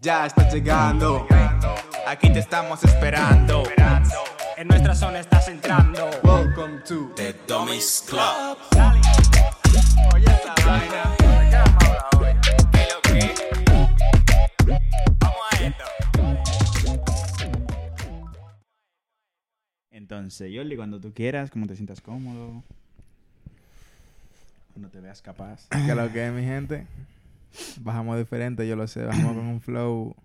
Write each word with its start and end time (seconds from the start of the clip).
Ya 0.00 0.26
estás 0.26 0.52
llegando, 0.52 1.26
aquí 2.06 2.32
te 2.32 2.40
estamos 2.40 2.84
esperando. 2.84 3.62
En 4.56 4.68
nuestra 4.68 4.94
zona 4.94 5.20
estás 5.20 5.48
entrando. 5.48 6.08
Welcome 6.22 6.80
to 6.86 7.12
The 7.16 7.34
Dummies 7.48 8.04
Club. 8.08 8.58
Oye 10.14 10.26
esa 10.26 10.54
vaina. 10.66 11.16
Entonces, 19.90 20.52
Yoli, 20.52 20.76
cuando 20.76 21.00
tú 21.00 21.12
quieras, 21.14 21.50
como 21.50 21.66
te 21.66 21.74
sientas 21.76 22.00
cómodo, 22.00 22.62
cuando 24.74 24.90
te 24.90 25.00
veas 25.00 25.22
capaz. 25.22 25.66
Que 25.86 25.94
lo 25.94 26.12
que 26.12 26.26
es, 26.26 26.32
mi 26.32 26.42
gente. 26.42 26.86
Bajamos 27.80 28.18
diferente, 28.18 28.66
yo 28.68 28.76
lo 28.76 28.86
sé. 28.88 29.04
Bajamos 29.04 29.34
con 29.36 29.46
un 29.46 29.60
flow 29.60 30.16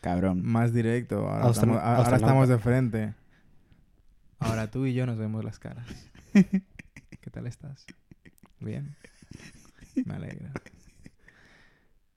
Cabrón. 0.00 0.42
más 0.44 0.72
directo. 0.72 1.28
Ahora, 1.28 1.44
Austra- 1.44 1.50
estamos, 1.72 1.82
ahora 1.82 2.16
estamos 2.16 2.48
de 2.48 2.58
frente. 2.58 3.14
Ahora 4.38 4.70
tú 4.70 4.84
y 4.86 4.92
yo 4.94 5.06
nos 5.06 5.16
vemos 5.18 5.42
las 5.44 5.58
caras. 5.58 5.86
¿Qué 6.32 7.30
tal 7.32 7.46
estás? 7.46 7.86
Bien. 8.60 8.94
Me 10.04 10.14
alegra. 10.14 10.52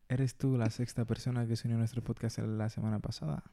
¿Eres 0.10 0.36
tú 0.36 0.58
la 0.58 0.70
sexta 0.70 1.06
persona 1.06 1.48
que 1.48 1.56
se 1.56 1.68
unió 1.68 1.78
a 1.78 1.80
nuestro 1.80 2.04
podcast 2.04 2.40
la 2.40 2.70
semana 2.70 3.00
pasada? 3.00 3.44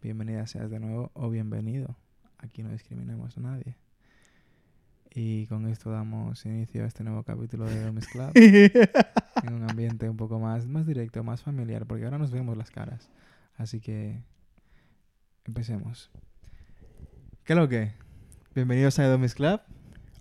Bienvenida 0.00 0.46
seas 0.46 0.70
de 0.70 0.80
nuevo 0.80 1.10
o 1.12 1.28
bienvenido. 1.28 1.94
Aquí 2.38 2.62
no 2.62 2.70
discriminamos 2.70 3.36
a 3.36 3.40
nadie. 3.42 3.76
Y 5.14 5.46
con 5.46 5.66
esto 5.68 5.90
damos 5.90 6.44
inicio 6.46 6.84
a 6.84 6.86
este 6.86 7.02
nuevo 7.02 7.22
capítulo 7.22 7.64
de 7.66 7.80
Domes 7.82 8.06
Club 8.08 8.30
en 8.34 9.52
un 9.54 9.68
ambiente 9.68 10.08
un 10.08 10.16
poco 10.16 10.38
más, 10.38 10.66
más 10.66 10.86
directo, 10.86 11.24
más 11.24 11.42
familiar, 11.42 11.86
porque 11.86 12.04
ahora 12.04 12.18
nos 12.18 12.30
vemos 12.30 12.56
las 12.56 12.70
caras. 12.70 13.08
Así 13.56 13.80
que 13.80 14.22
empecemos. 15.46 16.10
¿Qué 17.44 17.54
es 17.54 17.58
lo 17.58 17.68
que? 17.68 17.92
Bienvenidos 18.54 18.98
a 18.98 19.06
Domes 19.08 19.34
Club. 19.34 19.60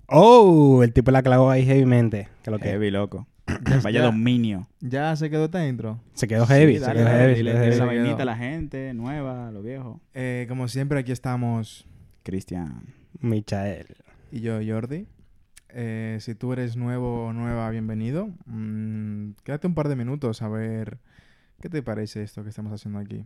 Oh, 0.08 0.82
el 0.84 0.94
tipo 0.94 1.12
la 1.12 1.22
clavó 1.22 1.50
ahí 1.50 1.64
heavymente. 1.68 2.30
Que 2.44 2.52
lo 2.52 2.58
que 2.60 2.70
Heavy, 2.70 2.90
loco. 2.92 3.28
Ya- 3.70 3.80
Vaya 3.82 4.00
ya- 4.00 4.06
dominio. 4.06 4.68
Ya 4.80 5.16
se 5.16 5.30
quedó 5.30 5.46
esta 5.46 5.68
intro. 5.68 6.00
se 6.14 6.28
quedó 6.28 6.46
heavy, 6.48 6.74
Sí, 6.76 6.80
se 6.80 6.86
dale, 6.86 7.00
quedó 7.00 7.10
heavy. 7.10 7.20
quedó 7.34 7.36
dile 7.36 7.52
heavy. 7.52 7.66
la 7.68 7.72
Se 7.74 7.78
quedó. 7.80 7.86
vainita 7.88 8.24
a 8.24 8.26
la 8.26 8.38
gente, 8.38 8.94
nueva, 8.94 9.52
lo 9.52 9.62
viejo. 9.62 10.02
Eh, 10.14 10.46
como 10.48 10.68
siempre, 10.70 11.00
aquí 11.00 11.12
estamos 11.12 11.86
Cristian. 12.24 12.94
Michael. 13.20 13.88
Y 14.32 14.42
yo, 14.42 14.60
Jordi. 14.66 15.08
Eh, 15.70 16.18
si 16.22 16.36
tú 16.36 16.54
eres 16.54 16.76
nuevo 16.76 17.28
o 17.28 17.34
nueva, 17.34 17.70
bienvenido. 17.70 18.30
Mm, 18.46 19.32
quédate 19.44 19.68
un 19.68 19.76
par 19.76 19.90
de 19.90 19.96
minutos 19.96 20.42
a 20.42 20.50
ver 20.50 21.00
qué 21.62 21.70
te 21.70 21.84
parece 21.84 22.24
esto 22.24 22.44
que 22.44 22.50
estamos 22.50 22.74
haciendo 22.74 23.00
aquí. 23.00 23.26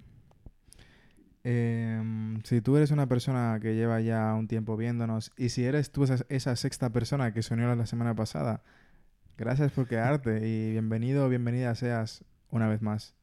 Em, 1.43 2.41
si 2.43 2.61
tú 2.61 2.77
eres 2.77 2.91
una 2.91 3.07
persona 3.07 3.59
que 3.61 3.75
lleva 3.75 3.99
ya 4.01 4.33
un 4.35 4.47
tiempo 4.47 4.77
viéndonos 4.77 5.31
y 5.37 5.49
si 5.49 5.63
eres 5.63 5.91
tú 5.91 6.03
esa, 6.03 6.55
sexta 6.55 6.91
persona 6.91 7.33
que 7.33 7.41
se 7.41 7.53
unió 7.55 7.73
la 7.75 7.85
semana 7.87 8.15
pasada, 8.15 8.61
gracias 9.37 9.71
por 9.71 9.87
quedarte 9.87 10.47
y 10.47 10.71
bienvenido 10.71 11.25
o 11.25 11.29
bienvenida 11.29 11.73
seas 11.75 12.23
una 12.51 12.67
vez 12.67 12.81
más. 12.81 13.15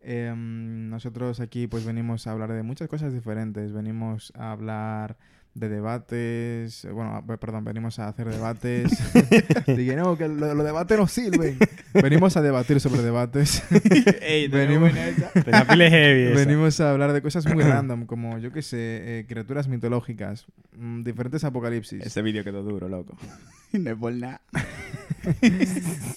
Em, 0.00 0.90
nosotros 0.90 1.40
aquí 1.40 1.66
pues 1.66 1.84
venimos 1.84 2.26
a 2.26 2.32
hablar 2.32 2.52
de 2.52 2.62
muchas 2.62 2.88
cosas 2.88 3.12
diferentes. 3.12 3.72
Venimos 3.72 4.32
a 4.36 4.52
hablar 4.52 5.16
de 5.58 5.68
debates. 5.68 6.84
eh, 6.84 6.90
Bueno, 6.90 7.16
a- 7.16 7.24
perdón, 7.38 7.64
venimos 7.64 7.98
a 7.98 8.08
hacer 8.08 8.28
debates. 8.28 8.90
Dije, 9.66 9.96
no, 9.96 10.16
que 10.18 10.28
los 10.28 10.64
debates 10.64 10.98
no 10.98 11.06
sirven. 11.06 11.56
venimos 11.94 12.36
a 12.36 12.42
debatir 12.42 12.78
sobre 12.80 13.02
debates. 13.02 13.62
Ey, 14.20 14.48
Venimos- 14.48 14.92
heavy. 14.92 16.22
esa. 16.32 16.38
venimos 16.44 16.80
a 16.80 16.90
hablar 16.90 17.12
de 17.12 17.22
cosas 17.22 17.46
muy 17.52 17.64
random, 17.64 18.06
como 18.06 18.38
yo 18.38 18.52
qué 18.52 18.62
sé, 18.62 18.76
eh, 19.20 19.24
criaturas 19.28 19.66
mitológicas, 19.68 20.46
mm, 20.76 21.02
diferentes 21.02 21.42
apocalipsis. 21.44 22.04
Ese 22.04 22.22
vídeo 22.22 22.44
quedó 22.44 22.62
duro, 22.62 22.88
loco. 22.88 23.16
no 23.72 23.90
es 23.90 23.96
por 23.96 24.12
nada. 24.12 24.40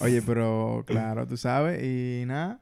Oye, 0.01 0.21
pero 0.21 0.83
claro, 0.85 1.27
tú 1.27 1.37
sabes, 1.37 1.81
y 1.83 2.25
nada. 2.25 2.59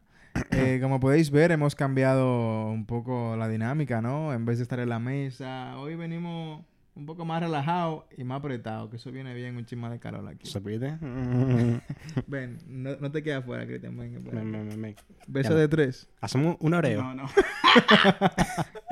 Eh, 0.52 0.80
como 0.82 1.00
podéis 1.00 1.32
ver, 1.32 1.52
hemos 1.52 1.76
cambiado 1.76 2.68
un 2.70 2.86
poco 2.86 3.36
la 3.38 3.48
dinámica, 3.48 4.02
¿no? 4.02 4.34
En 4.34 4.46
vez 4.46 4.58
de 4.58 4.64
estar 4.64 4.80
en 4.80 4.90
la 4.90 5.00
mesa, 5.00 5.78
hoy 5.78 5.96
venimos 5.96 6.64
un 6.96 7.06
poco 7.06 7.26
más 7.26 7.42
relajados 7.44 8.06
y 8.18 8.24
más 8.24 8.40
apretados, 8.40 8.90
que 8.90 8.96
eso 8.96 9.12
viene 9.12 9.34
bien 9.36 9.56
un 9.56 9.66
chisma 9.66 9.90
de 9.92 10.00
Carol 10.00 10.28
aquí. 10.28 10.48
¿Se 10.48 10.60
pide? 10.60 10.98
Ven, 12.28 12.58
no, 12.68 12.96
no 13.00 13.12
te 13.12 13.22
quedas 13.22 13.46
fuera, 13.46 13.68
Cristian, 13.68 13.96
ven. 13.98 14.24
Me- 14.32 14.44
me- 14.44 14.76
me- 14.78 14.96
Beso 15.28 15.54
de 15.56 15.68
tres. 15.68 16.10
Hacemos 16.22 16.58
un 16.60 16.74
oreo. 16.74 17.04
No, 17.04 17.14
no. 17.14 17.24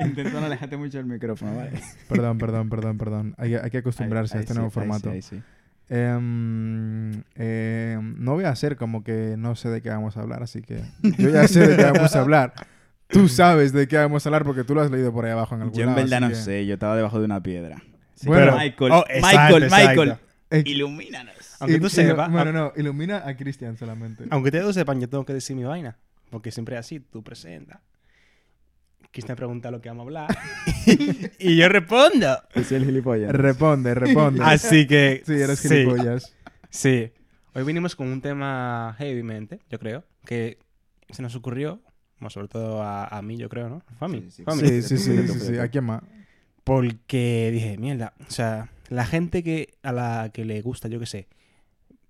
Intenta 0.00 0.38
no 0.40 0.46
alejarte 0.46 0.76
mucho 0.76 0.98
del 0.98 1.06
micrófono, 1.06 1.56
¿vale? 1.56 1.72
Perdón, 2.08 2.38
perdón, 2.38 2.68
perdón, 2.68 2.98
perdón. 2.98 3.34
Hay, 3.38 3.50
que- 3.50 3.58
hay 3.60 3.70
que 3.70 3.78
acostumbrarse 3.78 4.36
Ahí- 4.36 4.38
a 4.38 4.40
este 4.42 4.52
ahí 4.52 4.56
nuevo 4.58 4.70
sí, 4.70 4.78
ahí 4.78 4.86
formato. 4.86 5.10
sí, 5.10 5.14
ahí 5.14 5.22
sí. 5.22 5.42
Em, 5.88 7.22
no 8.18 8.34
voy 8.34 8.44
a 8.44 8.50
hacer 8.50 8.76
como 8.76 9.04
que 9.04 9.36
no 9.38 9.54
sé 9.56 9.68
de 9.68 9.82
qué 9.82 9.90
vamos 9.90 10.16
a 10.16 10.20
hablar, 10.20 10.42
así 10.42 10.62
que 10.62 10.82
yo 11.18 11.30
ya 11.30 11.46
sé 11.48 11.66
de 11.66 11.76
qué 11.76 11.84
vamos 11.84 12.14
a 12.16 12.20
hablar. 12.20 12.52
Tú 13.08 13.28
sabes 13.28 13.72
de 13.72 13.86
qué 13.88 13.96
vamos 13.96 14.24
a 14.24 14.28
hablar 14.28 14.44
porque 14.44 14.64
tú 14.64 14.74
lo 14.74 14.80
has 14.82 14.90
leído 14.90 15.12
por 15.12 15.24
ahí 15.24 15.32
abajo 15.32 15.54
en 15.54 15.62
algún 15.62 15.76
Yo 15.76 15.82
en 15.82 15.90
lado, 15.90 16.00
verdad 16.02 16.20
no 16.20 16.28
que- 16.28 16.34
sé, 16.34 16.66
yo 16.66 16.74
estaba 16.74 16.96
debajo 16.96 17.18
de 17.18 17.24
una 17.24 17.42
piedra. 17.42 17.76
Sí, 18.14 18.26
Bueno. 18.28 18.46
pero 18.52 18.56
Michael, 18.58 18.92
Oh, 18.92 19.04
exacto, 19.08 19.36
Michael, 19.38 19.62
exacto. 19.64 20.00
Michael, 20.02 20.18
Eh, 20.50 20.62
ilumínanos. 20.66 21.34
Aunque 21.60 21.80
tú 21.80 21.88
sepas, 21.88 22.30
Bueno, 22.30 22.52
no, 22.52 22.72
ilumina 22.76 23.22
a 23.26 23.36
Cristian 23.36 23.76
solamente. 23.76 24.24
Aunque 24.30 24.48
ustedes 24.48 24.74
sepan, 24.74 25.00
yo 25.00 25.08
tengo 25.08 25.24
que 25.24 25.32
decir 25.34 25.56
mi 25.56 25.64
vaina. 25.64 25.96
Porque 26.30 26.50
siempre 26.50 26.74
es 26.76 26.80
así, 26.80 27.00
tú 27.00 27.22
presentas. 27.22 27.78
Cristian 29.16 29.34
pregunta 29.36 29.70
lo 29.70 29.80
que 29.80 29.88
vamos 29.88 30.02
a 30.02 30.04
hablar. 30.04 30.38
y 31.38 31.56
yo 31.56 31.70
respondo. 31.70 32.38
Es 32.54 32.70
el 32.70 32.84
gilipollas. 32.84 33.32
Responde, 33.32 33.94
responde. 33.94 34.44
Así 34.44 34.86
que. 34.86 35.22
Sí, 35.24 35.32
eres 35.32 35.58
sí, 35.58 35.68
gilipollas. 35.70 36.36
Sí. 36.68 37.10
Hoy 37.54 37.64
vinimos 37.64 37.96
con 37.96 38.08
un 38.08 38.20
tema 38.20 38.94
heavymente, 38.98 39.60
yo 39.70 39.78
creo. 39.78 40.04
Que 40.26 40.58
se 41.08 41.22
nos 41.22 41.34
ocurrió. 41.34 41.80
Bueno, 42.18 42.28
sobre 42.28 42.48
todo 42.48 42.82
a, 42.82 43.06
a 43.06 43.22
mí, 43.22 43.38
yo 43.38 43.48
creo, 43.48 43.70
¿no? 43.70 43.82
Fue 43.98 44.06
a 44.06 44.08
mí. 44.10 44.20
Sí, 44.24 44.30
sí, 44.32 44.44
Fue 44.44 44.52
a 44.52 44.56
mí. 44.56 44.68
Sí, 44.68 44.82
sí, 44.82 44.98
sí, 44.98 45.06
Completo, 45.06 45.32
sí, 45.32 45.32
sí. 45.32 45.38
completo. 45.38 45.62
¿A 45.62 45.68
quién 45.68 45.84
más? 45.84 46.02
Porque 46.62 47.50
dije, 47.54 47.78
mierda, 47.78 48.12
o 48.28 48.30
sea, 48.30 48.68
la 48.90 49.06
gente 49.06 49.42
que 49.42 49.78
a 49.82 49.92
la 49.92 50.30
que 50.34 50.44
le 50.44 50.60
gusta, 50.60 50.88
yo 50.88 51.00
qué 51.00 51.06
sé, 51.06 51.26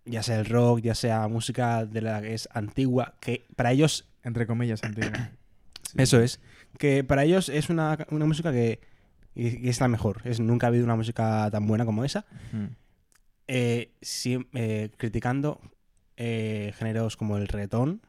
ya 0.06 0.24
sea 0.24 0.40
el 0.40 0.46
rock, 0.46 0.80
ya 0.80 0.96
sea 0.96 1.28
música 1.28 1.86
de 1.86 2.00
la 2.00 2.20
que 2.20 2.34
es 2.34 2.48
antigua, 2.52 3.14
que 3.20 3.46
para 3.54 3.70
ellos, 3.70 4.08
Entre 4.24 4.44
comillas, 4.48 4.82
antiguo. 4.82 5.10
eso 5.96 6.20
es, 6.20 6.40
que 6.78 7.04
para 7.04 7.24
ellos 7.24 7.48
es 7.48 7.68
una, 7.70 7.98
una 8.10 8.26
música 8.26 8.52
que, 8.52 8.80
y- 9.34 9.66
y 9.66 9.68
es 9.68 9.80
la 9.80 9.88
mejor. 9.88 10.22
Es, 10.24 10.40
nunca 10.40 10.66
ha 10.66 10.68
habido 10.68 10.84
una 10.84 10.96
música 10.96 11.48
tan 11.50 11.66
buena 11.66 11.84
como 11.84 12.04
esa. 12.04 12.26
Mm. 12.52 12.66
Eh, 13.48 13.92
siem- 14.00 14.48
eh, 14.54 14.90
criticando 14.96 15.60
eh, 16.16 16.72
géneros 16.76 17.16
como 17.16 17.36
el 17.36 17.46
reggaetón, 17.48 18.00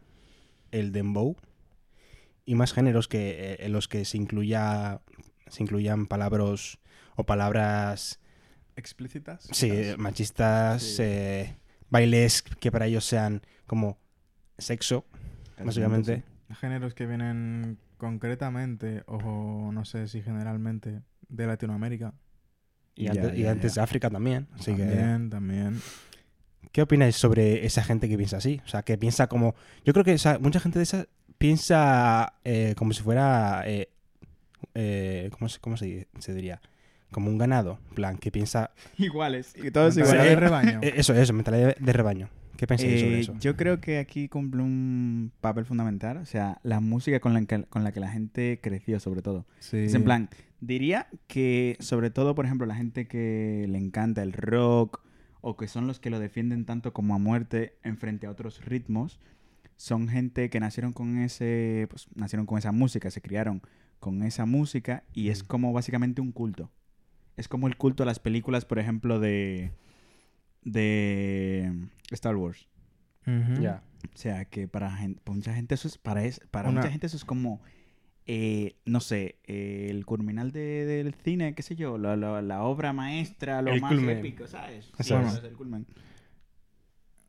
el 0.71 0.91
dembow 0.91 1.35
y 2.45 2.55
más 2.55 2.73
géneros 2.73 3.07
que 3.07 3.53
eh, 3.53 3.57
en 3.59 3.71
los 3.73 3.87
que 3.87 4.03
se 4.05 4.17
incluya 4.17 5.01
se 5.47 5.63
incluyan 5.63 6.07
palabras 6.07 6.77
o 7.15 7.25
palabras 7.25 8.19
¿Explícitas? 8.75 9.47
Sí, 9.51 9.69
quizás? 9.71 9.97
machistas, 9.97 10.83
Sí. 10.83 11.01
eh, 11.03 11.55
bailes 11.89 12.41
que 12.43 12.71
para 12.71 12.85
ellos 12.85 13.05
sean 13.05 13.41
como 13.65 13.97
sexo, 14.57 15.05
básicamente. 15.63 16.23
Géneros 16.59 16.93
que 16.93 17.05
vienen 17.07 17.77
concretamente, 17.97 19.03
o 19.07 19.71
no 19.71 19.85
sé 19.85 20.07
si 20.07 20.21
generalmente, 20.21 21.01
de 21.29 21.47
Latinoamérica. 21.47 22.13
Y, 22.95 23.05
Ya, 23.05 23.11
antes, 23.11 23.37
y 23.37 23.41
ya, 23.43 23.51
antes 23.51 23.73
ya. 23.75 23.81
de 23.81 23.83
África 23.83 24.09
también. 24.09 24.47
Así 24.53 24.73
que, 24.75 24.83
también, 24.85 25.29
también. 25.29 25.81
¿qué 26.71 26.81
opináis 26.81 27.15
sobre 27.15 27.65
esa 27.65 27.83
gente 27.83 28.07
que 28.09 28.17
piensa 28.17 28.37
así? 28.37 28.61
O 28.65 28.67
sea, 28.67 28.81
que 28.83 28.97
piensa 28.97 29.27
como... 29.27 29.55
Yo 29.85 29.93
creo 29.93 30.05
que 30.05 30.13
o 30.13 30.17
sea, 30.17 30.39
mucha 30.39 30.59
gente 30.59 30.79
de 30.79 30.83
esa 30.83 31.07
piensa 31.37 32.33
eh, 32.43 32.73
como 32.77 32.93
si 32.93 33.01
fuera... 33.03 33.63
eh, 33.65 33.89
eh, 34.73 35.29
¿Cómo, 35.31 35.49
se, 35.49 35.59
cómo 35.59 35.77
se, 35.77 36.07
se 36.19 36.33
diría? 36.33 36.61
Como 37.11 37.29
un 37.29 37.37
ganado. 37.37 37.79
En 37.89 37.95
plan, 37.95 38.17
que 38.17 38.31
piensa... 38.31 38.71
Iguales. 38.97 39.53
Y 39.55 39.71
todos 39.71 39.95
Mentalidad 39.95 40.25
iguales. 40.25 40.29
de 40.29 40.35
rebaño. 40.35 40.79
eso, 40.83 41.13
eso, 41.13 41.33
mentalidad 41.33 41.75
de 41.77 41.93
rebaño. 41.93 42.29
¿Qué 42.57 42.67
pensáis 42.67 42.99
sobre 42.99 43.15
Eh, 43.17 43.19
eso? 43.21 43.35
Yo 43.39 43.55
creo 43.55 43.79
que 43.79 43.99
aquí 43.99 44.27
cumple 44.27 44.61
un 44.63 45.31
papel 45.41 45.65
fundamental. 45.65 46.17
O 46.17 46.25
sea, 46.25 46.59
la 46.63 46.79
música 46.79 47.19
con 47.19 47.33
la 47.33 47.45
que, 47.45 47.63
con 47.65 47.83
la, 47.83 47.91
que 47.91 47.99
la 47.99 48.09
gente 48.09 48.59
creció, 48.61 48.99
sobre 48.99 49.21
todo. 49.21 49.45
Sí. 49.59 49.77
Es 49.77 49.93
en 49.93 50.03
plan, 50.03 50.29
diría 50.59 51.07
que 51.27 51.77
sobre 51.79 52.09
todo, 52.09 52.35
por 52.35 52.45
ejemplo, 52.45 52.65
la 52.67 52.75
gente 52.75 53.07
que 53.07 53.65
le 53.69 53.77
encanta 53.77 54.23
el 54.23 54.33
rock 54.33 55.01
o 55.41 55.55
que 55.55 55.67
son 55.67 55.87
los 55.87 55.99
que 55.99 56.09
lo 56.09 56.19
defienden 56.19 56.65
tanto 56.65 56.91
como 56.93 57.13
a 57.15 57.19
muerte 57.19 57.77
en 57.83 57.97
frente 57.97 58.27
a 58.27 58.31
otros 58.31 58.65
ritmos, 58.65 59.19
son 59.75 60.07
gente 60.09 60.49
que 60.49 60.59
nacieron 60.59 60.91
con 60.93 61.19
ese, 61.19 61.85
pues 61.91 62.07
nacieron 62.15 62.47
con 62.47 62.57
esa 62.57 62.71
música, 62.71 63.11
se 63.11 63.21
criaron 63.21 63.61
con 63.99 64.23
esa 64.23 64.45
música 64.47 65.03
y 65.13 65.29
es 65.29 65.43
Mm. 65.43 65.47
como 65.47 65.73
básicamente 65.73 66.21
un 66.21 66.31
culto. 66.31 66.71
Es 67.37 67.47
como 67.47 67.67
el 67.67 67.77
culto 67.77 68.01
a 68.01 68.05
las 68.07 68.17
películas, 68.19 68.65
por 68.65 68.79
ejemplo, 68.79 69.19
de 69.19 69.71
de 70.63 71.71
Star 72.11 72.35
Wars. 72.35 72.67
Ya. 73.59 73.83
O 74.13 74.17
sea, 74.17 74.45
que 74.45 74.67
para, 74.67 74.89
gen- 74.95 75.15
para 75.23 75.35
mucha 75.35 75.53
gente 75.53 75.75
eso 75.75 75.87
es, 75.87 75.97
para, 75.97 76.23
es- 76.23 76.39
para 76.51 76.69
Una- 76.69 76.79
mucha 76.81 76.91
gente 76.91 77.07
eso 77.07 77.17
es 77.17 77.25
como, 77.25 77.61
eh, 78.25 78.77
no 78.85 78.99
sé, 79.01 79.39
eh, 79.45 79.87
el 79.89 80.05
culminal 80.05 80.51
de- 80.51 80.85
del 80.85 81.13
cine, 81.15 81.53
qué 81.53 81.61
sé 81.61 81.75
yo, 81.75 81.97
la, 81.97 82.15
la- 82.15 82.41
la 82.41 82.61
obra 82.63 82.93
maestra, 82.93 83.61
lo 83.61 83.71
El 83.71 83.81
más 83.81 83.91
culmen. 83.93 84.17
épico, 84.19 84.47
¿sabes? 84.47 84.85
Sí, 84.85 84.91
Eso 84.99 85.19
es. 85.19 85.33
es 85.35 85.43
el 85.43 85.53
culmen. 85.53 85.85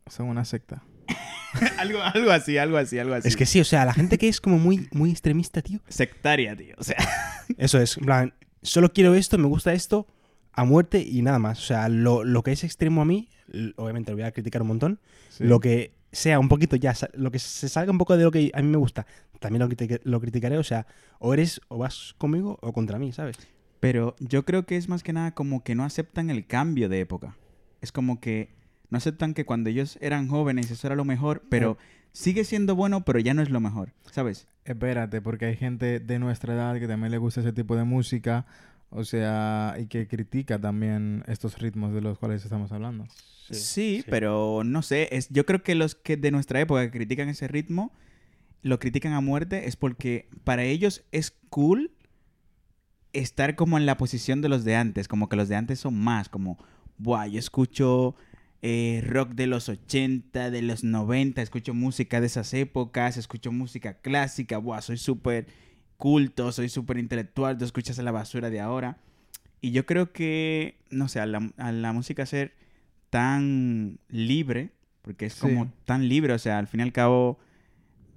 Son 0.07 0.29
una 0.29 0.45
secta. 0.45 0.83
algo, 1.79 2.01
algo 2.03 2.31
así, 2.31 2.59
algo 2.59 2.77
así, 2.77 2.99
algo 2.99 3.15
así. 3.15 3.27
Es 3.29 3.37
que 3.37 3.47
sí, 3.47 3.61
o 3.61 3.65
sea, 3.65 3.85
la 3.85 3.93
gente 3.95 4.19
que 4.19 4.29
es 4.29 4.41
como 4.41 4.59
muy, 4.59 4.89
muy 4.93 5.11
extremista, 5.11 5.63
tío. 5.63 5.81
sectaria, 5.89 6.55
tío. 6.57 6.75
O 6.79 6.85
sea, 6.85 6.97
Eso 7.57 7.81
es, 7.81 7.97
en 7.99 8.05
plan, 8.05 8.35
solo 8.63 8.93
quiero 8.93 9.15
esto, 9.15 9.37
me 9.39 9.47
gusta 9.49 9.73
esto, 9.73 10.07
a 10.53 10.65
muerte 10.65 11.01
y 11.03 11.23
nada 11.23 11.39
más. 11.39 11.59
O 11.59 11.63
sea, 11.63 11.89
lo, 11.89 12.25
lo 12.25 12.43
que 12.43 12.53
es 12.53 12.65
extremo 12.65 13.03
a 13.03 13.05
mí, 13.05 13.29
obviamente 13.77 14.11
lo 14.13 14.17
voy 14.17 14.25
a 14.25 14.33
criticar 14.33 14.63
un 14.63 14.69
montón. 14.69 15.01
Lo 15.49 15.61
que 15.61 15.93
sea 16.11 16.39
un 16.39 16.49
poquito 16.49 16.75
ya, 16.77 16.95
lo 17.15 17.31
que 17.31 17.39
se 17.39 17.69
salga 17.69 17.93
un 17.93 17.99
poco 17.99 18.17
de 18.17 18.25
lo 18.25 18.31
que 18.31 18.51
a 18.55 18.63
mí 18.63 18.69
me 18.69 18.79
gusta, 18.79 19.07
también 19.41 19.61
lo, 19.61 19.69
critique- 19.69 20.01
lo 20.05 20.21
criticaré. 20.21 20.59
O 20.59 20.65
sea, 20.65 20.87
o 21.19 21.35
eres, 21.35 21.61
o 21.69 21.79
vas 21.79 22.15
conmigo 22.19 22.59
o 22.63 22.73
contra 22.73 22.99
mí, 22.99 23.13
¿sabes? 23.13 23.37
Pero 23.81 24.17
yo 24.19 24.45
creo 24.45 24.67
que 24.67 24.77
es 24.77 24.89
más 24.89 25.03
que 25.03 25.13
nada 25.13 25.33
como 25.35 25.63
que 25.63 25.75
no 25.75 25.85
aceptan 25.85 26.31
el 26.31 26.47
cambio 26.47 26.89
de 26.89 27.01
época. 27.01 27.37
Es 27.81 27.93
como 27.93 28.21
que 28.21 28.49
no 28.91 28.99
aceptan 28.99 29.35
que 29.35 29.45
cuando 29.45 29.71
ellos 29.71 29.99
eran 30.01 30.27
jóvenes 30.29 30.71
eso 30.71 30.87
era 30.89 30.97
lo 30.97 31.05
mejor, 31.05 31.45
pero 31.49 31.79
sigue 32.13 32.43
siendo 32.43 32.75
bueno, 32.75 33.05
pero 33.05 33.21
ya 33.21 33.35
no 33.35 33.43
es 33.43 33.51
lo 33.51 33.61
mejor, 33.61 33.93
¿sabes? 34.11 34.49
Espérate, 34.65 35.21
porque 35.21 35.45
hay 35.45 35.57
gente 35.57 36.01
de 36.01 36.19
nuestra 36.19 36.55
edad 36.55 36.79
que 36.81 36.89
también 36.89 37.13
le 37.13 37.19
gusta 37.19 37.41
ese 37.43 37.53
tipo 37.53 37.77
de 37.77 37.85
música, 37.85 38.47
o 38.91 39.05
sea, 39.05 39.77
y 39.79 39.87
que 39.87 40.07
critica 40.07 40.59
también 40.59 41.25
estos 41.27 41.59
ritmos 41.59 41.93
de 41.93 42.01
los 42.01 42.19
cuales 42.19 42.45
estamos 42.45 42.73
hablando. 42.73 43.07
Sí, 43.51 44.05
pero 44.09 44.63
no 44.65 44.83
sé, 44.83 45.09
es, 45.13 45.29
yo 45.31 45.47
creo 45.47 45.63
que 45.63 45.75
los 45.75 45.95
que 45.95 46.17
de 46.17 46.31
nuestra 46.31 46.61
época 46.61 46.83
que 46.83 46.91
critican 46.91 47.29
ese 47.29 47.49
ritmo, 47.49 47.93
lo 48.63 48.79
critican 48.79 49.13
a 49.13 49.21
muerte 49.21 49.69
es 49.69 49.77
porque 49.77 50.29
para 50.45 50.65
ellos 50.65 51.05
es 51.13 51.35
cool 51.49 51.93
estar 53.13 53.55
como 53.55 53.79
en 53.79 53.87
la 53.87 53.97
posición 53.97 54.43
de 54.43 54.49
los 54.49 54.65
de 54.65 54.77
antes, 54.77 55.09
como 55.09 55.29
que 55.29 55.37
los 55.37 55.49
de 55.49 55.57
antes 55.57 55.81
son 55.81 55.99
más, 55.99 56.29
como, 56.29 56.59
buah, 56.99 57.27
yo 57.27 57.39
escucho 57.39 58.17
eh, 58.61 59.03
rock 59.07 59.31
de 59.31 59.47
los 59.47 59.69
80, 59.69 60.51
de 60.51 60.63
los 60.63 60.85
90, 60.85 61.41
escucho 61.41 61.73
música 61.75 62.21
de 62.21 62.27
esas 62.27 62.53
épocas, 62.55 63.17
escucho 63.17 63.53
música 63.53 63.95
clásica, 64.01 64.59
buah, 64.59 64.83
soy 64.83 64.99
súper 64.99 65.47
culto, 65.99 66.51
soy 66.53 66.71
súper 66.71 66.97
intelectual, 66.97 67.59
tú 67.59 67.67
escuchas 67.67 67.99
la 67.99 68.11
basura 68.13 68.49
de 68.49 68.61
ahora. 68.61 68.97
Y 69.61 69.73
yo 69.73 69.85
creo 69.85 70.13
que, 70.13 70.79
no 70.89 71.09
sé, 71.09 71.21
a 71.21 71.27
la, 71.27 71.51
a 71.59 71.73
la 71.73 71.93
música 71.93 72.25
ser 72.25 72.55
tan 73.11 73.99
libre, 74.09 74.71
porque 75.03 75.27
es 75.27 75.35
Sí. 75.35 75.41
como 75.41 75.73
tan 75.85 76.09
libre, 76.09 76.33
o 76.33 76.39
sea, 76.39 76.59
al 76.59 76.69
fin 76.69 76.81
y 76.81 76.83
al 76.85 76.93
cabo, 76.93 77.39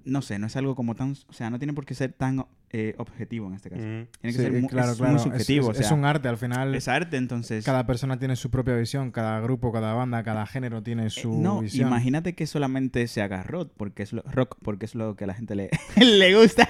no 0.04 0.22
sé, 0.22 0.38
no 0.38 0.46
es 0.46 0.56
algo 0.56 0.74
como 0.74 0.94
tan, 0.94 1.12
o 1.28 1.32
sea, 1.32 1.50
no 1.50 1.58
tiene 1.58 1.72
por 1.72 1.84
qué 1.86 1.94
ser 1.94 2.12
tan 2.12 2.44
eh, 2.74 2.94
objetivo 2.96 3.48
en 3.48 3.54
este 3.54 3.68
caso. 3.68 3.82
Tiene 3.82 4.08
que 4.22 4.32
Sí, 4.32 4.38
ser 4.38 4.52
mu- 4.52 4.66
claro, 4.68 4.92
es 4.92 4.96
claro. 4.98 5.12
muy 5.12 5.16
Es- 5.18 5.22
subjetivo, 5.24 5.70
es, 5.72 5.76
o 5.76 5.78
sea, 5.78 5.86
es 5.88 5.92
un 5.92 6.04
arte, 6.06 6.28
al 6.28 6.38
final 6.38 6.74
es 6.74 6.88
arte, 6.88 7.18
entonces... 7.18 7.64
cada 7.66 7.86
persona 7.86 8.18
tiene 8.18 8.34
su 8.36 8.50
propia 8.50 8.74
visión, 8.76 9.10
cada 9.10 9.40
grupo, 9.40 9.72
cada 9.72 9.92
banda, 9.92 10.22
cada 10.22 10.46
género 10.46 10.82
tiene 10.82 11.06
Eh, 11.06 11.10
su 11.10 11.34
no, 11.38 11.60
visión. 11.60 11.88
imagínate 11.88 12.34
que 12.34 12.46
solamente 12.46 13.06
se 13.08 13.20
haga 13.20 13.42
rock, 13.42 13.72
porque 13.76 14.02
es 14.04 14.12
lo, 14.14 14.22
rock, 14.22 14.56
porque 14.62 14.86
es 14.86 14.94
lo 14.94 15.16
que 15.16 15.24
a 15.24 15.26
la 15.26 15.34
gente 15.34 15.54
le, 15.54 15.68
le 16.00 16.34
gusta. 16.40 16.66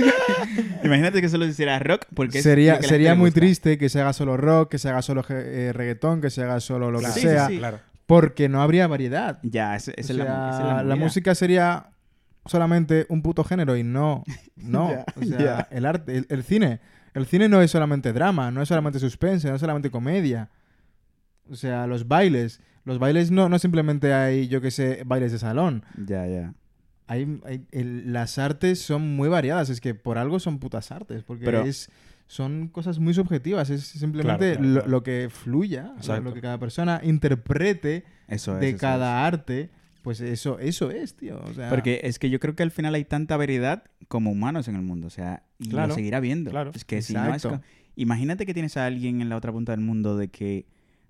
imagínate 0.84 1.20
que 1.20 1.28
solo 1.28 1.44
se 1.44 1.50
hiciera 1.52 1.78
rock, 1.78 2.06
porque 2.14 2.42
sería 2.42 2.82
sería 2.82 3.14
muy 3.14 3.30
triste 3.30 3.78
que 3.78 3.88
se 3.88 4.00
haga 4.00 4.12
solo 4.12 4.36
rock, 4.36 4.70
que 4.70 4.78
se 4.78 4.88
haga 4.88 5.02
solo 5.02 5.24
eh, 5.28 5.72
reggaetón, 5.74 6.20
que 6.20 6.30
se 6.30 6.42
haga 6.42 6.60
solo 6.60 6.90
lo 6.90 6.98
Claro. 7.00 7.14
que 7.14 7.20
Sí, 7.20 7.26
sea, 7.26 7.46
sí. 7.48 7.58
Claro. 7.58 7.80
porque 8.06 8.48
no 8.48 8.62
habría 8.62 8.86
variedad. 8.86 9.38
Ya, 9.42 9.76
esa 9.76 9.92
O 9.92 9.94
es, 9.96 10.10
la, 10.10 10.24
esa 10.24 10.80
es 10.80 10.86
la, 10.86 10.96
música 10.96 11.34
sería 11.34 11.90
solamente 12.46 13.06
un 13.08 13.22
puto 13.22 13.44
género 13.44 13.76
y 13.76 13.82
no, 13.84 14.24
no. 14.56 15.04
O 15.20 15.24
sea, 15.24 15.68
el 15.70 15.86
arte, 15.86 16.16
el, 16.16 16.26
el 16.28 16.42
cine. 16.42 16.80
El 17.12 17.26
cine 17.26 17.48
no 17.48 17.60
es 17.60 17.70
solamente 17.72 18.12
drama, 18.12 18.50
no 18.52 18.62
es 18.62 18.68
solamente 18.68 18.98
suspense, 19.00 19.48
no 19.48 19.54
es 19.56 19.60
solamente 19.60 19.90
comedia. 19.90 20.48
O 21.50 21.56
sea, 21.56 21.86
los 21.88 22.06
bailes. 22.06 22.60
Los 22.84 22.98
bailes 22.98 23.30
no, 23.30 23.48
no 23.48 23.58
simplemente 23.58 24.14
hay, 24.14 24.48
yo 24.48 24.60
que 24.60 24.70
sé, 24.70 25.02
bailes 25.04 25.32
de 25.32 25.38
salón. 25.38 25.84
Ya, 26.06 26.26
ya. 26.26 26.54
Hay, 27.10 27.40
hay- 27.44 27.66
el- 27.72 28.12
las 28.12 28.38
artes 28.38 28.78
son 28.80 29.16
muy 29.16 29.28
variadas. 29.28 29.68
Es 29.70 29.80
que 29.80 29.94
por 29.94 30.16
algo 30.18 30.38
son 30.38 30.58
putas 30.60 30.92
artes. 30.92 31.22
Porque 31.24 31.44
Pero- 31.44 31.62
es, 31.64 31.90
son 32.28 32.68
cosas 32.68 32.98
muy 33.00 33.14
subjetivas. 33.14 33.68
Es 33.70 33.82
simplemente 33.84 34.52
Claro, 34.56 34.70
claro, 34.72 34.88
lo, 34.88 35.02
que 35.02 35.28
fluya, 35.30 35.92
lo- 36.22 36.32
que 36.32 36.40
cada 36.40 36.58
persona 36.58 37.00
interprete 37.02 38.04
Eso 38.28 38.54
es. 38.54 38.60
de 38.60 38.68
eso 38.70 38.78
cada 38.78 39.26
arte. 39.26 39.70
Pues 40.02 40.20
eso, 40.20 40.58
eso 40.60 40.90
es, 40.90 41.14
tío. 41.16 41.40
O 41.44 41.52
sea, 41.52 41.66
es. 41.66 41.70
Porque 41.70 42.00
es 42.04 42.18
que 42.18 42.30
yo 42.30 42.40
creo 42.40 42.54
que 42.56 42.62
al 42.62 42.70
final 42.70 42.94
hay 42.94 43.04
tanta 43.04 43.36
variedad 43.36 43.84
como 44.08 44.30
humanos 44.30 44.66
en 44.68 44.76
el 44.76 44.82
mundo, 44.82 45.08
o 45.08 45.10
sea, 45.10 45.42
y 45.58 45.68
Claro, 45.68 45.88
lo 45.88 45.94
seguirá 45.94 46.20
viendo. 46.20 46.50
claro. 46.50 46.70
Es 46.74 46.84
que 46.86 47.02
si 47.02 47.12
no 47.12 47.22
es... 47.34 47.44
Exacto. 47.44 47.58
co- 47.58 47.64
Imagínate 47.96 48.46
que 48.46 48.54
tienes 48.54 48.76
a 48.78 48.86
alguien 48.86 49.20
en 49.20 49.28
la 49.28 49.36
otra 49.36 49.52
punta 49.52 49.72
del 49.72 49.82
mundo 49.82 50.16
de 50.16 50.28
que 50.28 50.64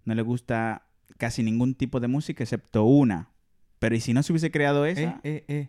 no 0.05 0.15
le 0.15 0.23
gusta 0.23 0.87
casi 1.19 1.43
ningún 1.45 1.75
tipo 1.77 2.01
de 2.01 2.09
música 2.09 2.43
excepto 2.43 2.83
una. 2.85 3.29
Pero 3.79 3.95
¿y 3.95 4.01
si 4.01 4.13
no 4.13 4.23
se 4.25 4.33
hubiese 4.33 4.51
creado 4.51 4.85
Eh, 4.87 4.91
esa? 4.93 5.21
eh, 5.23 5.45
eh. 5.47 5.69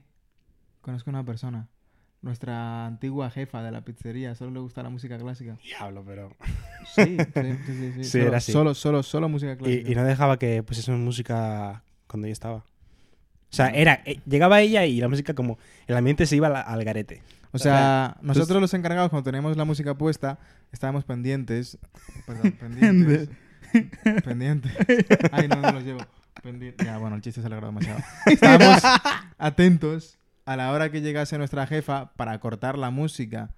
Conozco 0.81 1.09
una 1.09 1.23
persona. 1.23 1.67
Nuestra 2.21 2.85
antigua 2.85 3.31
jefa 3.31 3.63
de 3.63 3.71
la 3.71 3.81
pizzería. 3.81 4.35
Solo 4.35 4.51
le 4.51 4.59
gusta 4.59 4.83
la 4.83 4.89
música 4.89 5.17
clásica. 5.17 5.57
Diablo, 5.63 6.03
pero... 6.05 6.35
Sí, 6.95 7.17
sí, 7.17 7.17
sí, 7.65 7.73
sí. 7.73 7.93
sí. 7.95 8.03
Sí, 8.03 8.09
solo, 8.11 8.27
era 8.27 8.37
así. 8.37 8.51
Solo, 8.51 8.73
solo, 8.75 9.03
solo 9.03 9.29
música 9.29 9.57
clásica. 9.57 9.89
Y, 9.89 9.91
y 9.91 9.95
no 9.95 10.03
dejaba 10.03 10.37
que 10.37 10.61
pusiesen 10.63 11.03
música 11.03 11.83
cuando 12.07 12.27
ella 12.27 12.33
estaba. 12.33 12.57
O 12.57 12.63
sea, 13.53 13.69
era, 13.69 14.01
eh, 14.05 14.19
llegaba 14.27 14.61
ella 14.61 14.85
y 14.85 14.99
la 15.01 15.07
música 15.07 15.33
como... 15.33 15.57
El 15.87 15.97
ambiente 15.97 16.25
se 16.25 16.35
iba 16.35 16.47
al, 16.47 16.55
al 16.57 16.83
garete. 16.83 17.21
O 17.53 17.57
sea, 17.59 18.13
pues 18.17 18.27
nosotros 18.37 18.61
los 18.61 18.73
encargados, 18.73 19.09
cuando 19.09 19.25
teníamos 19.25 19.57
la 19.57 19.65
música 19.65 19.95
puesta, 19.95 20.39
estábamos 20.71 21.03
pendientes. 21.03 21.77
Perdón, 22.25 22.51
pendientes. 22.59 23.29
pendientes. 24.23 24.71
Ay, 25.31 25.47
no, 25.47 25.57
no 25.57 25.71
los 25.73 25.83
llevo. 25.83 25.99
Pendi- 26.43 26.73
ya, 26.83 26.97
bueno, 26.97 27.17
el 27.17 27.21
chiste 27.21 27.41
se 27.41 27.45
ha 27.45 27.47
alargado 27.47 27.73
demasiado. 27.73 27.99
Estábamos 28.25 28.81
atentos 29.37 30.17
a 30.45 30.55
la 30.55 30.71
hora 30.71 30.91
que 30.91 31.01
llegase 31.01 31.37
nuestra 31.37 31.67
jefa 31.67 32.11
para 32.15 32.39
cortar 32.39 32.77
la 32.77 32.89
música. 32.89 33.49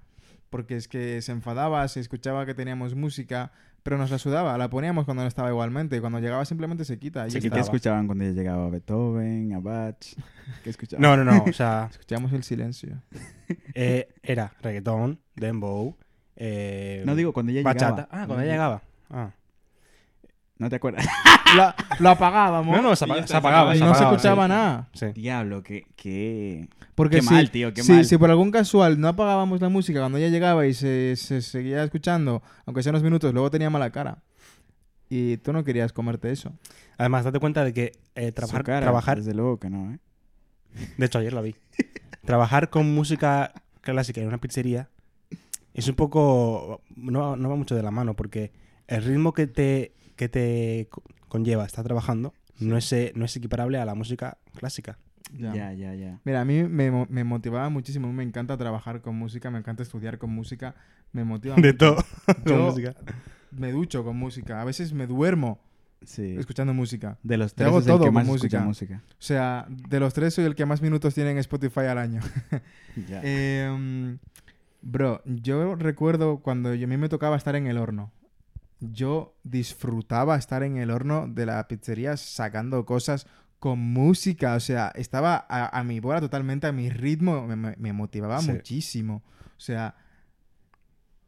Porque 0.50 0.75
es 0.75 0.88
que 0.88 1.21
se 1.21 1.31
enfadaba, 1.31 1.88
se 1.88 2.00
escuchaba 2.00 2.45
que 2.45 2.53
teníamos 2.53 2.94
música, 2.94 3.51
pero 3.81 3.97
nos 3.97 4.12
la 4.12 4.19
sudaba. 4.19 4.56
La 4.59 4.69
poníamos 4.69 5.06
cuando 5.06 5.24
no 5.24 5.27
estaba 5.27 5.50
igualmente. 5.50 5.97
Y 5.97 6.00
cuando 6.00 6.19
llegaba 6.19 6.45
simplemente 6.45 6.85
se 6.85 7.00
quita. 7.00 7.27
¿Y 7.27 7.31
qué 7.31 7.59
escuchaban 7.59 8.06
cuando 8.06 8.24
llegaba 8.25 8.69
Beethoven, 8.69 9.53
a 9.53 9.59
Bach? 9.59 9.97
¿Qué 10.63 10.69
escuchaban? 10.69 11.01
No, 11.01 11.18
no, 11.18 11.24
no. 11.24 11.44
O 11.44 11.53
sea, 11.53 11.88
Escuchamos 11.91 12.31
el 12.34 12.43
silencio. 12.43 13.01
eh, 13.74 14.10
era 14.22 14.53
reggaetón, 14.62 15.19
dembow, 15.36 15.98
eh, 16.36 17.01
No 17.05 17.15
digo 17.15 17.34
cuando 17.34 17.51
ella 17.51 17.63
bachata. 17.63 18.03
llegaba. 18.03 18.07
Ah, 18.12 18.27
cuando 18.27 18.43
ella 18.43 18.51
llegaba. 18.51 18.81
Ah. 19.10 19.31
¿No 20.63 20.70
te 20.70 20.77
acuerdas? 20.77 21.05
La- 21.58 21.75
lo 22.00 22.10
apagábamos. 22.10 22.74
No, 22.75 22.82
no, 22.82 22.96
se, 22.96 23.03
apagaba. 23.03 23.75
y 23.75 23.79
no 23.79 23.93
se 23.93 24.03
escuchaba 24.03 24.46
sí. 24.46 24.50
nada. 24.50 24.89
Sí. 24.93 25.08
Diablo, 25.13 25.62
qué... 25.62 25.86
qué... 25.98 26.70
Porque 26.96 27.17
Qué 27.17 27.22
si, 27.24 27.29
mal, 27.34 27.51
tío, 27.51 27.74
qué 27.74 27.84
si- 27.84 27.91
mal. 27.91 28.05
si 28.05 28.17
por 28.17 28.29
algún 28.29 28.50
casual 28.50 29.00
no 29.00 29.10
apagábamos 29.10 29.60
la 29.60 29.67
música 29.67 30.00
cuando 30.00 30.17
ella 30.17 30.29
llegaba 30.29 30.65
y 30.65 30.74
se, 30.74 31.15
se 31.17 31.41
seguía 31.41 31.84
escuchando, 31.84 32.41
aunque 32.65 32.82
sea 32.82 32.91
unos 32.91 33.03
minutos, 33.03 33.34
luego 33.34 33.51
tenía 33.51 33.70
mala 33.70 33.89
cara. 33.91 34.24
Y 35.10 35.38
tú 35.38 35.51
no 35.51 35.63
querías 35.65 35.91
comerte 35.91 36.32
eso. 36.32 36.53
Además, 36.98 37.25
date 37.25 37.39
cuenta 37.39 37.63
de 37.65 37.74
que 37.74 37.91
eh, 38.15 38.32
trabajar, 38.32 38.63
cara, 38.63 38.82
trabajar 38.82 39.17
Desde 39.17 39.34
luego 39.34 39.60
que 39.60 39.70
no, 39.70 39.91
¿eh? 39.91 40.00
De 40.98 41.05
hecho, 41.05 41.20
ayer 41.20 41.34
la 41.34 41.41
vi. 41.41 41.55
Trabajar 42.25 42.70
con 42.70 42.93
música 42.96 43.51
clásica 43.82 44.22
en 44.22 44.27
una 44.27 44.38
pizzería 44.39 44.89
es 45.74 45.88
un 45.88 45.96
poco. 45.96 46.82
No, 46.96 47.36
no 47.36 47.50
va 47.50 47.55
mucho 47.55 47.75
de 47.75 47.84
la 47.84 47.91
mano, 47.91 48.15
porque 48.15 48.51
el 48.88 49.03
ritmo 49.03 49.34
que 49.34 49.48
te, 49.48 49.93
que 50.15 50.29
te 50.29 50.88
co- 50.89 51.03
conlleva 51.27 51.65
estar 51.65 51.84
trabajando 51.84 52.34
no, 52.60 52.77
es, 52.77 52.91
eh, 52.93 53.12
no 53.15 53.25
es 53.25 53.36
equiparable 53.36 53.77
a 53.79 53.86
la 53.86 53.96
música 53.96 54.38
clásica. 54.55 54.98
Ya, 55.38 55.53
ya, 55.74 55.96
ya. 55.96 56.20
Mira, 56.25 56.41
a 56.41 56.46
mí 56.46 56.63
me, 56.63 57.08
me 57.10 57.24
motivaba 57.24 57.67
muchísimo. 57.70 58.08
A 58.08 58.12
mí 58.12 58.15
me 58.17 58.24
encanta 58.24 58.55
trabajar 58.58 59.01
con 59.01 59.15
música, 59.15 59.50
me 59.50 59.58
encanta 59.58 59.82
estudiar 59.82 60.20
con 60.20 60.29
música. 60.29 60.75
Me 61.12 61.24
motiva 61.24 61.55
De 61.55 61.74
mucho. 61.74 61.77
todo. 61.77 62.05
Yo 62.46 62.53
con 62.55 62.62
música. 62.62 62.96
me 63.51 63.72
ducho 63.72 64.03
con 64.03 64.15
música. 64.17 64.62
A 64.62 64.65
veces 64.65 64.93
me 64.93 65.08
duermo 65.08 65.60
Sí. 66.05 66.36
escuchando 66.38 66.74
música. 66.74 67.17
De 67.24 67.38
los 67.38 67.53
Te 67.53 67.60
tres 67.63 67.67
hago 67.70 67.79
es 67.79 67.86
el 67.88 67.93
todo 67.93 68.03
que 68.05 68.12
más 68.12 68.27
música. 68.27 68.63
O 68.67 68.74
sea, 69.20 69.65
de 69.70 70.00
los 70.00 70.13
tres 70.13 70.34
soy 70.34 70.43
el 70.46 70.53
que 70.53 70.65
más 70.65 70.82
minutos 70.82 71.15
tiene 71.15 71.32
en 71.32 71.38
Spotify 71.39 71.82
al 71.82 71.98
año. 71.98 72.22
Ya. 73.10 73.22
Em, 73.24 74.20
bro, 74.84 75.22
yo 75.25 75.74
recuerdo 75.75 76.38
cuando 76.41 76.75
yo- 76.75 76.86
a 76.86 76.89
mí 76.89 76.98
me 76.98 77.10
tocaba 77.10 77.36
estar 77.38 77.55
en 77.55 77.65
el 77.67 77.77
horno. 77.79 78.12
Yo 78.91 79.35
disfrutaba 79.43 80.35
estar 80.35 80.61
en 80.63 80.77
el 80.77 80.91
horno 80.91 81.27
de 81.27 81.45
la 81.45 81.67
pizzería 81.67 82.17
sacando 82.17 82.85
cosas 82.85 83.27
con 83.59 83.79
música. 83.79 84.55
O 84.55 84.59
sea, 84.59 84.91
estaba 84.95 85.45
a, 85.47 85.79
a 85.79 85.83
mi 85.83 85.99
bola 86.01 86.19
totalmente, 86.19 86.67
a 86.67 86.71
mi 86.73 86.89
ritmo. 86.89 87.47
Me, 87.47 87.93
motivaba 87.93 88.39
Sí. 88.41 88.51
muchísimo. 88.51 89.23
O 89.57 89.59
sea, 89.61 89.95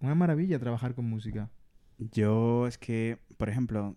una 0.02 0.16
maravilla 0.16 0.60
trabajar 0.60 0.94
con 0.96 1.06
música. 1.10 1.50
Yo 1.98 2.68
es 2.68 2.78
que, 2.78 3.20
por 3.38 3.48
ejemplo, 3.48 3.96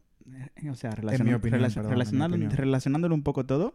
eh, 0.57 0.71
o 0.71 0.75
sea, 0.77 0.91
opinión, 0.91 1.41
relacion- 1.43 1.89
perdón, 1.89 2.23
opinión. 2.23 2.51
relacionándolo 2.53 3.15
un 3.15 3.23
poco 3.25 3.45
todo, 3.45 3.75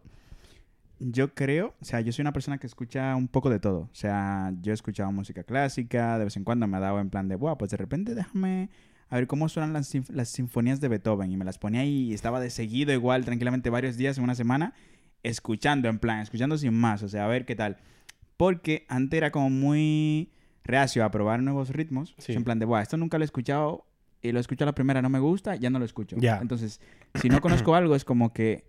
yo 0.98 1.34
creo, 1.34 1.74
o 1.80 1.84
sea, 1.84 2.00
yo 2.00 2.12
soy 2.12 2.22
una 2.22 2.32
persona 2.32 2.56
que 2.56 2.66
escucha 2.66 3.14
un 3.16 3.28
poco 3.28 3.50
de 3.50 3.58
todo. 3.60 3.80
O 3.80 3.94
sea, 3.94 4.50
yo 4.62 4.72
he 4.72 4.74
escuchado 4.74 5.12
música 5.12 5.42
clásica, 5.44 6.18
de 6.18 6.24
vez 6.24 6.36
en 6.38 6.44
cuando 6.44 6.66
me 6.66 6.78
ha 6.78 6.80
dado 6.80 7.00
en 7.00 7.10
plan 7.10 7.28
de, 7.28 7.34
wow, 7.36 7.58
pues 7.58 7.70
de 7.70 7.76
repente 7.76 8.14
déjame 8.14 8.70
a 9.10 9.16
ver 9.16 9.26
cómo 9.26 9.48
suenan 9.48 9.72
las, 9.72 9.94
sinf- 9.94 10.10
las 10.10 10.28
sinfonías 10.28 10.80
de 10.80 10.88
Beethoven. 10.88 11.30
Y 11.30 11.36
me 11.36 11.44
las 11.44 11.58
ponía 11.58 11.80
ahí 11.82 12.10
y 12.10 12.14
estaba 12.14 12.40
de 12.40 12.50
seguido 12.50 12.92
igual, 12.92 13.24
tranquilamente, 13.24 13.70
varios 13.70 13.96
días 13.96 14.18
en 14.18 14.24
una 14.24 14.34
semana, 14.34 14.74
escuchando, 15.22 15.88
en 15.88 15.98
plan, 15.98 16.20
escuchando 16.20 16.56
sin 16.58 16.74
más. 16.74 17.02
O 17.02 17.08
sea, 17.08 17.24
a 17.24 17.28
ver 17.28 17.44
qué 17.44 17.54
tal. 17.56 17.76
Porque 18.36 18.84
antes 18.88 19.16
era 19.18 19.30
como 19.30 19.50
muy 19.50 20.32
reacio 20.64 21.04
a 21.04 21.10
probar 21.10 21.42
nuevos 21.42 21.70
ritmos. 21.70 22.14
Sí. 22.18 22.32
En 22.32 22.44
plan 22.44 22.58
de, 22.58 22.64
wow, 22.66 22.78
esto 22.78 22.96
nunca 22.96 23.18
lo 23.18 23.24
he 23.24 23.26
escuchado 23.26 23.86
y 24.22 24.32
lo 24.32 24.40
escucho 24.40 24.64
a 24.64 24.66
la 24.66 24.74
primera, 24.74 25.02
no 25.02 25.10
me 25.10 25.18
gusta, 25.18 25.54
ya 25.56 25.70
no 25.70 25.78
lo 25.78 25.84
escucho. 25.84 26.16
Ya. 26.18 26.38
Entonces, 26.38 26.80
si 27.20 27.28
no 27.28 27.40
conozco 27.40 27.74
algo, 27.76 27.94
es 27.94 28.04
como 28.04 28.32
que 28.32 28.64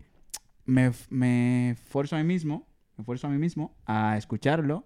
me, 0.66 0.92
me 1.10 1.76
forzo 1.88 2.16
a 2.16 2.20
mí 2.20 2.26
mismo, 2.26 2.68
me 2.98 3.04
forzo 3.06 3.28
a 3.28 3.30
mí 3.30 3.38
mismo 3.38 3.74
a 3.86 4.18
escucharlo, 4.18 4.86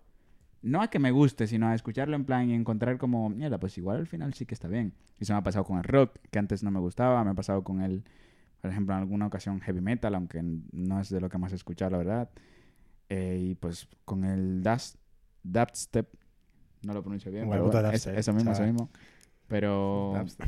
no 0.62 0.82
a 0.82 0.90
que 0.90 1.00
me 1.00 1.12
guste, 1.12 1.48
sino 1.48 1.68
a 1.68 1.76
escucharlo 1.76 2.16
en 2.16 2.26
plan 2.26 2.50
y 2.50 2.54
encontrar 2.54 2.98
como, 2.98 3.30
mierda, 3.30 3.60
pues 3.60 3.78
igual 3.78 3.98
al 3.98 4.08
final 4.08 4.34
sí 4.34 4.46
que 4.46 4.54
está 4.54 4.68
bien. 4.68 4.94
Y 5.20 5.24
eso 5.24 5.34
me 5.34 5.40
ha 5.40 5.44
pasado 5.44 5.66
con 5.66 5.78
el 5.78 5.84
rock, 5.84 6.18
que 6.32 6.40
antes 6.40 6.64
no 6.64 6.72
me 6.72 6.80
gustaba, 6.80 7.24
me 7.24 7.32
ha 7.32 7.34
pasado 7.34 7.64
con 7.64 7.82
el, 7.82 8.04
por 8.62 8.72
ejemplo, 8.72 8.94
en 8.96 9.02
alguna 9.02 9.28
ocasión 9.28 9.60
heavy 9.62 9.82
metal, 9.82 10.16
aunque 10.16 10.42
no 10.72 11.00
es 11.00 11.10
de 11.10 11.22
lo 11.22 11.30
que 11.30 11.38
más 11.38 11.52
he 11.52 11.56
escuchado, 11.56 11.92
la 11.92 11.98
verdad. 11.98 12.30
Eh, 13.10 13.38
y 13.52 13.56
pues 13.56 13.88
con 14.06 14.24
el 14.26 14.62
dubstep, 15.44 16.08
no 16.84 16.94
lo 16.94 17.02
pronuncio 17.02 17.32
bien, 17.32 17.48
Bueno, 17.48 17.70
pero 17.72 17.90
es- 17.90 18.06
eso 18.08 18.34
mismo, 18.34 18.52
eso 18.52 18.64
mismo. 18.64 18.90
Pero 19.48 20.14
Dubstep. 20.16 20.48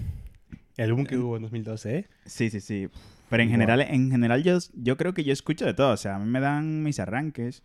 El 0.78 0.94
boom 0.94 1.06
que 1.06 1.18
hubo 1.18 1.36
en 1.36 1.42
2012, 1.44 1.98
¿eh? 1.98 2.10
Sí, 2.26 2.50
sí, 2.50 2.60
sí. 2.60 2.88
Pero 3.30 3.44
en 3.44 3.50
general, 3.50 3.82
en 3.82 4.12
general 4.12 4.44
yo, 4.44 4.58
yo 4.74 4.98
creo 4.98 5.14
que 5.14 5.24
yo 5.24 5.34
escucho 5.34 5.66
de 5.66 5.74
todo. 5.74 5.94
O 5.94 5.98
sea, 5.98 6.16
a 6.16 6.20
mí 6.20 6.30
me 6.30 6.40
dan 6.40 6.84
mis 6.84 7.00
arranques. 7.00 7.64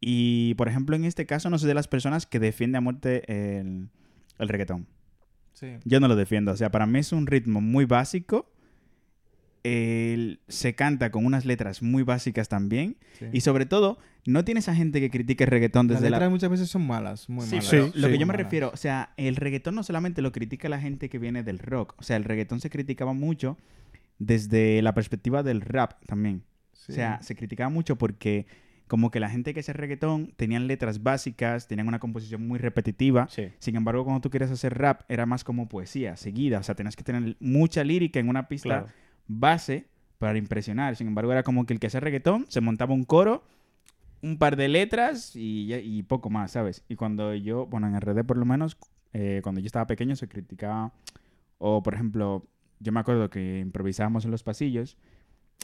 Y, 0.00 0.54
por 0.54 0.68
ejemplo, 0.68 0.94
en 0.96 1.04
este 1.04 1.26
caso 1.26 1.50
no 1.50 1.58
soy 1.58 1.68
de 1.68 1.74
las 1.74 1.88
personas 1.88 2.26
que 2.26 2.38
defiende 2.38 2.78
a 2.78 2.80
muerte 2.80 3.22
el, 3.58 3.88
el 4.38 4.48
reggaetón. 4.48 4.86
Sí. 5.54 5.76
Yo 5.84 5.98
no 5.98 6.06
lo 6.08 6.14
defiendo. 6.16 6.52
O 6.52 6.56
sea, 6.56 6.70
para 6.70 6.86
mí 6.86 7.00
es 7.00 7.12
un 7.12 7.26
ritmo 7.26 7.60
muy 7.60 7.84
básico. 7.84 8.50
El- 9.64 10.40
se 10.48 10.74
canta 10.74 11.10
con 11.10 11.26
unas 11.26 11.44
letras 11.44 11.82
muy 11.82 12.02
básicas 12.04 12.48
también. 12.48 12.96
sí. 13.18 13.26
Y 13.32 13.40
sobre 13.40 13.66
todo, 13.66 13.98
no 14.24 14.44
tiene 14.44 14.60
esa 14.60 14.74
gente 14.74 15.00
que 15.00 15.10
critique 15.10 15.44
el 15.44 15.50
reggaetón 15.50 15.88
Las 15.88 15.96
desde 15.98 16.10
la... 16.10 16.18
letras 16.18 16.30
muchas 16.30 16.50
veces 16.50 16.68
son 16.70 16.86
malas, 16.86 17.28
muy 17.28 17.44
Sí, 17.44 17.56
malas. 17.56 17.70
pero 17.70 17.86
Sí, 17.86 17.92
lo 17.98 18.06
sí. 18.06 18.12
que 18.12 18.18
yo 18.18 18.26
me 18.26 18.32
Malas. 18.32 18.44
refiero, 18.44 18.70
o 18.72 18.76
sea, 18.76 19.12
el 19.16 19.36
reggaetón 19.36 19.74
no 19.74 19.82
solamente 19.82 20.22
lo 20.22 20.30
critica 20.32 20.68
la 20.68 20.80
gente 20.80 21.08
que 21.08 21.18
viene 21.18 21.42
del 21.42 21.58
rock, 21.58 21.94
o 21.98 22.02
sea, 22.02 22.16
el 22.16 22.24
reggaetón 22.24 22.60
se 22.60 22.70
criticaba 22.70 23.12
mucho 23.14 23.58
desde 24.20 24.80
la 24.82 24.94
perspectiva 24.94 25.42
del 25.42 25.60
rap 25.60 26.04
también. 26.06 26.44
Sí. 26.72 26.92
O 26.92 26.94
sea, 26.94 27.20
se 27.22 27.34
criticaba 27.34 27.68
mucho 27.68 27.96
porque 27.96 28.46
como 28.88 29.10
que 29.10 29.20
la 29.20 29.30
gente 29.30 29.54
que 29.54 29.60
hacía 29.60 29.74
reggaetón 29.74 30.32
tenían 30.36 30.66
letras 30.66 31.02
básicas, 31.02 31.68
tenían 31.68 31.86
una 31.88 31.98
composición 31.98 32.46
muy 32.48 32.58
repetitiva. 32.58 33.28
Sí. 33.30 33.48
Sin 33.58 33.76
embargo, 33.76 34.04
cuando 34.04 34.20
tú 34.20 34.30
quieres 34.30 34.50
hacer 34.50 34.76
rap, 34.76 35.02
era 35.08 35.26
más 35.26 35.44
como 35.44 35.68
poesía, 35.68 36.16
seguida. 36.16 36.58
O 36.58 36.62
sea, 36.62 36.74
tenías 36.74 36.96
que 36.96 37.04
tener 37.04 37.36
mucha 37.40 37.84
lírica 37.84 38.18
en 38.18 38.28
una 38.28 38.48
pista 38.48 38.68
Claro. 38.68 38.86
base 39.26 39.86
para 40.18 40.36
impresionar. 40.38 40.96
Sin 40.96 41.06
embargo, 41.06 41.30
era 41.30 41.42
como 41.44 41.64
que 41.66 41.74
el 41.74 41.80
que 41.80 41.86
hacía 41.86 42.00
reggaetón 42.00 42.46
se 42.48 42.60
montaba 42.60 42.92
un 42.94 43.04
coro, 43.04 43.44
un 44.22 44.36
par 44.38 44.56
de 44.56 44.66
letras 44.68 45.32
y 45.34 46.02
poco 46.04 46.28
más, 46.30 46.50
¿sabes? 46.52 46.82
Y 46.88 46.96
cuando 46.96 47.34
yo, 47.34 47.66
bueno, 47.66 47.86
en 47.86 47.94
RD 48.00 48.24
por 48.24 48.36
lo 48.36 48.44
menos, 48.44 48.76
eh, 49.12 49.40
cuando 49.42 49.60
yo 49.60 49.66
estaba 49.66 49.86
pequeño 49.86 50.16
se 50.16 50.26
criticaba, 50.28 50.92
o 51.58 51.82
por 51.82 51.94
ejemplo, 51.94 52.46
yo 52.80 52.92
me 52.92 53.00
acuerdo 53.00 53.30
que 53.30 53.60
improvisábamos 53.60 54.24
en 54.24 54.30
los 54.30 54.42
pasillos 54.42 54.96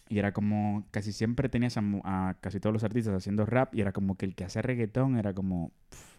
y 0.08 0.18
era 0.18 0.32
como, 0.32 0.86
casi 0.90 1.12
siempre 1.12 1.48
tenías 1.48 1.76
a, 1.76 1.82
a 2.04 2.34
casi 2.40 2.60
todos 2.60 2.72
los 2.72 2.84
artistas 2.84 3.14
haciendo 3.14 3.46
rap 3.46 3.74
y 3.74 3.80
era 3.80 3.92
como 3.92 4.16
que 4.16 4.26
el 4.26 4.34
que 4.34 4.44
hacía 4.44 4.62
reggaetón 4.62 5.16
era 5.18 5.32
como... 5.34 5.70
pf, 5.90 6.14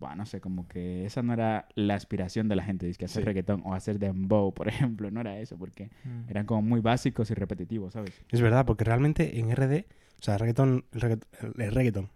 Buah, 0.00 0.14
no 0.14 0.24
sé, 0.24 0.40
como 0.40 0.66
que 0.66 1.04
esa 1.04 1.22
no 1.22 1.34
era 1.34 1.68
la 1.74 1.94
aspiración 1.94 2.48
de 2.48 2.56
la 2.56 2.62
gente, 2.64 2.88
es 2.88 2.96
que 2.96 3.04
hacer 3.04 3.20
Sí. 3.22 3.26
reggaetón 3.26 3.60
o 3.66 3.74
hacer 3.74 3.98
dembow, 3.98 4.54
por 4.54 4.66
ejemplo, 4.96 5.10
no 5.10 5.20
era 5.20 5.38
eso, 5.38 5.58
porque 5.58 5.90
Mm. 6.04 6.30
eran 6.30 6.46
como 6.46 6.62
muy 6.62 6.80
básicos 6.80 7.30
y 7.30 7.34
repetitivos, 7.34 7.92
¿sabes? 7.92 8.18
Es 8.30 8.40
verdad, 8.40 8.64
porque 8.64 8.84
realmente 8.84 9.38
en 9.38 9.50
RD, 9.50 9.84
o 10.18 10.22
sea, 10.22 10.34
el 10.34 10.40
reggaetón, 10.40 10.84
el 10.92 11.00
reggaetón, 11.02 11.28
el 11.60 11.72
reggaetón, 11.74 12.08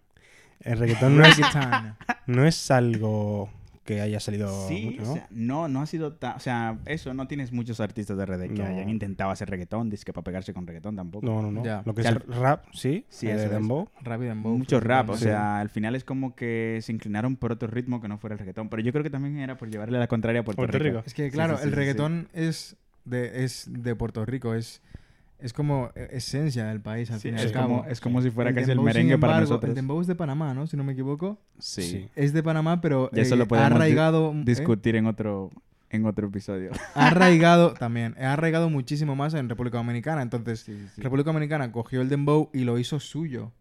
el 0.61 0.77
reggaetón 0.79 1.15
no 1.17 1.25
es, 1.25 1.37
Reggaeton. 1.37 1.95
no 2.25 2.45
es 2.47 2.71
algo 2.71 3.51
que 3.85 4.01
haya 4.01 4.19
salido 4.19 4.67
Sí, 4.67 4.85
mucho, 4.85 5.03
¿no? 5.03 5.11
o 5.11 5.13
sea, 5.13 5.27
no, 5.29 5.67
no 5.67 5.81
ha 5.81 5.85
sido 5.85 6.13
tan... 6.13 6.35
O 6.35 6.39
sea, 6.39 6.79
eso, 6.85 7.13
no 7.13 7.27
tienes 7.27 7.51
muchos 7.51 7.79
artistas 7.79 8.17
de 8.17 8.25
RD 8.25 8.47
que 8.53 8.61
No. 8.61 8.65
hayan 8.65 8.89
intentado 8.89 9.29
hacer 9.29 9.49
reggaetón, 9.49 9.91
que 9.91 10.11
para 10.11 10.23
pegarse 10.23 10.53
con 10.53 10.65
reggaetón 10.65 10.95
tampoco. 10.95 11.25
no, 11.25 11.41
no, 11.41 11.51
no. 11.51 11.63
Ya. 11.63 11.83
Lo 11.85 11.93
que 11.93 12.01
Ya 12.01 12.09
es 12.09 12.15
el 12.15 12.21
rap, 12.33 12.65
sí, 12.73 13.05
Sí, 13.09 13.27
eh, 13.27 13.35
es. 13.35 13.49
dembow. 13.49 13.87
Rapid 14.01 14.27
and 14.29 14.41
Bow, 14.43 14.57
Mucho 14.57 14.79
rap, 14.79 15.11
o 15.11 15.17
sea, 15.17 15.59
al 15.59 15.69
final 15.69 15.95
es 15.95 16.03
como 16.03 16.35
que 16.35 16.79
se 16.81 16.91
inclinaron 16.91 17.35
por 17.35 17.51
otro 17.51 17.67
ritmo 17.69 18.01
que 18.01 18.07
no 18.07 18.17
fuera 18.17 18.33
el 18.33 18.39
reggaetón. 18.39 18.69
Pero 18.69 18.81
yo 18.81 18.91
creo 18.91 19.03
que 19.03 19.11
también 19.11 19.37
era 19.37 19.55
por 19.57 19.69
llevarle 19.69 19.99
la 19.99 20.07
contraria 20.07 20.41
a 20.41 20.43
Puerto, 20.43 20.57
Puerto 20.57 20.79
Rico. 20.79 20.97
Rico. 20.97 21.03
Es 21.05 21.13
que, 21.13 21.25
Sí, 21.25 21.31
claro, 21.31 21.53
sí, 21.57 21.61
sí, 21.61 21.67
el 21.67 21.69
sí, 21.69 21.75
reggaetón 21.75 22.27
es 22.33 22.75
de, 23.05 23.43
es 23.45 23.67
de 23.69 23.95
Puerto 23.95 24.25
Rico, 24.25 24.55
es, 24.55 24.81
es 25.45 25.53
como 25.53 25.91
eh, 25.95 26.09
esencia 26.11 26.65
del 26.65 26.81
país, 26.81 27.09
al 27.11 27.19
Sí, 27.19 27.29
fin 27.29 27.37
y 27.37 27.41
es, 27.41 27.51
cabo. 27.51 27.67
como, 27.79 27.85
es 27.85 28.01
como 28.01 28.21
si 28.21 28.31
fuera 28.31 28.49
El 28.49 28.55
casi 28.55 28.63
el 28.63 28.69
dembow, 28.77 28.85
merengue 28.85 29.17
para 29.17 29.39
nosotros. 29.39 29.69
El 29.69 29.75
dembow 29.75 30.01
es 30.01 30.07
de 30.07 30.15
Panamá, 30.15 30.53
¿no? 30.53 30.67
Si 30.67 30.75
no 30.75 30.83
me 30.83 30.93
equivoco. 30.93 31.39
Sí. 31.59 31.81
Sí. 31.83 32.09
Es 32.15 32.33
de 32.33 32.43
Panamá, 32.43 32.81
pero 32.81 33.09
Ya 33.13 33.21
eso 33.21 33.35
eh, 33.35 33.37
lo 33.37 33.43
ha 33.43 33.47
di- 33.47 33.63
arraigado... 33.63 34.31
¿eh? 34.33 34.41
Discutir 34.45 34.95
en 34.95 35.05
otro 35.05 35.51
en 35.91 36.05
otro 36.05 36.27
episodio. 36.27 36.71
Ha 36.95 37.07
arraigado 37.07 37.73
también, 37.75 38.15
ha 38.19 38.33
arraigado 38.33 38.69
muchísimo 38.69 39.15
más 39.15 39.33
en 39.33 39.47
República 39.47 39.77
Dominicana. 39.77 40.21
Entonces, 40.23 40.67
República 40.97 41.29
Dominicana 41.31 41.71
cogió 41.71 42.01
el 42.01 42.09
dembow 42.09 42.49
y 42.53 42.65
lo 42.65 42.77
hizo 42.79 42.99
suyo. 42.99 43.53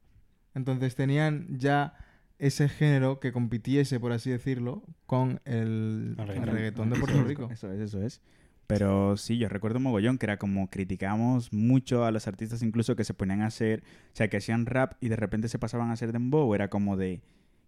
Entonces 0.55 0.95
tenían 0.97 1.47
ya 1.59 1.95
ese 2.38 2.69
género 2.69 3.21
que 3.21 3.31
compitiese, 3.31 4.00
por 4.00 4.11
así 4.12 4.31
decirlo, 4.31 4.83
con 5.07 5.41
el, 5.45 6.17
El 6.19 6.31
el 6.31 6.43
reggaetón. 6.47 6.91
de 6.91 6.97
Eso 6.97 7.05
Puerto 7.05 7.21
es, 7.21 7.26
Rico. 7.29 7.49
Eso 7.53 7.71
es, 7.71 7.81
eso 7.81 8.03
es. 8.03 8.21
Pero 8.66 9.16
sí, 9.16 9.38
yo 9.38 9.49
recuerdo 9.49 9.80
mogollón 9.80 10.18
que 10.18 10.26
era 10.26 10.38
como 10.38 10.71
criticábamos 10.71 11.52
mucho 11.52 12.04
a 12.04 12.11
los 12.11 12.26
artistas 12.26 12.62
incluso 12.62 12.97
que 12.97 13.04
se 13.04 13.14
ponían 13.14 13.42
a 13.42 13.47
hacer, 13.47 13.83
o 14.12 14.16
sea, 14.16 14.28
que 14.28 14.38
hacían 14.38 14.66
rap 14.66 14.94
y 15.00 15.09
de 15.09 15.16
repente 15.16 15.49
se 15.49 15.59
pasaban 15.59 15.90
a 15.90 15.94
hacer 15.94 16.12
dembow. 16.12 16.54
Era 16.54 16.68
como 16.71 16.97
de, 16.97 17.21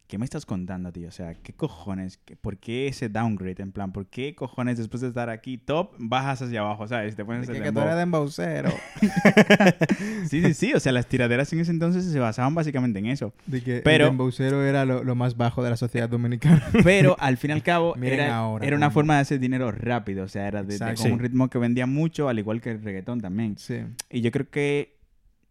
¿qué 0.06 0.18
me 0.18 0.24
estás 0.24 0.46
contando, 0.46 0.92
tío? 0.92 1.08
O 1.08 1.10
sea, 1.10 1.34
¿qué 1.34 1.52
cojones? 1.52 2.18
¿Qué- 2.24 2.36
¿Por 2.36 2.58
qué 2.58 2.86
ese 2.88 3.08
downgrade? 3.08 3.62
En 3.62 3.72
plan, 3.72 3.92
¿por 3.92 4.06
qué 4.06 4.34
cojones 4.34 4.78
después 4.78 5.00
de 5.00 5.08
estar 5.08 5.28
aquí 5.30 5.58
top 5.58 5.92
bajas 5.98 6.42
hacia 6.42 6.60
abajo, 6.60 6.86
¿sabes? 6.86 7.16
Te 7.16 7.24
pones 7.24 7.46
De 7.46 7.52
hacer 7.52 7.62
que, 7.64 7.72
tú 7.72 7.80
eres 7.80 7.96
dembowcero. 7.96 8.70
Sí, 10.28 10.42
sí, 10.42 10.54
sí. 10.54 10.72
O 10.74 10.80
sea, 10.80 10.92
las 10.92 11.06
tiraderas 11.06 11.52
en 11.52 11.60
ese 11.60 11.70
entonces 11.70 12.04
se 12.04 12.18
basaban 12.18 12.54
básicamente 12.54 12.98
en 12.98 13.06
eso. 13.06 13.32
De 13.46 13.62
que 13.62 13.80
Pero- 13.84 14.04
el 14.06 14.10
dembowcero 14.10 14.64
era 14.64 14.84
lo, 14.84 15.04
lo 15.04 15.14
más 15.14 15.36
bajo 15.36 15.62
de 15.62 15.70
la 15.70 15.76
sociedad 15.76 16.08
dominicana. 16.08 16.62
Pero 16.84 17.16
al 17.20 17.36
fin 17.36 17.50
y 17.50 17.54
al 17.54 17.62
cabo 17.62 17.94
era, 18.00 18.34
ahora 18.36 18.66
era 18.66 18.76
una 18.76 18.90
forma 18.90 19.14
de 19.16 19.20
hacer 19.20 19.38
dinero 19.40 19.70
rápido. 19.70 20.24
O 20.24 20.28
sea, 20.28 20.48
era 20.48 20.62
de, 20.62 20.78
de- 20.78 20.94
con 20.94 21.12
un 21.12 21.18
ritmo 21.18 21.48
que 21.48 21.58
vendía 21.58 21.86
mucho, 21.86 22.28
al 22.28 22.38
igual 22.38 22.60
que 22.60 22.72
el 22.72 22.82
reggaetón 22.82 23.20
también. 23.20 23.56
sí. 23.58 23.80
Y 24.10 24.20
yo 24.20 24.30
creo 24.30 24.48
que 24.50 24.95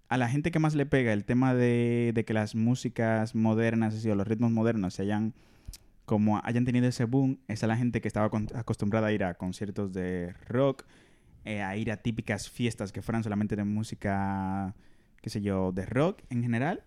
a 0.09 0.17
la 0.17 0.29
gente 0.29 0.51
que 0.51 0.59
más 0.59 0.75
le 0.75 0.85
pega 0.85 1.13
el 1.13 1.25
tema 1.25 1.53
de, 1.53 2.11
de 2.13 2.25
que 2.25 2.33
las 2.33 2.55
músicas 2.55 3.33
modernas, 3.35 3.95
así, 3.95 4.09
o 4.09 4.15
los 4.15 4.27
ritmos 4.27 4.51
modernos 4.51 4.93
se 4.95 5.01
hayan 5.03 5.33
como 6.05 6.39
hayan 6.43 6.65
tenido 6.65 6.87
ese 6.87 7.05
boom, 7.05 7.39
es 7.47 7.63
a 7.63 7.67
la 7.67 7.75
gente 7.77 7.99
que 7.99 8.07
estaba 8.07 8.29
acostumbrada 8.53 9.07
a 9.07 9.11
ir 9.11 9.23
a 9.23 9.33
conciertos 9.33 9.91
de 9.91 10.33
rock, 10.47 10.83
eh, 11.45 11.63
a 11.63 11.75
ir 11.77 11.91
a 11.91 11.97
típicas 11.97 12.47
fiestas 12.49 12.91
que 12.91 13.01
fueran 13.01 13.23
solamente 13.23 13.55
de 13.55 13.63
música, 13.63 14.75
qué 15.21 15.31
sé 15.31 15.41
yo, 15.41 15.71
de 15.71 15.85
rock 15.87 16.21
en 16.29 16.43
general, 16.43 16.83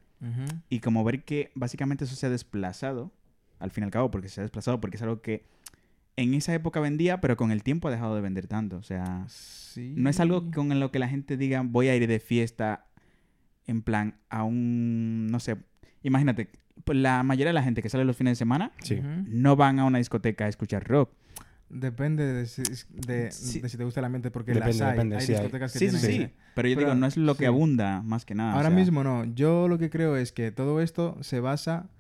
y 0.69 0.81
como 0.81 1.03
ver 1.05 1.25
que 1.25 1.51
básicamente 1.55 2.05
eso 2.05 2.15
se 2.17 2.27
ha 2.27 2.31
desplazado, 2.31 3.13
al 3.59 3.71
fin 3.73 3.83
y 3.83 3.87
al 3.87 3.91
cabo, 3.91 4.11
porque 4.11 4.29
se 4.29 4.41
ha 4.41 4.43
desplazado, 4.45 4.81
porque 4.81 4.97
es 4.97 5.03
algo 5.03 5.21
que 5.21 5.45
en 6.17 6.35
esa 6.35 6.53
época 6.55 6.81
vendía, 6.81 7.21
pero 7.21 7.37
con 7.37 7.53
el 7.53 7.63
tiempo 7.63 7.87
ha 7.89 7.93
dejado 7.93 8.17
de 8.17 8.21
vender 8.21 8.49
tanto. 8.49 8.77
O 8.79 8.83
sea, 8.83 9.25
Sí. 9.29 9.95
no 9.97 10.11
es 10.11 10.19
algo 10.19 10.51
con 10.51 10.79
lo 10.81 10.91
que 10.91 10.99
la 10.99 11.09
gente 11.09 11.37
diga, 11.37 11.63
voy 11.65 11.87
a 11.89 11.95
ir 11.95 12.09
de 12.09 12.19
fiesta 12.19 12.87
en 13.69 13.83
plan 13.83 14.17
a 14.31 14.43
un, 14.43 15.29
no 15.29 15.39
sé, 15.41 15.57
imagínate, 16.03 16.51
pues 16.85 16.99
la 16.99 17.23
mayoría 17.23 17.49
de 17.51 17.53
la 17.55 17.63
gente 17.63 17.83
que 17.83 17.89
sale 17.89 18.05
los 18.05 18.17
fines 18.17 18.33
de 18.33 18.37
semana 18.37 18.73
Sí. 18.83 19.01
No 19.27 19.55
van 19.57 19.79
a 19.79 19.85
una 19.85 19.99
discoteca 19.99 20.47
a 20.47 20.49
escuchar 20.49 20.85
rock. 20.89 21.11
Depende 21.71 22.25
de 22.25 22.47
si, 22.47 22.63
de, 22.63 23.31
Sí. 23.31 23.61
de 23.61 23.69
si 23.69 23.77
te 23.77 23.85
gusta 23.85 24.01
el 24.01 24.07
ambiente, 24.07 24.31
porque 24.31 24.53
Depende, 24.55 24.73
las 24.79 24.81
hay. 24.81 24.93
depende, 24.93 25.17
hay 25.17 25.23
sí 25.23 25.33
hay. 25.33 25.39
discotecas 25.41 25.73
que 25.75 25.79
Sí, 25.79 25.91
sí, 25.91 26.07
tienen 26.07 26.29
sí. 26.31 26.35
Pero 26.55 26.69
yo 26.69 26.77
Pero, 26.77 26.89
digo, 26.89 26.99
no 27.01 27.07
es 27.07 27.17
lo 27.19 27.35
que 27.37 27.47
abunda 27.47 28.01
más 28.03 28.25
que 28.25 28.35
nada. 28.35 28.55
o 28.55 28.57
Ahora 28.57 28.71
sea, 28.71 28.77
mismo 28.79 29.05
no. 29.05 29.25
Yo 29.35 29.69
lo 29.69 29.77
que 29.79 29.91
creo 29.91 30.17
es 30.17 30.33
que 30.33 30.51
todo 30.51 30.81
esto 30.81 31.19
se 31.21 31.41
basa 31.41 31.91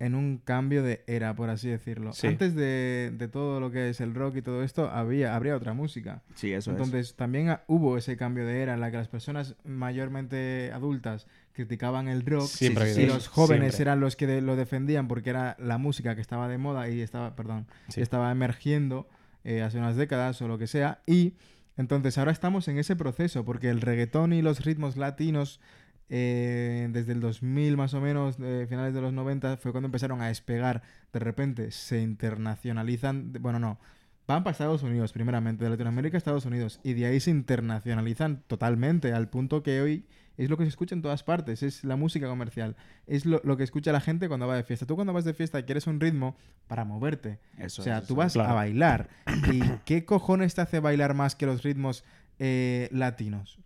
en 0.00 0.14
un 0.14 0.38
cambio 0.38 0.82
de 0.84 1.02
era, 1.08 1.34
por 1.34 1.50
así 1.50 1.68
decirlo. 1.68 2.12
Sí. 2.12 2.28
Antes 2.28 2.54
de, 2.54 3.12
de 3.16 3.26
todo 3.28 3.58
lo 3.58 3.70
que 3.72 3.88
es 3.90 4.00
el 4.00 4.14
rock 4.14 4.36
y 4.36 4.42
todo 4.42 4.62
esto, 4.62 4.88
había, 4.88 5.34
habría 5.34 5.56
otra 5.56 5.72
música. 5.72 6.22
Sí, 6.36 6.52
eso 6.52 6.70
Entonces 6.70 7.14
también 7.16 7.48
ha- 7.48 7.62
hubo 7.66 7.98
ese 7.98 8.16
cambio 8.16 8.46
de 8.46 8.62
era 8.62 8.74
en 8.74 8.80
la 8.80 8.90
que 8.92 8.96
las 8.98 9.08
personas 9.08 9.56
mayormente 9.64 10.70
adultas 10.72 11.26
criticaban 11.52 12.06
el 12.06 12.24
rock 12.24 12.46
Siempre 12.46 12.92
y 13.02 13.06
los 13.06 13.26
jóvenes 13.26 13.74
siempre. 13.74 13.82
eran 13.82 14.00
los 14.00 14.14
que 14.14 14.26
de- 14.28 14.40
lo 14.40 14.54
defendían 14.54 15.08
porque 15.08 15.30
era 15.30 15.56
la 15.58 15.78
música 15.78 16.14
que 16.14 16.20
estaba 16.20 16.46
de 16.48 16.58
moda 16.58 16.88
y 16.88 17.00
estaba, 17.00 17.34
perdón, 17.34 17.66
Sí. 17.88 18.00
y 18.00 18.02
estaba 18.02 18.30
emergiendo 18.30 19.08
eh, 19.44 19.62
hace 19.62 19.78
unas 19.78 19.96
décadas 19.96 20.40
o 20.42 20.48
lo 20.48 20.58
que 20.58 20.66
sea. 20.66 21.00
Y 21.06 21.34
entonces 21.76 22.18
ahora 22.18 22.32
estamos 22.32 22.68
en 22.68 22.78
ese 22.78 22.94
proceso 22.96 23.44
porque 23.44 23.70
el 23.70 23.80
reggaetón 23.80 24.32
y 24.32 24.42
los 24.42 24.64
ritmos 24.64 24.96
latinos 24.96 25.60
eh, 26.10 26.88
desde 26.90 27.12
el 27.12 27.20
2000 27.20 27.76
más 27.76 27.94
o 27.94 28.00
menos, 28.00 28.36
eh, 28.40 28.66
finales 28.68 28.94
de 28.94 29.00
los 29.00 29.12
90, 29.12 29.58
fue 29.58 29.72
cuando 29.72 29.86
empezaron 29.86 30.20
a 30.22 30.28
despegar. 30.28 30.82
De 31.12 31.18
repente 31.18 31.70
se 31.70 32.00
internacionalizan, 32.00 33.32
bueno, 33.40 33.58
no, 33.58 33.78
van 34.26 34.44
para 34.44 34.52
Estados 34.52 34.82
Unidos 34.82 35.12
primeramente, 35.12 35.64
de 35.64 35.70
Latinoamérica 35.70 36.16
a 36.16 36.18
Estados 36.18 36.46
Unidos, 36.46 36.80
y 36.82 36.94
de 36.94 37.06
ahí 37.06 37.20
se 37.20 37.30
internacionalizan 37.30 38.42
totalmente, 38.46 39.12
al 39.12 39.28
punto 39.28 39.62
que 39.62 39.80
hoy 39.80 40.04
es 40.38 40.48
lo 40.48 40.56
que 40.56 40.62
se 40.64 40.68
escucha 40.68 40.94
en 40.94 41.02
todas 41.02 41.24
partes, 41.24 41.62
es 41.62 41.82
la 41.82 41.96
música 41.96 42.28
comercial, 42.28 42.76
es 43.06 43.26
lo, 43.26 43.40
lo 43.42 43.56
que 43.56 43.64
escucha 43.64 43.90
la 43.90 44.00
gente 44.00 44.28
cuando 44.28 44.46
va 44.46 44.54
de 44.54 44.62
fiesta. 44.62 44.86
Tú 44.86 44.94
cuando 44.94 45.12
vas 45.12 45.24
de 45.24 45.34
fiesta 45.34 45.60
quieres 45.62 45.86
un 45.88 45.98
ritmo 45.98 46.36
para 46.68 46.84
moverte, 46.84 47.40
Eso 47.58 47.82
o 47.82 47.84
sea, 47.84 48.02
tú 48.02 48.14
vas 48.14 48.36
a 48.36 48.52
bailar. 48.52 49.08
¿Y 49.52 49.60
qué 49.84 50.04
cojones 50.04 50.54
te 50.54 50.60
hace 50.60 50.78
bailar 50.78 51.14
más 51.14 51.34
que 51.34 51.44
los 51.46 51.64
ritmos 51.64 52.04
eh, 52.38 52.88
latinos? 52.92 53.58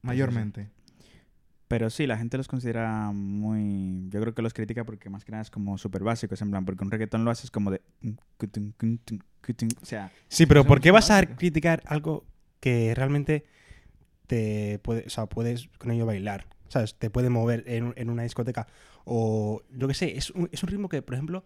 Mayormente. 0.00 0.70
Pero 1.72 1.88
sí, 1.88 2.06
la 2.06 2.18
gente 2.18 2.36
los 2.36 2.48
considera 2.48 3.12
muy... 3.14 4.06
Yo 4.10 4.20
creo 4.20 4.34
que 4.34 4.42
los 4.42 4.52
critica 4.52 4.84
porque 4.84 5.08
más 5.08 5.24
que 5.24 5.32
nada 5.32 5.40
es 5.40 5.48
como 5.50 5.78
súper 5.78 6.02
básicos, 6.02 6.42
en 6.42 6.50
plan, 6.50 6.66
porque 6.66 6.84
un 6.84 6.90
reggaetón 6.90 7.24
lo 7.24 7.30
haces 7.30 7.50
como 7.50 7.70
de... 7.70 7.80
O 9.80 9.86
sea, 9.86 10.12
Sí, 10.28 10.44
pero 10.44 10.64
¿por 10.66 10.82
qué 10.82 10.90
vas 10.90 11.10
a 11.10 11.24
criticar 11.24 11.82
algo 11.86 12.26
que 12.60 12.94
realmente 12.94 13.46
te 14.26 14.80
puede, 14.80 15.04
o 15.06 15.08
sea, 15.08 15.24
puedes 15.24 15.70
con 15.78 15.90
ello 15.92 16.04
bailar? 16.04 16.46
¿Sabes? 16.68 16.94
Te 16.98 17.08
puede 17.08 17.30
mover 17.30 17.64
en, 17.66 17.94
en 17.96 18.10
una 18.10 18.24
discoteca. 18.24 18.66
O 19.06 19.62
yo 19.70 19.88
qué 19.88 19.94
sé, 19.94 20.18
es 20.18 20.28
un, 20.28 20.50
es 20.52 20.62
un 20.62 20.68
ritmo 20.68 20.90
que, 20.90 21.00
por 21.00 21.14
ejemplo, 21.14 21.42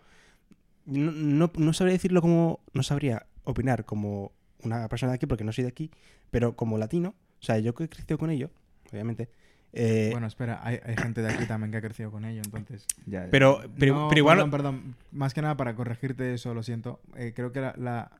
no, 0.86 1.12
no, 1.12 1.52
no 1.56 1.72
sabría 1.72 1.92
decirlo 1.92 2.20
como. 2.20 2.64
No 2.72 2.82
sabría 2.82 3.26
opinar 3.44 3.84
como 3.84 4.32
una 4.64 4.88
persona 4.88 5.12
de 5.12 5.16
aquí, 5.18 5.26
porque 5.26 5.44
no 5.44 5.52
soy 5.52 5.62
de 5.62 5.70
aquí, 5.70 5.92
pero 6.32 6.56
como 6.56 6.78
latino, 6.78 7.14
o 7.40 7.44
sea, 7.44 7.60
yo 7.60 7.76
que 7.76 7.84
he 7.84 7.88
crecido 7.88 8.18
con 8.18 8.30
ello, 8.30 8.50
obviamente. 8.90 9.30
Eh, 9.76 10.08
Bueno, 10.12 10.26
espera, 10.26 10.60
hay, 10.62 10.80
hay 10.84 10.96
gente 10.96 11.22
de 11.22 11.32
aquí 11.32 11.44
también 11.46 11.70
que 11.70 11.76
ha 11.78 11.80
crecido 11.82 12.10
con 12.10 12.24
ello, 12.24 12.40
entonces... 12.44 12.86
ya... 13.06 13.28
pero, 13.30 13.60
pero, 13.78 13.94
No, 13.94 14.08
pero 14.08 14.18
igual. 14.18 14.36
Perdón, 14.38 14.50
perdón. 14.50 14.96
Más 15.12 15.34
que 15.34 15.42
nada 15.42 15.56
para 15.56 15.74
corregirte 15.74 16.34
eso, 16.34 16.54
lo 16.54 16.62
siento. 16.62 17.00
Eh, 17.16 17.32
creo 17.36 17.52
que 17.52 17.60
la, 17.60 17.74
la- 17.76 18.10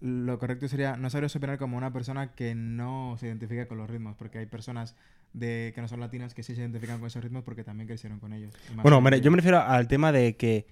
lo 0.00 0.38
correcto 0.38 0.68
sería 0.68 0.96
no 0.96 1.08
sabrías 1.10 1.34
opinar 1.36 1.58
como 1.58 1.76
una 1.76 1.92
persona 1.92 2.32
que 2.34 2.54
no 2.54 3.16
se 3.18 3.26
identifica 3.26 3.66
con 3.66 3.78
los 3.78 3.88
ritmos, 3.88 4.14
porque 4.16 4.38
hay 4.38 4.46
personas 4.46 4.94
de 5.32 5.72
que 5.74 5.80
no 5.80 5.88
son 5.88 6.00
latinas 6.00 6.34
que 6.34 6.42
sí 6.42 6.54
se 6.54 6.60
identifican 6.60 6.98
con 6.98 7.06
esos 7.08 7.22
ritmos 7.24 7.42
porque 7.44 7.64
también 7.64 7.86
crecieron 7.88 8.20
con 8.20 8.32
ellos. 8.32 8.52
Bueno, 8.82 9.00
me- 9.00 9.20
yo. 9.20 9.30
me 9.30 9.36
refiero 9.36 9.60
al 9.60 9.88
tema 9.88 10.12
de 10.12 10.36
que. 10.36 10.66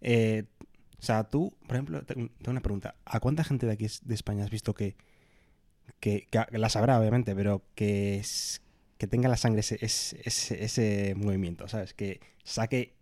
eh, 0.00 0.44
o 0.98 1.02
sea, 1.02 1.24
tú, 1.24 1.54
por 1.66 1.76
ejemplo, 1.76 2.02
te- 2.04 2.14
tengo 2.14 2.30
una 2.50 2.60
pregunta. 2.60 2.94
¿A 3.04 3.20
cuánta 3.20 3.44
gente 3.44 3.66
de 3.66 3.72
aquí 3.72 3.86
de 4.02 4.14
España 4.14 4.44
has 4.44 4.50
visto 4.50 4.74
que. 4.74 4.96
que, 6.00 6.26
que 6.30 6.58
la 6.58 6.68
sabrá, 6.68 6.98
obviamente, 7.00 7.34
pero 7.34 7.62
que. 7.74 8.16
es- 8.18 8.62
que 8.98 9.06
tenga 9.06 9.28
la 9.28 9.36
sangre 9.36 9.60
ese, 9.60 9.78
ese, 9.80 10.20
ese- 10.24 10.62
ese 10.64 11.14
movimiento, 11.16 11.66
¿sabes? 11.68 11.94
Que 11.94 12.20
saque. 12.44 12.94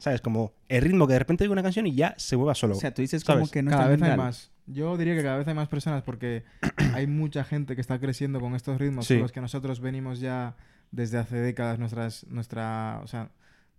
¿Sabes? 0.00 0.20
Como 0.20 0.52
el 0.68 0.82
ritmo 0.82 1.08
que 1.08 1.14
de 1.14 1.18
repente 1.18 1.42
oiga 1.42 1.52
una 1.54 1.62
canción 1.64 1.84
y 1.88 1.94
ya 1.94 2.14
se 2.18 2.36
mueva 2.36 2.54
solo. 2.54 2.76
O 2.76 2.80
sea, 2.80 2.94
tú 2.94 3.02
dices 3.02 3.22
¿sabes? 3.24 3.40
como 3.40 3.50
que 3.50 3.62
no 3.62 3.70
cada 3.72 3.92
está 3.92 3.96
vez 4.06 4.10
hay 4.12 4.16
más. 4.16 4.50
Yo 4.66 4.96
diría 4.96 5.16
que 5.16 5.22
cada 5.24 5.38
vez 5.38 5.48
hay 5.48 5.54
más 5.54 5.66
personas 5.68 6.04
porque 6.04 6.44
hay 6.94 7.08
mucha 7.08 7.42
gente 7.42 7.74
que 7.74 7.80
está 7.80 7.98
creciendo 7.98 8.40
con 8.40 8.54
estos 8.54 8.78
ritmos 8.78 9.06
Sí. 9.08 9.14
con 9.14 9.22
los 9.22 9.32
que 9.32 9.40
nosotros 9.40 9.80
venimos 9.80 10.20
ya 10.20 10.54
desde 10.92 11.18
hace 11.18 11.36
décadas 11.38 11.80
nuestras 11.80 12.24
nuestra, 12.28 13.00
o 13.02 13.08
sea, 13.08 13.30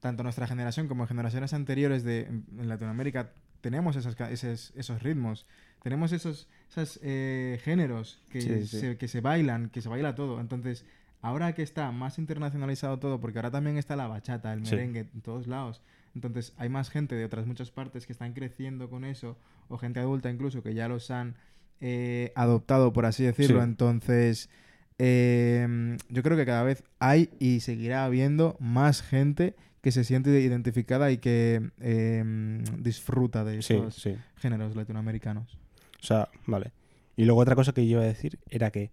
tanto 0.01 0.24
nuestra 0.24 0.46
generación 0.46 0.89
como 0.89 1.08
generaciones 1.08 1.54
anteriores 1.54 2.04
de 2.04 2.22
en 2.24 2.68
Latinoamérica 2.68 3.32
tenemos 3.62 3.96
esos, 3.96 4.18
esos, 4.30 4.74
esos 4.75 5.01
ritmos, 5.04 5.46
tenemos 5.84 6.12
esos, 6.12 6.50
esos 6.70 7.00
eh, 7.01 7.60
géneros 7.63 8.22
que, 8.30 8.42
Sí, 8.42 8.68
sí. 8.68 8.80
Se, 8.80 8.98
que 8.98 9.08
se 9.08 9.22
bailan, 9.22 9.70
que 9.70 9.82
se 9.82 9.88
baila 9.89 10.16
todo. 10.16 10.39
Entonces, 10.42 10.86
ahora 11.21 11.53
que 11.53 11.61
está 11.63 11.91
más 11.91 12.17
internacionalizado 12.17 12.99
todo, 12.99 13.19
porque 13.19 13.39
ahora 13.39 13.51
también 13.51 13.77
está 13.77 13.95
la 13.95 14.07
bachata, 14.07 14.53
el 14.53 14.65
Sí. 14.65 14.75
merengue, 14.75 15.07
en 15.13 15.21
todos 15.21 15.47
lados. 15.47 15.81
Entonces, 16.15 16.53
hay 16.57 16.69
más 16.69 16.89
gente 16.89 17.15
de 17.15 17.25
otras 17.25 17.45
muchas 17.45 17.71
partes 17.71 18.05
que 18.05 18.13
están 18.13 18.34
creciendo 18.34 18.89
con 18.89 19.05
eso, 19.05 19.38
o 19.67 19.77
gente 19.77 19.99
adulta 19.99 20.29
incluso, 20.29 20.63
que 20.63 20.73
ya 20.73 20.88
los 20.88 21.12
han 21.12 21.36
eh, 21.82 22.32
adoptado, 22.36 22.91
por 22.91 23.05
así 23.05 23.23
decirlo. 23.23 23.60
Sí. 23.60 23.63
Entonces, 23.63 24.49
eh, 24.97 25.97
yo 26.10 26.23
creo 26.23 26.36
que 26.38 26.45
cada 26.45 26.63
vez 26.63 26.84
hay 26.99 27.29
y 27.39 27.62
seguirá 27.62 28.03
habiendo 28.05 28.58
más 28.60 29.01
gente 29.01 29.55
que 29.82 29.91
se 29.93 30.03
siente 30.03 30.29
identificada 30.41 31.10
y 31.10 31.19
que 31.19 31.71
eh, 31.79 32.62
disfruta 32.79 33.45
de 33.45 33.62
sí, 33.62 33.82
sí. 33.91 34.17
géneros 34.36 34.75
latinoamericanos. 34.75 35.58
O 36.01 36.05
sea, 36.05 36.27
vale. 36.45 36.71
Y 37.15 37.23
luego 37.25 37.39
otra 37.41 37.55
cosa 37.55 37.71
que 37.73 37.86
yo 37.86 37.91
iba 37.97 38.01
a 38.01 38.05
decir 38.08 38.39
era 38.49 38.71
que, 38.71 38.91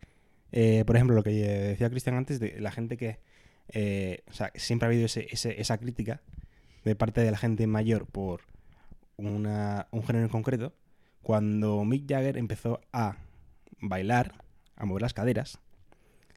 eh, 0.52 0.84
por 0.86 0.96
ejemplo, 0.96 1.16
lo 1.16 1.22
que 1.22 1.30
decía 1.30 1.90
Cristian 1.90 2.16
antes, 2.16 2.38
de 2.40 2.60
la 2.60 2.70
gente 2.72 2.96
que, 2.96 3.18
eh, 3.68 4.22
o 4.28 4.32
sea, 4.32 4.50
siempre 4.54 4.86
ha 4.86 4.88
habido 4.90 5.06
ese, 5.06 5.26
ese- 5.30 5.60
esa 5.60 5.78
crítica 5.78 6.20
de 6.84 6.94
parte 6.94 7.20
de 7.20 7.30
la 7.30 7.36
gente 7.38 7.66
mayor 7.66 8.06
por 8.06 8.42
una, 9.16 9.88
un 9.90 10.04
género 10.04 10.24
en 10.26 10.30
concreto, 10.30 10.72
cuando 11.22 11.84
Mick 11.84 12.08
Jagger 12.08 12.36
empezó 12.38 12.80
a 12.92 13.16
bailar, 13.80 14.32
a 14.76 14.84
mover 14.86 15.02
las 15.02 15.14
caderas, 15.14 15.58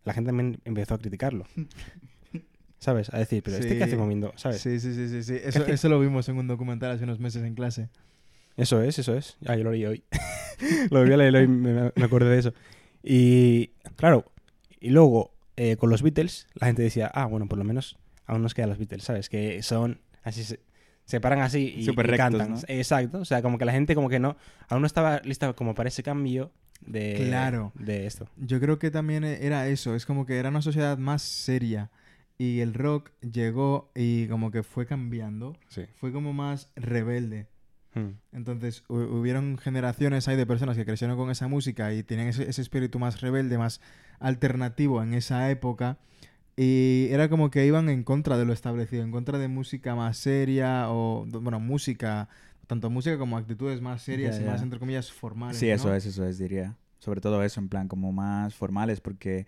la 0.06 0.14
gente 0.14 0.30
también 0.30 0.60
empezó 0.66 0.96
a 0.96 0.98
criticarlo. 0.98 1.46
¿Sabes? 2.80 3.14
A 3.14 3.20
decir, 3.20 3.44
pero 3.44 3.58
este 3.58 3.78
que 3.78 3.84
hace 3.84 3.92
Sí. 3.94 3.98
moviendo, 3.98 4.32
¿sabes? 4.38 4.62
Sí, 4.62 4.80
sí, 4.80 4.94
sí, 4.94 5.10
sí. 5.10 5.24
sí. 5.24 5.42
Eso 5.68 5.90
lo 5.90 6.00
vimos 6.00 6.30
en 6.30 6.38
un 6.38 6.48
documental 6.48 6.92
hace 6.92 7.04
unos 7.04 7.20
meses 7.20 7.44
en 7.44 7.54
clase. 7.54 7.90
Eso 8.56 8.82
es, 8.82 8.98
eso 9.00 9.18
es. 9.18 9.38
Ah, 9.46 9.58
yo 9.58 9.66
lo 9.66 9.72
leí 9.72 9.86
hoy. 9.86 10.04
lo 10.90 11.04
vi 11.04 11.12
a 11.14 11.18
leer 11.18 11.36
hoy, 11.36 11.48
me, 11.48 11.92
me 11.94 12.04
acordé 12.04 12.30
de 12.30 12.40
eso. 12.40 12.54
Y 13.04 13.72
claro, 14.00 14.26
y 14.80 14.90
luego 14.90 15.34
eh, 15.58 15.76
con 15.78 15.90
los 15.90 16.02
Beatles, 16.02 16.48
la 16.56 16.68
gente 16.68 16.82
decía, 16.82 17.12
ah, 17.14 17.26
bueno, 17.26 17.48
por 17.48 17.58
lo 17.58 17.64
menos 17.64 17.98
aún 18.26 18.42
nos 18.42 18.54
quedan 18.54 18.70
los 18.70 18.78
Beatles, 18.80 19.04
¿sabes? 19.04 19.30
Que 19.30 19.62
son 19.64 20.00
así, 20.24 20.44
se, 20.44 20.60
se 21.06 21.20
paran 21.20 21.40
así 21.42 21.74
y, 21.78 21.86
rectos, 21.90 22.18
cantan. 22.18 22.52
¿no? 22.52 22.60
Exacto, 22.68 23.20
o 23.20 23.26
sea, 23.26 23.42
como 23.42 23.58
que 23.58 23.66
la 23.66 23.72
gente 23.74 23.96
como 23.96 24.10
que 24.10 24.20
no, 24.20 24.38
aún 24.68 24.82
no 24.82 24.88
estaba 24.88 25.20
lista 25.24 25.52
como 25.54 25.76
para 25.76 25.90
ese 25.90 26.04
cambio 26.04 26.52
de, 26.82 27.16
Claro. 27.28 27.72
de 27.76 28.06
esto. 28.06 28.30
Yo 28.38 28.60
creo 28.60 28.80
que 28.80 28.90
también 28.92 29.24
e- 29.24 29.46
era 29.46 29.68
eso, 29.68 29.96
es 29.96 30.06
como 30.06 30.26
que 30.26 30.38
era 30.38 30.50
una 30.50 30.62
sociedad 30.62 30.98
más 30.98 31.22
seria 31.24 31.90
y 32.38 32.62
el 32.62 32.74
rock 32.74 33.12
llegó 33.22 33.92
y 33.96 34.28
como 34.28 34.50
que 34.52 34.64
fue 34.64 34.86
cambiando, 34.86 35.58
Sí. 35.68 35.82
fue 35.96 36.14
como 36.14 36.32
más 36.32 36.72
rebelde. 36.78 37.48
Mm. 37.96 38.10
Entonces 38.34 38.84
hu- 38.88 39.10
hubieron 39.20 39.58
generaciones 39.58 40.28
ahí 40.28 40.36
de 40.38 40.46
personas 40.46 40.78
que 40.78 40.86
crecieron 40.86 41.18
con 41.18 41.30
esa 41.32 41.48
música 41.48 41.94
y 41.94 42.04
tenían 42.04 42.28
ese, 42.28 42.48
ese 42.50 42.62
espíritu 42.62 43.00
más 43.00 43.22
rebelde, 43.22 43.58
más 43.58 43.82
alternativo 44.20 45.02
en 45.02 45.14
esa 45.14 45.50
época. 45.50 45.98
Y 46.56 47.08
era 47.12 47.30
como 47.30 47.50
que 47.52 47.66
iban 47.66 47.90
en 47.90 48.04
contra 48.04 48.38
de 48.38 48.46
lo 48.46 48.52
establecido, 48.54 49.04
en 49.04 49.12
contra 49.12 49.38
de 49.38 49.48
música 49.48 49.96
más 49.96 50.18
seria 50.18 50.90
o, 50.90 51.26
bueno, 51.26 51.60
música, 51.60 52.28
tanto 52.68 52.90
música 52.90 53.18
como 53.18 53.38
actitudes 53.38 53.80
más 53.82 54.02
serias 54.02 54.38
Ya, 54.38 54.44
y 54.44 54.48
más, 54.48 54.62
entre 54.62 54.78
comillas, 54.78 55.12
formales. 55.12 55.58
Sí, 55.58 55.70
eso 55.70 55.88
¿no? 55.88 55.96
es, 55.96 56.06
eso 56.06 56.26
es, 56.28 56.38
diría. 56.38 56.76
Sobre 57.00 57.22
todo 57.22 57.42
eso, 57.44 57.62
en 57.62 57.70
plan, 57.70 57.88
como 57.88 58.12
más 58.12 58.54
formales, 58.56 59.00
porque 59.00 59.48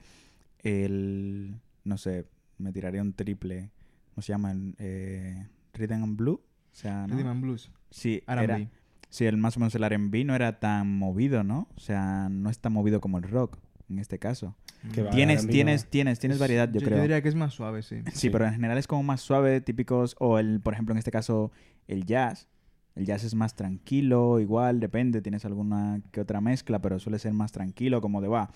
el. 0.60 1.60
No 1.84 1.98
sé, 1.98 2.26
me 2.58 2.72
tiraría 2.72 3.02
un 3.02 3.14
triple. 3.14 3.72
¿Cómo 4.16 4.22
se 4.22 4.32
llama? 4.34 4.54
Eh, 4.78 5.48
Rhythm 5.74 6.04
and 6.04 6.18
Blue. 6.18 6.42
O 6.72 6.76
sea, 6.76 7.08
¿no? 7.08 7.16
Rhythm 7.18 7.28
and 7.28 7.42
blues, 7.42 7.72
Sí, 7.92 8.24
era, 8.28 8.68
sí, 9.10 9.26
el 9.26 9.38
más 9.38 9.58
o 9.58 9.60
menos 9.60 9.76
el 9.76 9.84
R&B 9.84 10.24
no 10.26 10.34
era 10.36 10.60
tan 10.60 10.98
movido, 10.98 11.44
¿no? 11.44 11.68
O 11.76 11.80
sea, 11.80 12.28
no 12.30 12.50
es 12.50 12.60
tan 12.60 12.74
movido 12.74 13.00
como 13.02 13.18
el 13.20 13.24
rock, 13.26 13.58
en 13.90 14.00
este 14.00 14.18
caso. 14.18 14.56
Que 14.96 15.04
Tienes, 15.04 15.46
tienes, 15.48 15.86
tienes, 15.90 16.18
tienes 16.20 16.36
Es- 16.38 16.40
variedad, 16.40 16.72
yo, 16.72 16.80
creo. 16.80 16.98
Yo 16.98 17.02
diría 17.04 17.22
que 17.22 17.30
es 17.30 17.36
más 17.36 17.54
suave, 17.54 17.84
sí. 17.84 17.98
Sí, 18.08 18.12
Sí. 18.14 18.30
pero 18.32 18.46
en 18.48 18.54
general 18.54 18.78
es 18.78 18.88
como 18.88 19.04
más 19.04 19.22
suave, 19.22 19.62
típicos, 19.62 20.16
o 20.20 20.40
el, 20.40 20.60
por 20.62 20.74
ejemplo, 20.74 20.94
en 20.94 20.98
este 20.98 21.12
caso, 21.12 21.52
el 21.88 22.06
jazz. 22.06 22.48
El 22.96 23.06
jazz 23.06 23.24
es 23.24 23.36
más 23.36 23.56
tranquilo, 23.56 24.40
igual, 24.40 24.80
depende, 24.80 25.22
tienes 25.22 25.46
alguna 25.46 26.02
que 26.12 26.20
otra 26.20 26.42
mezcla, 26.42 26.82
pero 26.82 27.00
suele 27.00 27.20
ser 27.20 27.32
más 27.34 27.52
tranquilo, 27.54 28.02
como 28.02 28.20
de, 28.22 28.28
va, 28.28 28.50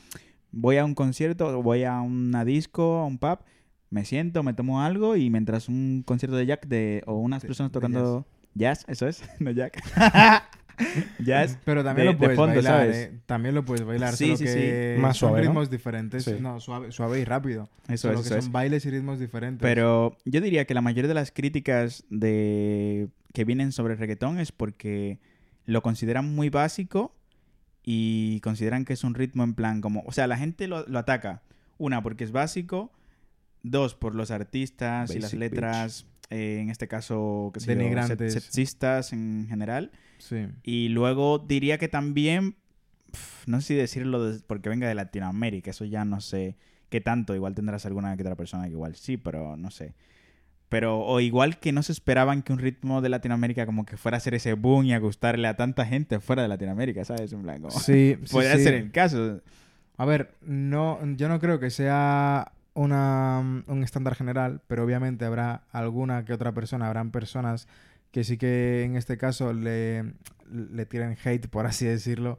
voy 0.51 0.77
a 0.77 0.83
un 0.85 0.93
concierto, 0.93 1.61
voy 1.61 1.83
a 1.85 2.01
una 2.01 2.43
disco, 2.43 2.97
a 2.97 3.05
un 3.05 3.17
pub, 3.17 3.39
me 3.89 4.03
siento, 4.03 4.43
me 4.43 4.53
tomo 4.53 4.81
algo 4.81 5.15
y 5.15 5.29
mientras 5.29 5.69
un 5.69 6.03
concierto 6.05 6.35
de 6.35 6.45
jack 6.47 6.67
de, 6.67 7.01
o 7.05 7.13
unas 7.17 7.43
De- 7.43 7.47
personas 7.47 7.71
tocando 7.71 8.25
jazz. 8.55 8.83
eso 8.87 9.07
es, 9.07 9.23
no 9.39 9.51
jack. 9.51 9.79
jazz. 11.19 11.57
Pero 11.63 11.83
también 11.83 12.07
de- 12.07 12.13
lo 12.13 12.19
puedes 12.19 12.35
fondo, 12.35 12.55
bailar, 12.55 12.79
¿sabes? 12.81 12.95
¿eh? 12.97 13.19
También 13.25 13.55
lo 13.55 13.63
puedes 13.63 13.85
bailar, 13.85 14.15
Sí, 14.15 14.25
solo 14.25 14.37
sí, 14.37 14.43
que 14.45 14.95
sí. 14.95 15.01
Más 15.01 15.17
son 15.17 15.29
suave, 15.29 15.43
¿no? 15.43 15.49
ritmos 15.49 15.69
diferentes. 15.69 16.23
Sí. 16.25 16.35
No, 16.39 16.59
suave, 16.59 16.91
suave 16.91 17.19
y 17.19 17.23
rápido. 17.25 17.69
Eso 17.87 18.07
solo 18.09 18.15
es, 18.15 18.21
que 18.21 18.27
eso 18.27 18.35
son 18.41 18.47
es. 18.47 18.51
bailes 18.51 18.85
y 18.85 18.89
ritmos 18.89 19.19
diferentes. 19.19 19.61
Pero 19.61 20.17
yo 20.25 20.41
diría 20.41 20.65
que 20.65 20.73
la 20.73 20.81
mayoría 20.81 21.07
de 21.07 21.13
las 21.13 21.31
críticas 21.31 22.03
de 22.09 23.07
que 23.33 23.45
vienen 23.45 23.71
sobre 23.71 23.93
el 23.93 23.99
reggaetón 23.99 24.39
es 24.39 24.51
porque 24.51 25.19
lo 25.65 25.81
consideran 25.81 26.33
muy 26.33 26.49
básico 26.49 27.13
y 27.83 28.39
consideran 28.41 28.85
que 28.85 28.93
es 28.93 29.03
un 29.03 29.13
ritmo 29.13 29.43
en 29.43 29.53
plan 29.53 29.81
como... 29.81 30.03
O 30.05 30.11
sea, 30.11 30.25
la 30.27 30.37
gente 30.37 30.67
lo, 30.67 30.85
lo 30.87 30.99
ataca. 30.99 31.41
Una, 31.77 32.01
porque 32.01 32.23
es 32.23 32.31
básico. 32.31 32.91
Dos, 33.63 33.95
por 33.95 34.13
los 34.15 34.31
artistas 34.31 35.13
y 35.15 35.19
las 35.19 35.33
letras, 35.33 36.05
eh, 36.29 36.59
en 36.61 36.69
este 36.69 36.87
caso, 36.87 37.51
que 37.53 37.59
yo, 37.59 37.67
Denigrantes. 37.75 38.33
sexistas 38.33 39.13
en 39.13 39.45
general. 39.49 39.91
Sí. 40.17 40.47
Y 40.63 40.89
luego 40.89 41.39
diría 41.39 41.77
que 41.77 41.87
también, 41.87 42.55
pf, 43.11 43.43
no 43.49 43.61
sé 43.61 43.67
si 43.67 43.73
decirlo 43.75 44.23
des- 44.31 44.41
porque 44.43 44.69
venga 44.69 44.87
de 44.87 44.95
Latinoamérica, 44.95 45.69
eso 45.71 45.85
ya 45.85 46.05
no 46.05 46.21
sé, 46.21 46.55
qué 46.89 47.01
tanto. 47.01 47.35
Igual 47.35 47.53
tendrás 47.55 47.85
alguna 47.85 48.15
que 48.15 48.23
otra 48.23 48.35
persona 48.35 48.65
que 48.65 48.71
igual 48.71 48.95
sí, 48.95 49.17
pero 49.17 49.55
no 49.57 49.69
sé. 49.71 49.93
Pero, 50.67 50.99
o 50.99 51.19
igual 51.19 51.59
que 51.59 51.71
no 51.71 51.83
se 51.83 51.91
esperaban 51.91 52.41
que 52.41 52.51
un 52.51 52.57
ritmo 52.59 53.01
de 53.01 53.09
Latinoamérica 53.09 53.67
como 53.67 53.85
que 53.85 53.97
fuera 53.97 54.17
a 54.17 54.19
ser 54.19 54.33
ese 54.33 54.53
boom 54.53 54.85
y 54.85 54.93
a 54.93 54.99
gustarle 54.99 55.47
a 55.47 55.55
tanta 55.55 55.85
gente 55.85 56.19
fuera 56.19 56.41
de 56.41 56.47
Latinoamérica, 56.47 57.05
¿sabes? 57.05 57.31
En 57.33 57.43
plan, 57.43 57.61
como- 57.61 57.71
Sí, 57.79 58.17
sí, 58.23 58.31
Podría 58.31 58.55
sí. 58.57 58.63
ser 58.63 58.73
el 58.73 58.91
caso. 58.91 59.41
A 59.97 60.05
ver, 60.05 60.33
no, 60.41 60.99
yo 61.15 61.29
no 61.29 61.39
creo 61.39 61.59
que 61.59 61.69
sea 61.69 62.51
una, 62.75 63.39
un 63.67 63.83
estándar 63.83 64.13
general, 64.15 64.61
pero 64.67 64.83
obviamente 64.83 65.25
habrá 65.25 65.63
alguna 65.71 66.23
que 66.25 66.33
otra 66.33 66.53
persona, 66.53 66.85
habrán 66.87 67.09
personas 67.11 67.67
que 68.11 68.23
sí 68.23 68.37
que 68.37 68.83
en 68.83 68.95
este 68.95 69.17
caso 69.17 69.51
le, 69.53 70.13
le 70.49 70.85
tiren 70.85 71.17
hate, 71.23 71.47
por 71.47 71.65
así 71.65 71.85
decirlo, 71.85 72.37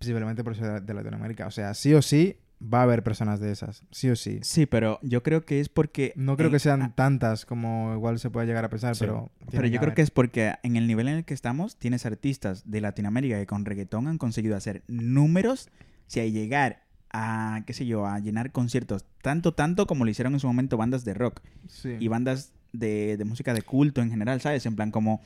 simplemente 0.00 0.42
por 0.42 0.56
ser 0.56 0.82
de 0.82 0.94
Latinoamérica. 0.94 1.46
O 1.46 1.50
sea, 1.50 1.74
sí 1.74 1.92
o 1.94 2.00
sí 2.02 2.36
va 2.62 2.80
a 2.80 2.82
haber 2.84 3.02
personas 3.02 3.38
de 3.38 3.52
esas, 3.52 3.84
sí 3.90 4.08
o 4.08 4.16
sí. 4.16 4.38
Sí, 4.42 4.64
pero 4.64 4.98
yo 5.02 5.22
creo 5.22 5.44
que 5.44 5.60
es 5.60 5.68
porque... 5.68 6.12
No 6.16 6.36
creo 6.36 6.46
en- 6.48 6.52
que 6.54 6.58
sean 6.58 6.94
tantas 6.94 7.44
como 7.44 7.92
igual 7.94 8.18
se 8.18 8.30
puede 8.30 8.46
llegar 8.46 8.64
a 8.64 8.70
pensar, 8.70 8.96
Sí. 8.96 9.04
pero... 9.04 9.30
Pero 9.50 9.66
yo 9.66 9.78
creo 9.78 9.94
que 9.94 10.00
es 10.02 10.10
porque 10.10 10.54
en 10.62 10.76
el 10.76 10.86
nivel 10.86 11.08
en 11.08 11.18
el 11.18 11.24
que 11.24 11.34
estamos 11.34 11.76
tienes 11.76 12.06
artistas 12.06 12.68
de 12.70 12.80
Latinoamérica 12.80 13.36
que 13.36 13.46
con 13.46 13.64
reggaetón 13.66 14.08
han 14.08 14.16
conseguido 14.18 14.56
hacer 14.56 14.82
números, 14.88 15.68
sea, 16.06 16.24
y 16.24 16.32
llegar 16.32 16.85
a, 17.16 17.62
qué 17.66 17.72
sé 17.72 17.86
yo, 17.86 18.06
a 18.06 18.18
llenar 18.20 18.52
conciertos 18.52 19.04
tanto, 19.22 19.52
tanto 19.54 19.86
como 19.86 20.04
lo 20.04 20.10
hicieron 20.10 20.34
en 20.34 20.40
su 20.40 20.46
momento 20.46 20.76
bandas 20.76 21.04
de 21.04 21.14
rock 21.14 21.40
Sí. 21.68 21.96
y 21.98 22.08
bandas 22.08 22.52
de, 22.72 23.16
de 23.16 23.24
música 23.24 23.54
de 23.54 23.62
culto 23.62 24.02
en 24.02 24.10
general, 24.10 24.40
¿sabes? 24.40 24.66
En 24.66 24.76
plan 24.76 24.90
como 24.90 25.22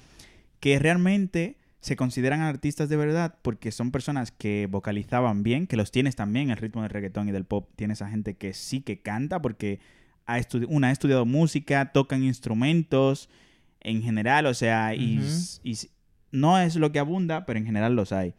que 0.61 0.79
realmente 0.79 1.57
se 1.81 1.96
consideran 1.96 2.40
artistas 2.42 2.88
de 2.88 2.96
verdad 2.96 3.35
porque 3.42 3.72
son 3.72 3.90
personas 3.90 4.31
que 4.31 4.68
vocalizaban 4.70 5.42
bien, 5.42 5.66
que 5.66 5.76
los 5.76 5.90
tienes 5.90 6.14
también 6.14 6.50
el 6.50 6.59
ritmo 6.59 6.83
del 6.83 6.90
reggaetón 6.90 7.29
y 7.29 7.33
del 7.33 7.44
pop, 7.44 7.68
tienes 7.74 8.03
a 8.03 8.09
gente 8.11 8.35
que 8.35 8.53
sí 8.53 8.83
que 8.83 9.00
canta 9.00 9.40
porque 9.42 9.81
ha 10.26 10.38
una 10.68 10.88
ha 10.88 10.90
estudiado 10.92 11.26
música, 11.26 11.92
tocan 11.92 12.22
instrumentos 12.22 13.29
en 13.81 14.03
general, 14.03 14.46
o 14.46 14.55
sea, 14.55 14.94
y, 14.94 15.20
no 16.33 16.61
es 16.61 16.76
lo 16.76 16.92
que 16.92 17.00
abunda, 17.00 17.44
pero 17.46 17.59
en 17.59 17.66
general 17.66 17.96
los 17.96 18.12
hay. 18.12 18.35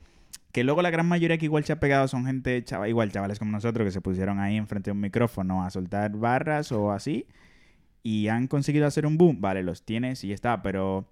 Que 0.51 0.63
luego 0.63 0.81
la 0.81 0.89
gran 0.89 1.05
mayoría 1.07 1.37
que 1.37 1.45
igual 1.45 1.63
se 1.63 1.71
ha 1.73 1.79
pegado 1.79 2.07
son 2.07 2.25
gente, 2.25 2.61
chava, 2.63 2.89
igual 2.89 3.11
chavales 3.11 3.39
como 3.39 3.51
nosotros, 3.51 3.85
que 3.85 3.91
se 3.91 4.01
pusieron 4.01 4.39
ahí 4.39 4.57
enfrente 4.57 4.89
de 4.89 4.93
un 4.93 4.99
micrófono 5.01 5.63
a 5.63 5.69
soltar 5.69 6.11
barras 6.17 6.71
o 6.71 6.91
así, 6.91 7.25
y 8.03 8.27
han 8.27 8.47
conseguido 8.47 8.85
hacer 8.85 9.05
un 9.05 9.17
boom. 9.17 9.39
Vale, 9.39 9.63
los 9.63 9.83
tienes 9.83 10.23
y 10.23 10.29
ya 10.29 10.33
está, 10.35 10.61
pero, 10.61 11.07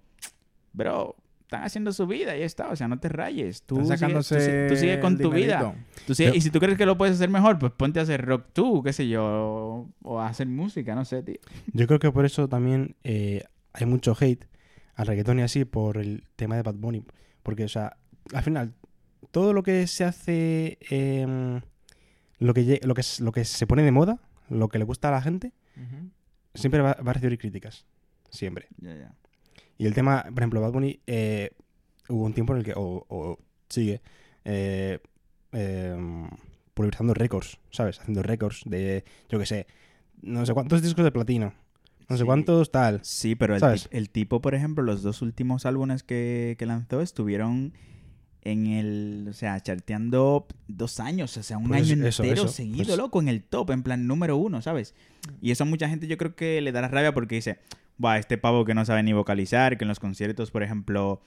bro, 0.72 1.16
están 1.42 1.62
haciendo 1.64 1.92
su 1.92 2.06
vida 2.06 2.36
y 2.36 2.40
ya 2.40 2.44
está, 2.46 2.68
o 2.68 2.76
sea, 2.76 2.86
no 2.86 2.98
te 3.00 3.08
rayes. 3.08 3.62
Tú, 3.62 3.80
Están 3.80 3.98
sigue, 3.98 4.12
tú 4.14 4.22
sacándose 4.22 4.68
si- 4.68 4.74
tú 4.74 4.80
sigue 4.80 5.00
con 5.00 5.16
tu 5.18 5.30
vida. 5.30 5.74
Tú 6.06 6.14
sigue- 6.14 6.36
y 6.36 6.40
si 6.42 6.50
tú 6.50 6.60
crees 6.60 6.76
que 6.78 6.86
lo 6.86 6.96
puedes 6.98 7.16
hacer 7.16 7.28
mejor, 7.30 7.58
pues 7.58 7.72
ponte 7.72 7.98
a 7.98 8.02
hacer 8.02 8.24
rock 8.24 8.46
tú, 8.52 8.82
qué 8.82 8.92
sé 8.92 9.08
yo, 9.08 9.88
o 10.02 10.20
a 10.20 10.28
hacer 10.28 10.46
música, 10.46 10.94
no 10.94 11.04
sé, 11.04 11.22
tío. 11.22 11.36
Yo 11.72 11.86
creo 11.86 11.98
que 11.98 12.12
por 12.12 12.24
eso 12.24 12.48
también 12.48 12.94
eh, 13.04 13.44
hay 13.72 13.86
mucho 13.86 14.14
hate 14.20 14.44
al 14.94 15.06
reggaetón 15.06 15.38
y 15.38 15.42
así 15.42 15.64
por 15.64 15.96
el 15.96 16.24
tema 16.36 16.56
de 16.56 16.62
Bad 16.62 16.74
Bunny. 16.74 17.02
Porque, 17.42 17.64
o 17.64 17.68
sea, 17.68 17.96
al 18.34 18.42
final, 18.42 18.74
todo 19.30 19.52
lo 19.52 19.62
que 19.62 19.86
se 19.86 20.04
hace, 20.04 20.78
em, 20.90 21.60
lo, 22.38 22.54
que, 22.54 22.80
lo, 22.82 22.94
que, 22.94 23.02
lo 23.20 23.32
que 23.32 23.44
se 23.44 23.66
pone 23.66 23.82
de 23.82 23.92
moda, 23.92 24.18
lo 24.48 24.68
que 24.68 24.78
le 24.78 24.84
gusta 24.84 25.08
a 25.08 25.12
la 25.12 25.22
gente, 25.22 25.52
siempre 26.54 26.80
va, 26.80 26.94
va 26.94 27.10
a 27.10 27.14
recibir 27.14 27.38
críticas. 27.38 27.86
Siempre. 28.30 28.68
Ya, 28.78 28.94
ya. 28.96 29.14
Y 29.78 29.86
el 29.86 29.94
tema, 29.94 30.24
por 30.24 30.38
ejemplo, 30.42 30.60
Bad 30.60 30.72
Bunny, 30.72 31.00
eh, 31.06 31.50
hubo 32.08 32.24
un 32.24 32.34
tiempo 32.34 32.52
en 32.52 32.58
el 32.58 32.64
que, 32.64 32.72
o, 32.76 33.06
o 33.08 33.38
sigue, 33.68 34.02
eh, 34.44 34.98
em, 35.52 36.28
pulverizando 36.74 37.14
récords, 37.14 37.58
¿sabes? 37.70 37.98
Haciendo 38.00 38.22
récords 38.22 38.62
de, 38.66 39.04
yo 39.28 39.38
qué 39.38 39.46
sé, 39.46 39.66
no 40.22 40.44
sé 40.46 40.52
cuántos 40.54 40.82
discos 40.82 41.04
de 41.04 41.12
platino, 41.12 41.54
no 42.08 42.16
sé 42.16 42.22
Sí. 42.22 42.26
cuántos 42.26 42.70
tal. 42.70 43.00
Sí, 43.04 43.34
pero 43.36 43.56
el, 43.56 43.62
el 43.90 44.10
tipo, 44.10 44.40
por 44.40 44.54
ejemplo, 44.54 44.82
los 44.84 45.02
dos 45.02 45.22
últimos 45.22 45.64
álbumes 45.66 46.02
que, 46.02 46.56
que 46.58 46.66
lanzó 46.66 47.00
estuvieron 47.00 47.72
en 48.42 48.66
el, 48.66 49.26
o 49.28 49.32
sea, 49.32 49.60
charteando 49.60 50.46
dos 50.68 50.98
años, 51.00 51.36
o 51.36 51.42
sea, 51.42 51.58
un 51.58 51.68
Pues 51.68 51.90
año 51.90 52.06
eso, 52.06 52.22
entero 52.22 52.44
eso, 52.44 52.52
seguido, 52.52 52.84
pues- 52.86 52.96
loco, 52.98 53.20
en 53.20 53.28
el 53.28 53.42
top, 53.42 53.70
en 53.70 53.82
plan 53.82 54.06
número 54.06 54.36
uno, 54.36 54.62
¿sabes? 54.62 54.94
Y 55.42 55.50
eso 55.50 55.64
a 55.64 55.66
mucha 55.66 55.88
gente 55.88 56.06
yo 56.06 56.16
creo 56.16 56.34
que 56.34 56.60
le 56.60 56.72
dará 56.72 56.88
rabia 56.88 57.12
porque 57.12 57.34
dice, 57.34 57.58
Buah, 57.98 58.16
este 58.18 58.38
pavo 58.38 58.64
que 58.64 58.72
no 58.74 58.84
sabe 58.86 59.02
ni 59.02 59.12
vocalizar, 59.12 59.76
que 59.76 59.84
en 59.84 59.88
los 59.88 60.00
conciertos, 60.00 60.50
por 60.50 60.62
ejemplo, 60.62 61.20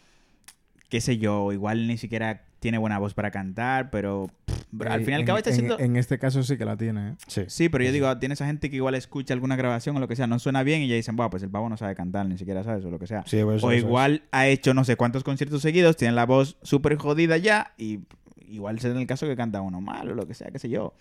qué 0.89 1.01
sé 1.01 1.19
yo, 1.19 1.51
igual 1.51 1.87
ni 1.87 1.97
siquiera 1.97 2.45
tiene 2.59 2.79
buena 2.79 2.97
voz 2.97 3.13
para 3.13 3.29
cantar, 3.29 3.91
pero 3.91 4.27
pff, 4.45 4.62
al 4.87 5.01
Eh, 5.01 5.05
fin 5.05 5.11
y 5.11 5.15
al 5.15 5.21
en- 5.21 5.25
cabo 5.27 5.37
está 5.37 5.49
en- 5.51 5.55
siendo... 5.55 5.79
En 5.79 5.95
este 5.97 6.17
caso 6.19 6.41
sí 6.43 6.57
que 6.57 6.65
la 6.65 6.75
tiene, 6.77 7.09
¿eh? 7.09 7.15
Sí. 7.27 7.43
Sí, 7.47 7.69
pero 7.69 7.83
yo 7.83 7.91
digo, 7.91 8.17
tienes 8.17 8.41
a 8.41 8.45
gente 8.45 8.69
que 8.69 8.75
igual 8.77 8.95
escucha 8.95 9.33
alguna 9.33 9.55
grabación 9.55 9.95
o 9.97 9.99
lo 9.99 10.07
que 10.07 10.15
sea, 10.15 10.27
no 10.27 10.39
suena 10.39 10.63
bien 10.63 10.81
y 10.81 10.87
ya 10.87 10.95
dicen, 10.95 11.15
Buah, 11.15 11.29
pues 11.29 11.43
el 11.43 11.49
pavo 11.49 11.69
no 11.69 11.77
sabe 11.77 11.95
cantar, 11.95 12.25
ni 12.27 12.37
siquiera 12.37 12.63
sabes, 12.63 12.83
o 12.85 12.89
lo 12.89 12.99
que 12.99 13.07
sea. 13.07 13.23
Sí, 13.27 13.37
pues 13.43 13.57
eso, 13.57 13.67
O 13.67 13.71
eso 13.71 13.85
igual 13.87 14.23
ha 14.31 14.47
hecho 14.47 14.73
no 14.73 14.83
sé 14.83 14.95
cuántos 14.95 15.23
conciertos 15.23 15.61
seguidos, 15.61 15.95
tiene 15.97 16.13
la 16.13 16.25
voz 16.25 16.57
súper 16.63 16.95
jodida 16.97 17.37
ya 17.37 17.73
y 17.77 17.99
igual 18.47 18.79
será 18.79 18.99
el 18.99 19.07
caso 19.07 19.25
que 19.27 19.35
canta 19.35 19.61
uno 19.61 19.79
mal 19.81 20.09
o 20.11 20.15
lo 20.15 20.27
que 20.27 20.33
sea, 20.33 20.49
qué 20.51 20.59
sé 20.59 20.69
yo. 20.69 20.93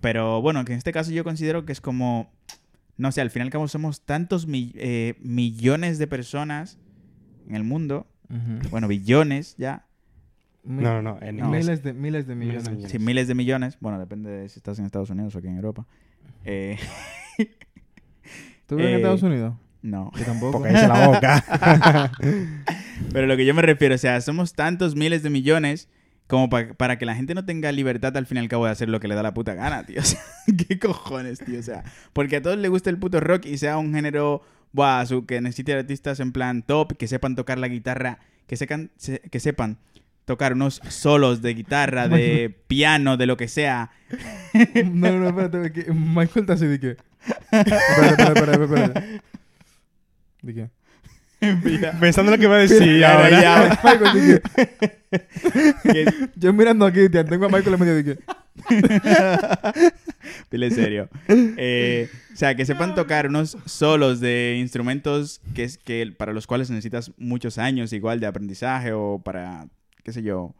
Pero 0.00 0.42
bueno, 0.42 0.64
que 0.64 0.72
en 0.72 0.78
este 0.78 0.92
caso 0.92 1.10
yo 1.10 1.24
considero 1.24 1.64
que 1.64 1.72
es 1.72 1.80
como, 1.80 2.30
no 2.96 3.10
sé, 3.12 3.20
al 3.20 3.30
fin 3.30 3.40
y 3.42 3.44
al 3.44 3.50
cabo 3.50 3.66
somos 3.68 4.02
tantos 4.02 4.46
mi- 4.46 4.72
eh, 4.76 5.14
millones 5.20 5.98
de 5.98 6.06
personas 6.06 6.78
en 7.48 7.54
el 7.56 7.64
mundo, 7.64 8.06
Ujú. 8.28 8.68
bueno, 8.70 8.88
billones 8.88 9.54
ya, 9.58 9.85
Mi- 10.66 10.82
No, 10.82 11.00
no, 11.00 11.14
no, 11.14 11.18
en 11.22 11.36
No. 11.36 11.48
Miles 11.48 11.82
de, 11.82 11.92
miles 11.92 12.26
de 12.26 12.34
Miles 12.34 12.64
de 12.64 12.70
millones. 12.70 12.70
millones. 12.70 12.90
sí, 12.92 12.98
miles 12.98 13.28
de 13.28 13.34
millones, 13.34 13.78
bueno, 13.80 13.98
depende 13.98 14.30
de 14.30 14.48
si 14.48 14.58
estás 14.58 14.78
en 14.78 14.84
Estados 14.84 15.10
Unidos 15.10 15.34
o 15.34 15.38
aquí 15.38 15.46
en 15.48 15.56
Europa. 15.56 15.86
Eh, 16.44 16.76
¿Tú 18.66 18.76
vives 18.76 18.88
en 18.90 18.94
Eh, 18.94 18.96
Estados 18.96 19.22
Unidos? 19.22 19.54
no. 19.82 20.10
Yo 20.16 20.24
tampoco. 20.24 20.52
Porque 20.58 20.72
cállese 20.72 20.88
la 20.88 21.06
boca. 21.08 22.12
Pero 23.12 23.26
lo 23.26 23.36
que 23.36 23.44
yo 23.46 23.54
me 23.54 23.62
refiero, 23.62 23.94
o 23.94 23.98
sea, 23.98 24.20
somos 24.20 24.54
tantos 24.54 24.96
miles 24.96 25.22
de 25.22 25.30
millones 25.30 25.88
como 26.26 26.48
pa- 26.50 26.74
para 26.76 26.98
que 26.98 27.06
la 27.06 27.14
gente 27.14 27.34
no 27.34 27.44
tenga 27.44 27.70
libertad 27.70 28.16
al 28.16 28.26
fin 28.26 28.38
y 28.38 28.40
al 28.40 28.48
cabo 28.48 28.64
de 28.66 28.72
hacer 28.72 28.88
lo 28.88 28.98
que 28.98 29.06
le 29.06 29.14
da 29.14 29.22
la 29.22 29.32
puta 29.34 29.54
gana, 29.54 29.84
tío. 29.84 30.00
O 30.00 30.04
sea, 30.04 30.20
¿qué 30.66 30.78
cojones, 30.78 31.38
tío? 31.38 31.60
O 31.60 31.62
sea, 31.62 31.84
porque 32.12 32.36
a 32.36 32.42
todos 32.42 32.58
les 32.58 32.70
gusta 32.70 32.90
el 32.90 32.98
puto 32.98 33.20
rock 33.20 33.46
y 33.46 33.58
sea 33.58 33.78
un 33.78 33.94
género, 33.94 34.42
buah, 34.72 35.06
su- 35.06 35.24
que 35.26 35.40
necesite 35.40 35.74
artistas 35.74 36.18
en 36.18 36.32
plan 36.32 36.62
top, 36.62 36.96
que 36.96 37.06
sepan 37.06 37.36
tocar 37.36 37.58
la 37.58 37.68
guitarra, 37.68 38.18
que, 38.48 38.56
secan, 38.56 38.90
se- 38.96 39.20
que 39.20 39.38
sepan 39.38 39.78
tocar 40.26 40.52
unos 40.52 40.82
solos 40.88 41.40
de 41.40 41.54
guitarra, 41.54 42.08
de 42.08 42.54
piano, 42.66 43.16
de 43.16 43.26
lo 43.26 43.38
que 43.38 43.48
sea. 43.48 43.90
No, 44.86 45.12
no, 45.18 45.28
espérate, 45.28 45.72
que 45.72 45.92
Michael 45.92 46.44
está 46.44 46.54
así 46.54 46.66
de 46.66 46.80
que. 46.80 46.96
Espérate, 47.50 48.22
espérate, 48.22 48.40
espérate, 48.40 48.62
espérate. 48.64 49.20
¿De 50.42 50.54
qué? 50.54 50.70
Pensando 52.00 52.30
lo 52.32 52.38
que 52.38 52.46
va 52.46 52.56
a 52.56 52.60
decir 52.60 52.98
Claro, 52.98 53.24
ahora. 53.24 53.42
ya. 53.42 53.80
Michael, 53.84 54.42
de 55.84 56.30
Yo 56.36 56.52
mirando 56.54 56.86
aquí, 56.86 57.08
tía, 57.10 57.24
tengo 57.24 57.46
a 57.46 57.48
Michael 57.48 57.74
en 57.74 57.80
medio 57.80 57.94
de 57.96 58.04
que. 58.04 58.18
Dile 60.50 60.70
serio. 60.70 61.08
Eh, 61.28 62.08
o 62.32 62.36
sea, 62.36 62.54
que 62.54 62.64
sepan 62.64 62.94
tocar 62.94 63.26
unos 63.26 63.58
solos 63.66 64.20
de 64.20 64.56
instrumentos 64.58 65.40
que 65.54 65.64
es 65.64 65.76
que 65.76 66.14
para 66.16 66.32
los 66.32 66.46
cuales 66.46 66.70
necesitas 66.70 67.12
muchos 67.18 67.58
años 67.58 67.92
igual 67.92 68.18
de 68.20 68.26
aprendizaje 68.26 68.92
o 68.92 69.20
para, 69.22 69.66
qué 70.06 70.12
sé 70.12 70.22
yo, 70.22 70.54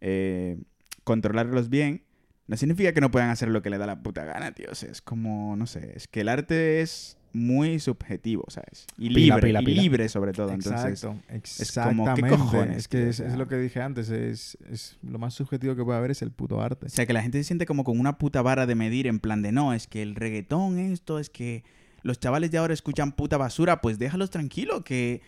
eh, 0.00 0.58
controlarlos 1.04 1.68
bien. 1.68 2.02
No 2.48 2.56
significa 2.56 2.92
que 2.92 3.00
no 3.00 3.12
puedan 3.12 3.30
hacer 3.30 3.48
lo 3.48 3.62
que 3.62 3.70
le 3.70 3.78
da 3.78 3.86
la 3.86 4.02
puta 4.02 4.24
gana, 4.24 4.50
tío. 4.50 4.66
O 4.72 4.74
sea, 4.74 4.90
es 4.90 5.00
como, 5.00 5.54
no 5.54 5.68
sé, 5.68 5.92
es 5.94 6.08
que 6.08 6.22
el 6.22 6.28
arte 6.28 6.80
es 6.80 7.16
muy 7.32 7.78
subjetivo, 7.78 8.44
¿sabes? 8.48 8.88
Y 8.98 9.14
Pila, 9.14 9.36
libre, 9.36 9.48
pila, 9.48 9.62
y 9.62 9.64
libre 9.66 10.08
sobre 10.08 10.32
todo. 10.32 10.50
Entonces, 10.50 11.04
Exacto, 11.28 11.90
como, 11.90 12.04
¿qué 12.06 12.10
exactamente. 12.10 12.28
cojones, 12.28 12.76
es 12.76 12.88
que 12.88 13.08
es, 13.08 13.20
es 13.20 13.34
lo 13.36 13.46
que 13.46 13.56
dije 13.56 13.80
antes, 13.80 14.10
es, 14.10 14.58
es 14.68 14.98
lo 15.08 15.20
más 15.20 15.32
subjetivo 15.34 15.76
que 15.76 15.84
puede 15.84 15.96
haber 15.96 16.10
es 16.10 16.22
el 16.22 16.32
puto 16.32 16.60
arte. 16.60 16.86
O 16.86 16.88
sea, 16.88 17.06
que 17.06 17.12
la 17.12 17.22
gente 17.22 17.38
se 17.38 17.44
siente 17.44 17.66
como 17.66 17.84
con 17.84 18.00
una 18.00 18.18
puta 18.18 18.42
vara 18.42 18.66
de 18.66 18.74
medir 18.74 19.06
en 19.06 19.20
plan 19.20 19.42
de 19.42 19.52
no, 19.52 19.72
es 19.72 19.86
que 19.86 20.02
el 20.02 20.16
reggaetón 20.16 20.80
esto, 20.80 21.20
es 21.20 21.30
que 21.30 21.62
los 22.02 22.18
chavales 22.18 22.50
de 22.50 22.58
ahora 22.58 22.74
escuchan 22.74 23.12
puta 23.12 23.36
basura, 23.36 23.80
pues 23.80 24.00
déjalos 24.00 24.30
tranquilo, 24.30 24.82
que 24.82 25.22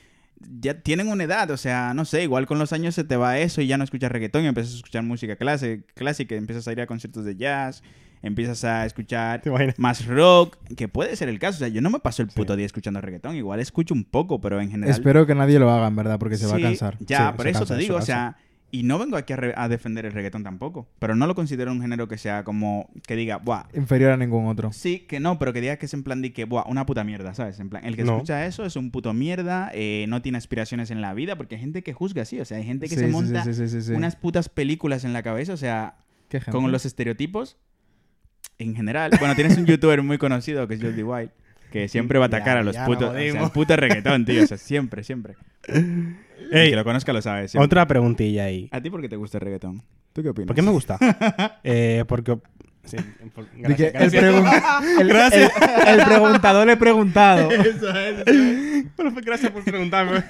ya 0.61 0.75
tienen 0.83 1.09
una 1.09 1.25
edad, 1.25 1.51
o 1.51 1.57
sea, 1.57 1.95
no 1.95 2.05
sé, 2.05 2.23
igual 2.23 2.47
con 2.47 2.59
los 2.59 2.73
años 2.73 2.95
se 2.95 3.05
te 3.05 3.17
va 3.17 3.39
eso 3.39 3.61
y 3.61 3.67
ya 3.67 3.79
no 3.79 3.85
escuchas 3.85 4.11
reggaetón 4.13 4.45
y 4.45 4.47
empiezas 4.47 4.75
a 4.75 4.77
escuchar 4.77 5.03
música 5.03 5.37
clase, 5.37 5.85
clásica, 5.95 6.35
empiezas 6.35 6.67
a 6.69 6.73
ir 6.73 6.81
a 6.81 6.87
conciertos 6.87 7.25
de 7.25 7.37
jazz, 7.37 7.83
empiezas 8.23 8.65
a 8.65 8.85
escuchar 8.87 9.43
más 9.79 10.07
rock, 10.07 10.57
que 10.77 10.89
puede 10.89 11.15
ser 11.17 11.29
el 11.29 11.39
caso, 11.39 11.57
o 11.57 11.59
sea, 11.61 11.69
yo 11.69 11.81
no 11.81 11.91
me 11.91 12.01
paso 12.01 12.23
el 12.23 12.31
Sí. 12.31 12.37
puto 12.37 12.57
día 12.57 12.67
escuchando 12.67 13.01
reggaetón, 13.01 13.37
igual 13.37 13.61
escucho 13.61 13.95
un 13.95 14.05
poco, 14.05 14.41
pero 14.41 14.61
en 14.61 14.71
general... 14.71 14.91
Espero 14.91 15.27
que 15.27 15.35
nadie 15.35 15.59
lo 15.59 15.71
haga, 15.71 15.87
en 15.89 15.97
verdad, 15.97 16.19
porque 16.19 16.37
se 16.37 16.47
va 16.47 16.57
a 16.57 16.61
cansar. 16.61 16.97
Ya, 17.01 17.29
Sí, 17.31 17.37
por 17.37 17.47
eso 17.49 17.59
cansa, 17.61 17.75
te 17.77 17.81
digo, 17.81 17.97
o 17.97 18.03
sea, 18.03 18.37
y 18.75 18.83
no 18.83 18.99
vengo 18.99 19.17
aquí 19.17 19.33
a, 19.33 19.37
re- 19.37 19.55
a 19.57 19.69
defender 19.69 20.05
el 20.05 20.13
reggaetón 20.13 20.43
tampoco, 20.43 20.89
pero 20.99 21.15
no 21.15 21.27
lo 21.29 21.35
considero 21.37 21.71
un 21.71 21.81
género 21.81 22.09
que 22.09 22.19
sea 22.19 22.43
como, 22.43 22.91
que 23.07 23.15
diga, 23.15 23.37
buah, 23.37 23.67
Inferior 23.75 24.11
a 24.13 24.17
ningún 24.17 24.47
otro. 24.47 24.73
sí, 24.73 25.01
que 25.01 25.21
no, 25.21 25.39
pero 25.39 25.53
que 25.53 25.61
diga 25.61 25.77
que 25.77 25.87
es 25.87 25.95
en 25.95 26.03
plan 26.03 26.23
de 26.23 26.33
que, 26.33 26.45
buah, 26.45 26.65
una 26.67 26.85
puta 26.85 27.05
mierda, 27.05 27.35
¿sabes? 27.35 27.61
En 27.61 27.71
plan, 27.71 27.85
el 27.85 27.95
que 27.95 28.03
No. 28.03 28.15
escucha 28.15 28.45
eso 28.47 28.65
es 28.65 28.75
un 28.75 28.91
puto 28.91 29.13
mierda, 29.13 29.71
eh, 29.75 30.07
no 30.09 30.23
tiene 30.23 30.39
aspiraciones 30.39 30.91
en 30.91 31.01
la 31.03 31.15
vida, 31.15 31.37
porque 31.37 31.55
hay 31.55 31.61
gente 31.61 31.83
que 31.83 31.93
juzga 31.93 32.23
así, 32.23 32.41
o 32.41 32.45
sea, 32.45 32.57
hay 32.59 32.65
gente 32.65 32.87
que 32.89 32.95
Sí, 32.97 33.01
se 33.03 33.07
sí, 33.07 33.13
monta 33.13 33.45
sí, 33.45 33.55
sí, 33.55 33.69
sí, 33.69 33.81
sí. 33.83 33.93
unas 33.93 34.17
putas 34.17 34.49
películas 34.49 35.05
en 35.05 35.13
la 35.13 35.23
cabeza, 35.23 35.53
o 35.53 35.57
sea, 35.57 35.97
con 36.51 36.73
los 36.73 36.85
estereotipos. 36.85 37.57
en 38.59 38.75
general, 38.75 39.13
bueno, 39.21 39.35
tienes 39.37 39.57
un 39.57 39.67
youtuber 39.67 40.03
muy 40.03 40.19
conocido 40.19 40.67
que 40.67 40.75
es 40.75 40.83
Jordi 40.83 41.03
Wild, 41.03 41.31
que 41.71 41.87
siempre 41.89 42.19
va 42.19 42.25
a 42.25 42.29
atacar 42.29 42.55
Ya, 42.57 42.61
a 42.61 42.63
los 42.65 42.77
putos, 42.79 43.15
o 43.15 43.33
sea, 43.33 43.53
puto 43.53 43.77
reggaetón, 43.77 44.25
tío, 44.25 44.43
o 44.43 44.47
sea, 44.47 44.59
siempre, 44.59 45.05
siempre. 45.05 45.35
El 46.39 46.59
Ey, 46.59 46.71
que 46.71 46.77
lo 46.77 46.85
conozca 46.85 47.13
lo 47.13 47.23
sabe. 47.23 47.49
siempre. 47.49 47.65
otra 47.67 47.87
preguntilla 47.87 48.45
ahí. 48.45 48.69
¿A 48.73 48.81
ti 48.81 48.91
por 48.91 49.01
qué 49.01 49.09
te 49.09 49.17
gusta 49.17 49.39
el 49.39 49.43
reggaetón? 49.43 49.83
¿Tú 50.13 50.23
qué 50.23 50.29
opinas? 50.31 50.47
¿Por 50.49 50.57
qué 50.57 50.63
me 50.63 50.71
gusta? 50.71 50.99
eh, 51.65 52.05
porque... 52.07 52.39
sí, 52.85 52.97
por- 53.35 53.47
que 53.49 53.63
gracias, 53.63 53.95
el, 53.95 54.11
gracias. 54.11 54.25
pregun- 54.25 55.01
el- 55.01 55.11
el- 55.11 55.99
el 56.01 56.05
preguntador 56.07 56.67
le 56.67 56.73
he 56.75 56.77
preguntado. 56.77 57.49
Bueno, 58.97 59.13
pues 59.13 59.25
gracias 59.25 59.51
por 59.51 59.65
preguntarme. 59.65 60.23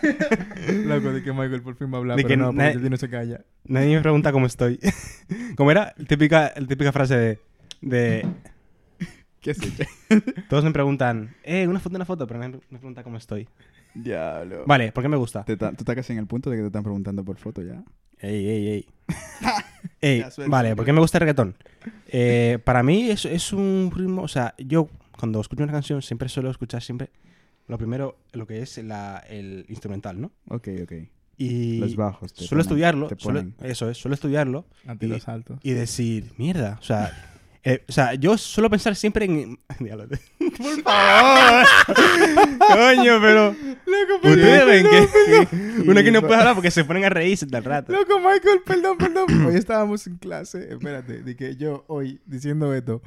Loco, 0.86 1.12
de 1.12 1.22
que 1.22 1.32
Michael 1.32 1.60
por 1.62 1.76
fin 1.76 1.92
va 1.92 1.98
a 1.98 2.00
hablar, 2.00 2.16
De 2.16 2.22
pero 2.22 2.28
que 2.32 2.36
no, 2.38 2.46
porque 2.52 2.68
el 2.70 2.80
tío 2.80 2.90
no 2.90 2.96
se 2.96 3.10
calla. 3.10 3.40
Nadie 3.64 3.96
me 3.96 4.00
pregunta 4.00 4.32
cómo 4.32 4.46
estoy. 4.46 4.80
¿Cómo 5.56 5.70
era? 5.70 5.94
Típica, 6.08 6.52
la 6.56 6.66
típica 6.66 6.90
frase 6.92 7.16
de, 7.16 7.38
de... 7.82 8.26
¿Qué 9.40 9.50
has 9.50 9.58
hecho? 9.62 9.84
Todos 10.48 10.64
me 10.64 10.70
preguntan, 10.70 11.34
eh, 11.42 11.66
una 11.68 11.78
foto, 11.78 11.96
una 11.96 12.06
foto, 12.06 12.26
pero 12.26 12.40
nadie 12.40 12.58
me 12.70 12.78
pregunta 12.78 13.02
cómo 13.02 13.18
estoy. 13.18 13.46
Diablo. 13.94 14.64
Vale, 14.66 14.92
¿por 14.92 15.02
qué 15.02 15.08
me 15.08 15.16
gusta? 15.16 15.44
Te 15.44 15.56
ta- 15.56 15.70
tú 15.70 15.78
estás 15.80 15.94
casi 15.96 16.12
en 16.12 16.18
el 16.18 16.26
punto 16.26 16.50
de 16.50 16.56
que 16.56 16.62
te 16.62 16.66
están 16.66 16.82
preguntando 16.82 17.24
por 17.24 17.36
foto 17.36 17.62
ya. 17.62 17.82
Ey, 18.18 18.46
ey, 18.48 18.68
ey. 18.68 18.86
Ey, 20.00 20.20
Ya, 20.20 20.30
suelta, 20.30 20.50
vale. 20.50 20.76
¿por 20.76 20.84
qué 20.84 20.92
me 20.92 21.00
gusta 21.00 21.18
el 21.18 21.20
reggaetón? 21.20 21.56
Eh, 22.08 22.58
para 22.64 22.82
mí 22.82 23.10
es, 23.10 23.24
es 23.24 23.52
un 23.52 23.90
ritmo, 23.94 24.22
o 24.22 24.28
sea, 24.28 24.54
yo 24.58 24.88
cuando 25.18 25.40
escucho 25.40 25.62
una 25.62 25.72
canción 25.72 26.02
siempre 26.02 26.28
suelo 26.28 26.50
escuchar 26.50 26.82
siempre 26.82 27.10
lo 27.68 27.78
primero, 27.78 28.16
lo 28.32 28.46
que 28.46 28.60
es 28.60 28.76
la- 28.78 29.22
el 29.28 29.64
instrumental, 29.68 30.20
¿no? 30.20 30.30
Ok, 30.48 30.68
ok. 30.82 30.92
Y 31.38 31.78
Los 31.78 31.96
bajos. 31.96 32.32
te 32.34 32.44
suelo 32.44 32.60
ponen- 32.62 32.66
estudiarlo, 32.66 33.08
te 33.08 33.16
suelo- 33.16 33.40
ponen. 33.40 33.54
eso 33.62 33.88
es, 33.90 33.96
suelo 33.98 34.14
estudiarlo 34.14 34.66
Ante 34.86 35.06
Y- 35.06 35.08
los 35.08 35.22
saltos. 35.22 35.58
y 35.62 35.72
decir, 35.72 36.32
mierda, 36.36 36.78
o 36.80 36.84
sea, 36.84 37.12
eh, 37.66 37.82
o 37.88 37.92
sea, 37.92 38.12
yo 38.14 38.36
suelo 38.36 38.68
pensar 38.68 38.94
siempre 38.94 39.24
en... 39.24 39.58
Por 39.78 40.82
favor. 40.82 41.66
Coño, 42.58 43.20
pero... 43.20 43.56
Ustedes 44.22 44.66
ven 44.66 44.86
que 44.86 45.08
uno 45.86 46.02
que 46.02 46.12
no 46.12 46.20
puede 46.20 46.36
hablar 46.36 46.54
porque 46.54 46.70
se 46.70 46.84
ponen 46.84 47.04
a 47.04 47.08
reírse 47.08 47.46
todo 47.46 47.58
el 47.58 47.64
rato. 47.64 47.92
Loco, 47.92 48.18
Michael, 48.18 48.60
perdón, 48.64 48.98
perdón. 48.98 49.26
Hoy 49.46 49.56
estábamos 49.56 50.06
en 50.06 50.16
clase. 50.18 50.68
Espérate, 50.70 51.22
de 51.22 51.36
que 51.36 51.56
yo 51.56 51.84
hoy 51.88 52.20
diciendo 52.26 52.74
esto. 52.74 53.00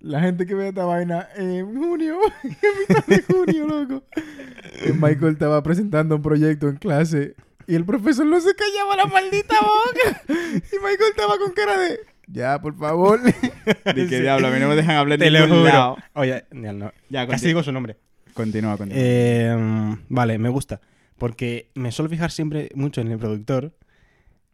La 0.00 0.20
gente 0.20 0.46
que 0.46 0.54
ve 0.54 0.68
esta 0.68 0.84
vaina 0.84 1.28
en 1.36 1.76
junio, 1.76 2.18
en 2.42 2.56
mitad 2.88 3.06
de 3.06 3.22
junio, 3.22 3.68
loco. 3.68 4.02
Eh, 4.16 4.92
Michael 4.92 5.34
estaba 5.34 5.62
presentando 5.62 6.16
un 6.16 6.22
proyecto 6.22 6.68
en 6.68 6.76
clase 6.76 7.36
y 7.68 7.76
el 7.76 7.84
profesor 7.84 8.26
no 8.26 8.40
se 8.40 8.54
callaba 8.54 8.96
la 8.96 9.06
maldita 9.06 9.54
boca. 9.60 10.22
Y 10.28 10.76
Michael 10.76 11.10
estaba 11.10 11.38
con 11.38 11.52
cara 11.52 11.78
de. 11.78 12.00
Ya, 12.26 12.60
por 12.60 12.76
favor. 12.76 13.20
Di 13.94 14.06
que 14.08 14.20
diablo, 14.20 14.48
a 14.48 14.50
mí 14.50 14.58
no 14.60 14.68
me 14.68 14.76
dejan 14.76 14.96
hablar 14.96 15.18
Te 15.18 15.26
en 15.26 15.32
lo 15.34 15.40
juro. 15.48 15.64
lado. 15.64 15.96
Oye, 16.14 16.44
ya 16.52 16.72
no. 16.72 16.92
Ya, 17.10 17.26
Casi 17.26 17.46
digo 17.46 17.62
su 17.62 17.72
nombre. 17.72 17.96
Continúa, 18.34 18.76
continúa. 18.76 19.02
Eh, 19.02 19.96
vale, 20.08 20.38
me 20.38 20.48
gusta. 20.48 20.80
Porque 21.18 21.70
me 21.74 21.92
suelo 21.92 22.08
fijar 22.08 22.30
siempre 22.30 22.70
mucho 22.74 23.00
en 23.00 23.08
el 23.12 23.18
productor. 23.18 23.74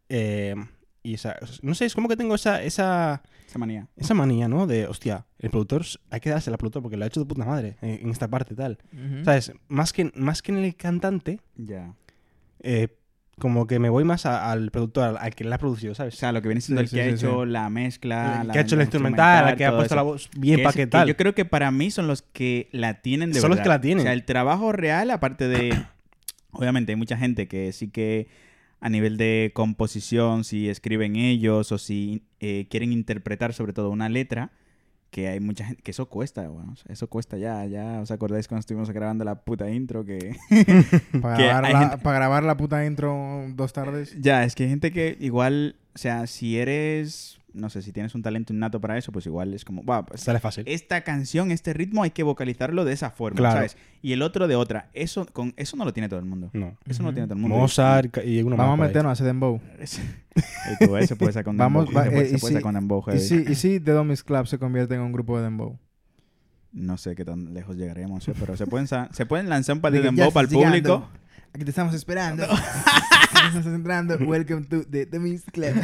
eh, 0.08 0.54
y 1.02 1.14
esa, 1.14 1.36
no 1.62 1.74
sé, 1.74 1.86
es 1.86 1.94
como 1.94 2.08
que 2.08 2.16
tengo 2.16 2.34
esa, 2.34 2.62
esa, 2.62 3.22
Esa 3.46 3.58
manía. 3.58 3.86
esa 3.96 4.12
manía, 4.14 4.48
¿no? 4.48 4.66
De, 4.66 4.86
hostia, 4.88 5.24
el 5.38 5.48
productor, 5.48 5.84
hay 6.10 6.20
que 6.20 6.28
darse 6.28 6.50
al 6.50 6.58
productor 6.58 6.82
porque 6.82 6.96
lo 6.98 7.04
ha 7.04 7.06
hecho 7.06 7.20
de 7.20 7.26
puta 7.26 7.44
madre 7.46 7.76
en, 7.80 8.00
en 8.02 8.10
esta 8.10 8.28
parte 8.28 8.52
y 8.52 8.56
tal. 8.56 8.78
¿Sabes? 9.24 9.52
Más 9.68 9.92
que, 9.92 10.10
más 10.16 10.42
que 10.42 10.52
en 10.52 10.58
el 10.58 10.74
cantante, 10.76 11.40
Ya. 11.56 11.94
eh, 12.60 12.88
como 13.38 13.66
que 13.66 13.78
me 13.78 13.88
voy 13.88 14.04
más 14.04 14.26
a- 14.26 14.50
al 14.50 14.70
productor, 14.70 15.04
al, 15.04 15.16
al 15.18 15.34
que 15.34 15.44
la 15.44 15.56
ha 15.56 15.58
producido, 15.58 15.92
O 15.92 15.94
¿sabes? 15.94 16.14
sea, 16.16 16.32
lo 16.32 16.42
que 16.42 16.48
viene 16.48 16.60
siendo 16.60 16.80
Sí, 16.80 16.84
el 16.84 16.88
sí, 16.90 16.96
que 16.96 17.02
ha 17.02 17.06
hecho 17.08 17.44
la 17.46 17.70
mezcla, 17.70 18.40
El 18.42 18.48
la, 18.48 18.52
que 18.52 18.58
ha 18.58 18.62
hecho 18.62 18.76
la 18.76 18.82
instrumental, 18.82 19.44
la 19.46 19.56
que 19.56 19.64
ha 19.64 19.70
puesto 19.70 19.86
eso. 19.86 19.94
la 19.96 20.02
voz 20.02 20.28
bien 20.36 20.60
qué 20.74 20.88
que. 20.88 21.06
Yo 21.06 21.16
creo 21.16 21.34
que 21.34 21.44
para 21.44 21.70
mí 21.70 21.90
son 21.90 22.06
los 22.06 22.22
que 22.22 22.68
la 22.72 23.00
tienen 23.02 23.32
de 23.32 23.40
Son 23.40 23.50
los 23.50 23.58
verdad. 23.58 23.62
que 23.64 23.68
la 23.76 23.80
tienen. 23.80 24.00
O 24.00 24.02
sea, 24.02 24.12
el 24.12 24.24
trabajo 24.24 24.72
real, 24.72 25.10
aparte 25.10 25.48
de... 25.48 25.78
Obviamente 26.50 26.92
hay 26.92 26.96
mucha 26.96 27.16
gente 27.16 27.46
que 27.46 27.72
sí 27.72 27.88
que 27.88 28.26
a 28.80 28.88
nivel 28.88 29.16
de 29.16 29.50
composición, 29.54 30.44
si 30.44 30.68
escriben 30.68 31.16
ellos 31.16 31.72
o 31.72 31.78
si 31.78 32.22
eh, 32.40 32.66
quieren 32.70 32.92
interpretar 32.92 33.52
sobre 33.52 33.72
todo 33.72 33.90
una 33.90 34.08
letra, 34.08 34.50
que 35.10 35.28
hay 35.28 35.40
mucha 35.40 35.64
gente... 35.64 35.82
Que 35.82 35.90
eso 35.90 36.06
cuesta, 36.06 36.48
bueno, 36.48 36.74
eso 36.88 37.06
cuesta 37.08 37.36
ya, 37.38 37.64
ya. 37.66 38.00
¿Os 38.00 38.10
acordáis 38.10 38.46
cuando 38.48 38.60
estuvimos 38.60 38.90
grabando 38.90 39.24
la 39.24 39.36
puta 39.36 39.70
intro? 39.70 40.04
Que... 40.04 40.36
Para 41.22 41.36
Que 41.36 41.44
grabar, 41.46 41.62
la, 41.72 41.78
gente- 41.80 41.98
para 41.98 42.18
grabar 42.18 42.42
la 42.44 42.56
puta 42.56 42.84
intro 42.84 43.44
dos 43.54 43.72
tardes. 43.72 44.14
Ya, 44.20 44.44
es 44.44 44.54
que 44.54 44.64
hay 44.64 44.68
gente 44.70 44.90
que 44.92 45.16
igual... 45.20 45.76
O 45.94 45.98
sea, 45.98 46.26
si 46.26 46.58
eres... 46.58 47.40
No 47.58 47.68
sé, 47.70 47.82
si 47.82 47.92
tienes 47.92 48.14
un 48.14 48.22
talento 48.22 48.52
innato 48.52 48.80
para 48.80 48.96
eso, 48.96 49.12
pues 49.12 49.26
igual 49.26 49.52
es 49.52 49.64
como... 49.64 49.82
"Buah, 49.82 50.06
pues 50.06 50.20
Sale 50.22 50.38
fácil. 50.40 50.64
esta 50.66 51.02
canción, 51.02 51.50
este 51.50 51.72
ritmo 51.72 52.02
hay 52.04 52.10
que 52.12 52.22
vocalizarlo 52.22 52.84
de 52.84 52.92
esa 52.92 53.10
forma, 53.10 53.36
Claro. 53.36 53.56
¿sabes? 53.56 53.76
Y 54.00 54.12
el 54.12 54.22
otro 54.22 54.46
de 54.48 54.54
otra. 54.56 54.88
Eso, 54.94 55.26
con, 55.26 55.52
eso 55.56 55.76
no 55.76 55.84
lo 55.84 55.92
tiene 55.92 56.08
todo 56.08 56.20
el 56.20 56.24
mundo. 56.26 56.50
No. 56.52 56.76
Eso 56.86 57.02
no 57.02 57.08
lo 57.10 57.14
tiene 57.14 57.26
todo 57.26 57.34
el 57.34 57.40
mundo. 57.40 57.56
Mozart 57.56 58.16
y 58.24 58.40
uno 58.42 58.56
más. 58.56 58.66
Vamos 58.66 58.80
a 58.84 58.86
meternos 58.86 59.10
a 59.10 59.12
hacer 59.12 59.26
dembow. 59.26 59.60
Y 60.80 60.86
tú, 60.86 60.94
se 61.06 61.16
puede 61.16 61.32
sacar 61.32 61.44
con 61.44 61.56
Vamos, 61.58 61.86
Dembow. 61.86 62.00
va- 62.00 62.04
se 62.04 62.10
puede, 62.10 62.22
eh, 62.26 62.28
se 62.30 62.36
y 62.36 62.38
puede 62.38 62.50
si- 62.52 62.54
sacar 62.54 62.62
con 62.62 62.74
Dembow, 62.74 63.04
¿Y 63.14 63.18
si, 63.18 63.34
¿Y 63.48 63.54
si 63.54 63.80
The 63.80 63.92
Dummies 63.92 64.22
Club 64.22 64.46
se 64.46 64.58
convierte 64.58 64.94
en 64.94 65.00
un 65.00 65.12
grupo 65.12 65.36
de 65.36 65.44
dembow? 65.44 65.78
No 66.70 66.96
sé 66.96 67.16
qué 67.16 67.24
tan 67.24 67.54
lejos 67.54 67.76
llegaremos, 67.76 68.28
eh, 68.28 68.34
pero 68.38 68.56
se 68.56 68.66
pueden, 68.66 68.86
se 68.86 69.26
pueden 69.26 69.48
lanzar 69.48 69.74
un 69.76 69.80
par 69.80 69.90
de 69.92 70.00
Dembow 70.00 70.30
para 70.32 70.46
el 70.46 70.52
público. 70.54 70.70
llegando. 70.74 71.08
Aquí 71.54 71.64
te 71.64 71.70
estamos 71.70 71.94
esperando. 71.94 72.44
Aquí 72.48 73.56
estás 73.58 73.66
entrando. 73.66 74.16
Welcome 74.18 74.66
to 74.66 74.84
The 74.84 75.06
Dummies 75.06 75.44
Club. 75.50 75.74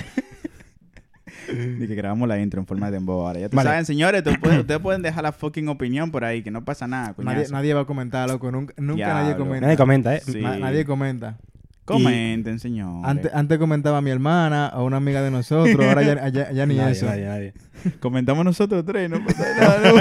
Y 1.80 1.86
que 1.86 1.94
grabamos 1.94 2.28
la 2.28 2.38
intro 2.40 2.60
en 2.60 2.66
forma 2.66 2.86
de 2.86 2.92
Dembow 2.92 3.26
ahora. 3.26 3.40
Ya 3.40 3.48
Vale. 3.52 3.68
saben, 3.68 3.84
señores, 3.84 4.22
tú 4.22 4.30
puedes- 4.40 4.58
ustedes 4.60 4.80
pueden 4.80 5.02
dejar 5.02 5.22
la 5.24 5.32
fucking 5.32 5.68
opinión 5.68 6.10
por 6.10 6.24
ahí, 6.24 6.42
que 6.42 6.50
no 6.50 6.64
pasa 6.64 6.86
nada, 6.86 7.14
nadie, 7.18 7.74
va 7.74 7.80
a 7.82 7.84
comentar, 7.86 8.28
loco. 8.28 8.50
Nunca, 8.50 8.74
nadie 8.78 9.36
comenta. 9.36 9.60
Nadie 9.66 9.76
comenta, 9.76 10.14
¿eh? 10.16 10.20
Sí. 10.24 10.40
Na- 10.40 10.58
nadie 10.58 10.84
comenta. 10.84 11.38
Comenten, 11.86 12.58
señores. 12.58 13.02
Antes, 13.04 13.30
antes 13.34 13.58
comentaba 13.58 14.00
mi 14.00 14.10
hermana 14.10 14.72
o 14.74 14.84
una 14.84 14.96
amiga 14.96 15.20
de 15.20 15.30
nosotros. 15.30 15.78
Ahora 15.86 16.02
ya, 16.02 16.28
ya- 16.32 16.50
ya 16.50 16.64
ni 16.66 16.76
nadie, 16.76 16.92
eso. 16.92 17.04
nadie, 17.04 17.26
nadie. 17.26 17.52
Comentamos 18.00 18.42
nosotros 18.44 18.84
tres, 18.86 19.10
no 19.10 19.22
pasa 19.22 19.44
nada. 19.60 19.92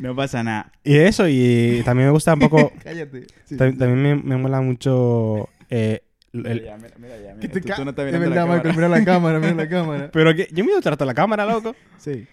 No, 0.00 0.08
no 0.10 0.16
pasa 0.16 0.42
nada. 0.42 0.72
Y 0.84 0.96
eso, 0.96 1.26
y 1.28 1.82
también 1.84 2.08
me 2.08 2.12
gusta 2.12 2.34
un 2.34 2.40
poco. 2.40 2.72
Cállate. 2.82 3.26
Sí, 3.44 3.56
tam- 3.56 3.72
sí. 3.72 3.78
también 3.78 4.02
me, 4.02 4.16
me 4.16 4.36
mola 4.36 4.60
mucho. 4.60 5.48
eh, 5.70 6.02
el- 6.32 6.42
Mira, 6.42 6.54
ya, 6.64 6.76
mira, 6.76 6.94
mira, 6.98 7.16
ya, 7.20 7.28
Que 7.38 7.48
mira. 7.48 7.52
te 7.52 7.60
Tú, 7.60 7.84
no 7.84 7.90
estás 7.90 8.06
mirando 8.06 8.30
la 8.30 8.46
Michael, 8.46 8.62
cámara. 8.62 8.72
mira 8.74 8.88
la 8.88 9.04
cámara, 9.04 9.38
mira 9.38 9.54
la 9.54 9.68
cámara. 9.68 10.10
pero 10.12 10.34
que 10.34 10.48
yo 10.52 10.64
me 10.64 10.72
trato 10.80 11.04
la 11.04 11.14
cámara, 11.14 11.44
loco. 11.46 11.74
Sí. 11.98 12.26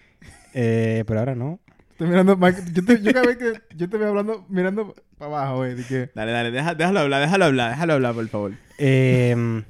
Eh, 0.54 1.04
pero 1.06 1.20
ahora 1.20 1.34
no. 1.34 1.60
Estoy 1.90 2.08
mirando, 2.08 2.36
Michael, 2.36 2.72
yo, 2.72 2.84
te, 2.84 3.02
yo 3.02 3.12
cada 3.12 3.26
vez 3.26 3.36
que 3.36 3.52
yo 3.76 3.88
te 3.88 3.98
veo 3.98 4.08
hablando, 4.08 4.46
mirando 4.48 4.94
para 5.18 5.30
abajo, 5.42 5.56
güey, 5.58 5.76
que... 5.84 6.10
Dale, 6.14 6.32
dale, 6.32 6.50
deja- 6.50 6.74
déjalo 6.74 7.00
hablar, 7.00 7.20
déjalo 7.20 7.44
hablar, 7.44 7.70
déjalo 7.72 7.92
hablar, 7.92 8.14
por 8.14 8.28
favor. 8.28 8.52
Eh, 8.78 9.62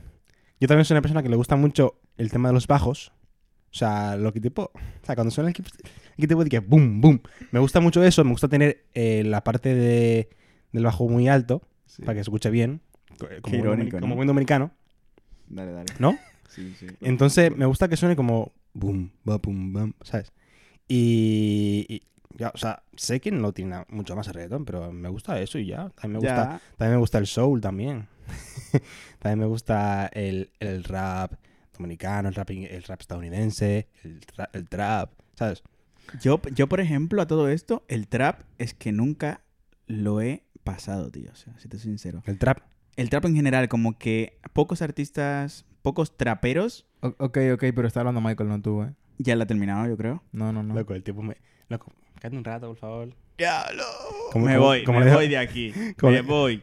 yo 0.61 0.69
también 0.69 0.85
soy 0.85 0.95
una 0.95 1.03
persona 1.03 1.23
que 1.25 1.29
le 1.29 1.37
gusta 1.37 1.57
mucho 1.57 1.97
el 2.17 2.31
tema 2.31 2.49
de 2.51 2.55
los 2.55 2.67
bajos. 2.69 3.13
O 3.73 3.75
sea, 3.75 4.17
lo 4.17 4.33
que 4.33 4.41
tipo. 4.41 4.71
O 4.75 5.05
sea, 5.07 5.15
cuando 5.17 5.31
suena 5.31 5.49
el 5.49 5.53
equipo. 5.53 5.69
El 6.19 6.29
tipo 6.29 6.43
de 6.45 6.51
que 6.51 6.59
boom, 6.61 7.01
boom. 7.01 7.21
Me 7.51 7.61
gusta 7.61 7.81
mucho 7.81 8.03
eso. 8.05 8.23
Me 8.25 8.31
gusta 8.31 8.49
tener 8.49 8.85
eh, 8.95 9.23
la 9.25 9.43
parte 9.45 9.75
de, 9.75 10.29
del 10.73 10.85
bajo 10.85 11.09
muy 11.09 11.29
alto. 11.29 11.63
Para 12.01 12.13
que 12.15 12.19
se 12.19 12.23
escuche 12.23 12.51
bien. 12.51 12.81
Co- 13.19 13.27
Como, 13.43 13.57
buen 13.57 13.61
irónico, 13.61 13.91
domini- 13.91 13.95
¿no? 13.95 14.01
como 14.01 14.17
buen 14.17 14.27
dominicano. 14.29 14.71
Dale, 15.49 15.73
dale. 15.73 15.93
¿No? 15.99 16.17
Sí, 16.49 16.75
sí. 16.79 16.87
Entonces, 17.01 17.55
me 17.57 17.67
gusta 17.67 17.89
que 17.89 17.97
suene 17.97 18.17
como 18.17 18.53
boom, 18.73 19.13
ba, 19.25 19.39
boom, 19.39 19.73
bam, 19.73 19.95
¿sabes? 20.03 20.33
Y, 20.89 21.87
y 21.89 22.03
ya, 22.37 22.51
o 22.55 22.59
sea, 22.59 22.83
sé 22.97 23.21
que 23.21 23.31
no 23.31 23.53
tiene 23.53 23.85
mucho 23.89 24.17
más 24.17 24.27
reggaetón, 24.29 24.65
pero 24.65 24.93
me 24.93 25.09
gusta 25.09 25.41
eso 25.41 25.59
y 25.59 25.67
ya. 25.67 25.91
También 25.91 26.13
me 26.13 26.19
gusta, 26.19 26.35
Ya. 26.35 26.61
también 26.77 26.93
me 26.97 27.01
gusta 27.01 27.19
el 27.19 27.27
soul 27.27 27.61
también. 27.61 28.09
también 29.19 29.39
me 29.41 29.47
gusta 29.47 30.07
el, 30.13 30.51
el 30.61 30.85
rap 30.85 31.33
dominicano, 31.77 32.29
el 32.29 32.35
rap, 32.35 32.51
el 32.51 32.83
rap 32.83 33.01
estadounidense, 33.01 33.89
el, 34.05 34.21
tra- 34.21 34.51
el 34.53 34.69
trap, 34.69 35.13
¿sabes? 35.35 35.63
Yo, 36.21 36.41
yo, 36.55 36.69
por 36.69 36.81
ejemplo, 36.81 37.23
a 37.23 37.27
todo 37.27 37.49
esto, 37.49 37.85
el 37.89 38.09
trap 38.09 38.41
es 38.59 38.75
que 38.75 38.91
nunca 38.93 39.43
lo 39.87 40.21
he 40.21 40.43
pasado, 40.65 41.11
tío. 41.11 41.31
O 41.33 41.37
sea, 41.37 41.57
si 41.59 41.69
te 41.69 41.79
soy 41.79 41.91
sincero. 41.91 42.23
El 42.27 42.39
trap. 42.39 42.59
El 43.01 43.09
trap 43.09 43.25
en 43.25 43.35
general, 43.35 43.69
como 43.69 43.97
que 43.99 44.39
pocos 44.53 44.83
artistas, 44.83 45.65
pocos 45.81 46.17
traperos, 46.19 46.87
O- 47.01 47.15
ok, 47.19 47.39
ok, 47.55 47.65
pero 47.75 47.87
está 47.89 48.01
hablando 48.01 48.21
Michael, 48.21 48.51
no 48.51 48.61
tú, 48.61 48.83
eh. 48.83 48.93
ya 49.17 49.35
la 49.37 49.45
ha 49.45 49.47
terminado, 49.47 49.87
yo 49.89 49.97
creo. 49.97 50.23
No, 50.33 50.53
no, 50.53 50.63
no. 50.63 50.75
Loco, 50.75 50.93
el 50.95 51.03
tipo 51.03 51.23
me... 51.23 51.37
Loco, 51.71 51.91
cállate 52.21 52.37
un 52.37 52.45
rato, 52.45 52.67
por 52.69 52.77
favor. 52.77 53.09
¡Diablo! 53.39 53.85
Como- 54.33 54.45
me 54.45 54.55
como- 54.57 54.67
voy, 54.67 54.85
como 54.85 54.99
me 54.99 55.07
le- 55.07 55.15
voy 55.15 55.29
de 55.29 55.39
aquí. 55.39 55.73
como 55.99 56.13
me 56.13 56.19
le- 56.19 56.23
voy. 56.23 56.63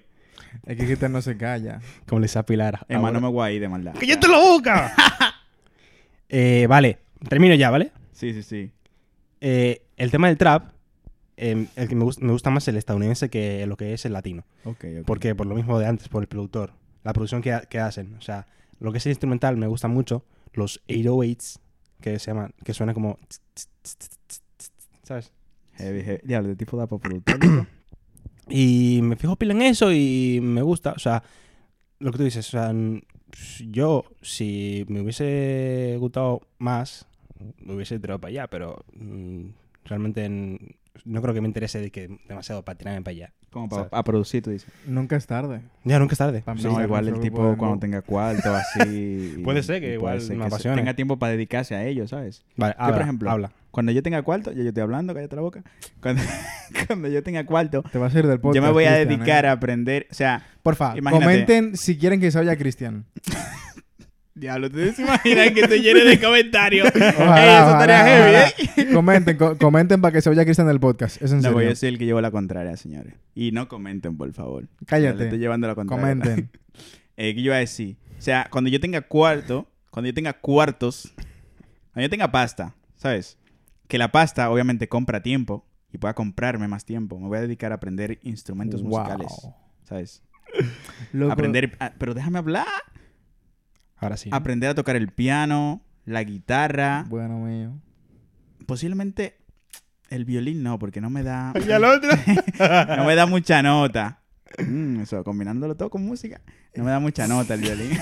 Es 0.65 0.77
que 0.77 0.85
Cristian 0.85 1.11
no 1.11 1.21
se 1.23 1.35
calla. 1.37 1.79
Como 2.07 2.19
le 2.21 2.27
sea 2.27 2.43
Pilar. 2.45 2.85
Emma, 2.87 3.11
no 3.11 3.19
me 3.19 3.29
voy 3.29 3.47
a 3.47 3.51
ir 3.51 3.59
de 3.61 3.67
maldad. 3.69 3.95
¡Cállate 3.99 4.27
la 4.27 4.37
boca! 4.37 4.93
eh, 6.29 6.67
vale, 6.69 6.99
termino 7.27 7.55
ya, 7.55 7.69
¿vale? 7.71 7.91
Sí, 8.11 8.33
sí, 8.33 8.43
sí. 8.43 8.71
Eh, 9.41 9.81
el 9.97 10.11
tema 10.11 10.27
del 10.27 10.37
trap, 10.37 10.71
eh, 11.37 11.67
el 11.75 11.87
que 11.87 11.95
me, 11.95 12.03
gus- 12.03 12.19
me 12.19 12.31
gusta 12.31 12.49
más 12.49 12.67
el 12.67 12.77
estadounidense 12.77 13.29
que 13.29 13.65
lo 13.67 13.77
que 13.77 13.93
es 13.93 14.05
el 14.05 14.13
latino. 14.13 14.43
Ok, 14.65 14.85
ok. 15.01 15.05
Porque 15.05 15.33
por 15.35 15.45
lo 15.47 15.55
mismo 15.55 15.79
de 15.79 15.85
antes, 15.85 16.09
por 16.09 16.21
el 16.23 16.27
productor, 16.27 16.71
la 17.03 17.13
producción 17.13 17.41
que, 17.41 17.57
que 17.69 17.79
hacen. 17.79 18.15
O 18.15 18.21
sea, 18.21 18.47
lo 18.79 18.91
que 18.91 18.97
es 18.97 19.05
el 19.05 19.11
instrumental 19.11 19.55
me 19.57 19.67
gusta 19.67 19.87
mucho. 19.87 20.23
Los 20.53 20.81
808s, 20.87 21.59
que 22.01 22.19
se 22.19 22.31
llama, 22.31 22.49
que 22.63 22.73
suena 22.73 22.93
como, 22.93 23.17
¿sabes? 25.03 25.31
Heavy, 25.75 26.01
heavy. 26.03 26.19
Diablo, 26.23 26.49
de 26.49 26.55
tipo 26.55 26.85
por 26.87 26.99
productor. 26.99 27.39
Y 28.49 29.01
me 29.03 29.17
fijo 29.17 29.35
pila 29.35 29.53
en 29.53 29.61
eso 29.61 29.91
y 29.91 30.39
me 30.41 30.61
gusta. 30.61 30.93
O 30.93 30.99
sea, 30.99 31.21
lo 31.99 32.11
que 32.13 32.17
tú 32.17 32.23
dices, 32.23 32.47
o 32.47 32.51
sea, 32.51 32.73
yo, 33.69 34.05
si 34.21 34.85
me 34.87 35.01
hubiese 35.01 35.97
gustado 35.99 36.41
más, 36.57 37.05
me 37.59 37.73
hubiese 37.73 37.99
tirado 37.99 38.19
para 38.21 38.29
allá, 38.29 38.47
pero 38.47 38.85
mm, 38.93 39.47
realmente 39.83 40.23
n- 40.23 40.59
no 41.05 41.21
creo 41.21 41.33
que 41.33 41.41
me 41.41 41.47
interese 41.47 41.79
de 41.81 41.91
que 41.91 42.09
demasiado 42.27 42.63
para 42.63 42.77
tirarme 42.77 43.01
para 43.01 43.11
allá. 43.11 43.33
Como 43.51 43.69
para 43.69 43.89
¿Sabes? 43.89 44.03
producir, 44.05 44.43
tú 44.43 44.49
dices. 44.51 44.69
Nunca 44.85 45.15
es 45.15 45.25
tarde. 45.25 45.61
Ya, 45.83 45.99
nunca 45.99 46.13
es 46.13 46.17
tarde. 46.19 46.41
Pa' 46.41 46.53
No, 46.55 46.81
igual 46.83 47.07
el 47.07 47.19
tipo 47.19 47.55
cuando 47.57 47.79
tenga 47.79 48.01
cuarto 48.01 48.53
así. 48.55 49.35
y- 49.37 49.43
Puede 49.43 49.63
ser 49.63 49.81
que 49.81 49.93
igual 49.93 50.21
ser 50.21 50.35
me 50.37 50.43
que 50.43 50.49
se- 50.49 50.55
apasione. 50.55 50.77
tenga 50.77 50.93
tiempo 50.95 51.17
para 51.17 51.31
dedicarse 51.31 51.75
a 51.75 51.85
ello, 51.85 52.07
¿sabes? 52.07 52.43
Vale, 52.55 52.75
Yo, 52.77 52.83
habla, 52.83 52.95
por 52.95 53.01
ejemplo, 53.03 53.31
habla. 53.31 53.51
Cuando 53.71 53.91
yo 53.91 54.01
tenga 54.01 54.21
cuarto, 54.23 54.51
ya 54.51 54.63
yo 54.63 54.69
estoy 54.69 54.81
hablando, 54.83 55.13
cállate 55.13 55.35
la 55.35 55.41
boca. 55.43 55.63
Cuando, 56.01 56.21
cuando 56.87 57.07
yo 57.09 57.21
tenga 57.23 57.45
cuarto, 57.45 57.83
Te 57.91 57.97
vas 57.97 58.13
a 58.15 58.19
ir 58.19 58.27
del 58.27 58.39
podcast. 58.39 58.55
yo 58.55 58.61
me 58.67 58.71
voy 58.73 58.85
a 58.85 58.93
dedicar 58.93 59.45
¿eh? 59.45 59.49
a 59.49 59.51
aprender. 59.53 60.07
O 60.11 60.13
sea, 60.13 60.45
Porfa, 60.63 60.97
Imagínate. 60.97 61.25
comenten 61.25 61.77
si 61.77 61.97
quieren 61.97 62.19
que 62.19 62.29
se 62.31 62.37
vaya 62.39 62.55
Cristian. 62.57 63.05
Diablo, 64.39 64.67
¿ustedes 64.67 64.95
se 64.95 65.01
imaginan 65.03 65.53
que 65.53 65.67
te 65.67 65.79
llene 65.79 66.03
de 66.03 66.19
comentarios? 66.21 66.89
Ey, 66.95 67.01
Ojalá, 67.01 67.59
eso 67.61 67.71
estaría 67.71 67.95
ojalá, 67.95 68.05
heavy, 68.05 68.35
ojalá. 68.35 68.47
¿eh? 68.89 68.93
Comenten, 68.93 69.37
co- 69.37 69.57
comenten 69.57 70.01
para 70.01 70.11
que 70.13 70.21
se 70.21 70.29
vaya 70.29 70.43
Cristian 70.45 70.67
del 70.67 70.79
podcast. 70.79 71.21
Es 71.21 71.31
en 71.31 71.37
No, 71.37 71.41
serio. 71.43 71.55
voy 71.57 71.65
a 71.67 71.75
ser 71.75 71.89
el 71.89 71.97
que 71.97 72.05
llevo 72.05 72.21
la 72.21 72.31
contraria, 72.31 72.75
señores. 72.77 73.13
Y 73.35 73.51
no 73.51 73.67
comenten, 73.67 74.17
por 74.17 74.31
favor. 74.33 74.63
Ya 74.63 74.69
le 74.79 74.85
Cállate. 74.85 75.23
estoy 75.25 75.39
llevando 75.39 75.67
la 75.67 75.75
contraria. 75.75 76.01
Comenten. 76.15 76.49
Eh, 77.19 77.33
¿Qué 77.33 77.41
yo 77.41 77.47
iba 77.47 77.55
a 77.55 77.59
decir? 77.59 77.97
O 78.19 78.21
sea, 78.21 78.47
cuando 78.51 78.69
yo 78.69 78.79
tenga 78.79 79.01
cuarto, 79.01 79.67
cuando 79.89 80.05
yo 80.07 80.13
tenga 80.13 80.33
cuartos, 80.33 81.11
cuando 81.91 82.01
yo 82.05 82.09
tenga 82.11 82.31
pasta, 82.31 82.75
¿sabes? 82.95 83.39
Que 83.87 83.97
la 83.97 84.11
pasta 84.11 84.51
obviamente 84.51 84.87
compra 84.87 85.23
tiempo 85.23 85.65
y 85.91 85.97
pueda 85.97 86.13
comprarme 86.13 86.67
más 86.67 86.85
tiempo. 86.85 87.19
Me 87.19 87.27
voy 87.27 87.39
a 87.39 87.41
dedicar 87.41 87.71
a 87.71 87.75
aprender 87.75 88.19
instrumentos 88.21 88.83
Wow. 88.83 88.99
musicales, 88.99 89.31
¿sabes? 89.83 90.21
Loco, 91.11 91.31
Aprender, 91.33 91.75
ah, 91.79 91.91
pero 91.97 92.13
déjame 92.13 92.37
hablar. 92.37 92.67
Ahora 93.97 94.17
sí. 94.17 94.29
Aprender 94.31 94.69
a 94.69 94.75
tocar 94.75 94.95
el 94.95 95.09
piano, 95.09 95.81
la 96.05 96.23
guitarra, 96.23 97.05
Bueno, 97.09 97.39
mío. 97.39 97.73
posiblemente 98.65 99.37
el 100.09 100.23
violín 100.25 100.63
no, 100.63 100.77
porque 100.79 101.01
no 101.01 101.09
me 101.09 101.23
da 101.23 101.51
Y 101.67 101.71
al 101.71 101.83
otro. 101.83 102.09
no 102.97 103.05
me 103.05 103.15
da 103.15 103.25
mucha 103.25 103.61
nota. 103.63 104.21
Mm, 104.65 105.01
eso, 105.01 105.23
combinándolo 105.23 105.75
todo 105.75 105.89
con 105.89 106.03
música, 106.05 106.41
no 106.75 106.83
me 106.83 106.91
da 106.91 106.99
mucha 106.99 107.27
nota 107.27 107.53
el 107.55 107.61
violín. 107.61 107.91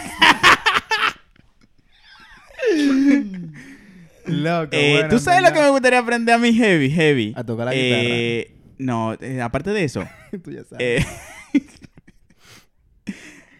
Loco, 4.25 4.69
Eh, 4.71 4.93
bueno, 4.93 5.10
¿Tú 5.10 5.19
sabes 5.19 5.41
lo 5.43 5.53
que 5.53 5.62
me 5.62 5.69
gustaría 5.69 5.99
aprender 5.99 6.36
a 6.36 6.38
mí 6.38 6.51
heavy, 6.53 6.89
heavy? 6.89 7.34
A 7.36 7.43
tocar 7.43 7.65
la 7.65 7.71
Eh, 7.75 8.55
No, 8.77 9.13
eh, 9.21 9.41
aparte 9.41 9.69
de 9.71 9.84
eso, 9.84 10.03
Tú 10.43 10.51
ya 10.51 10.63
sabes. 10.65 11.05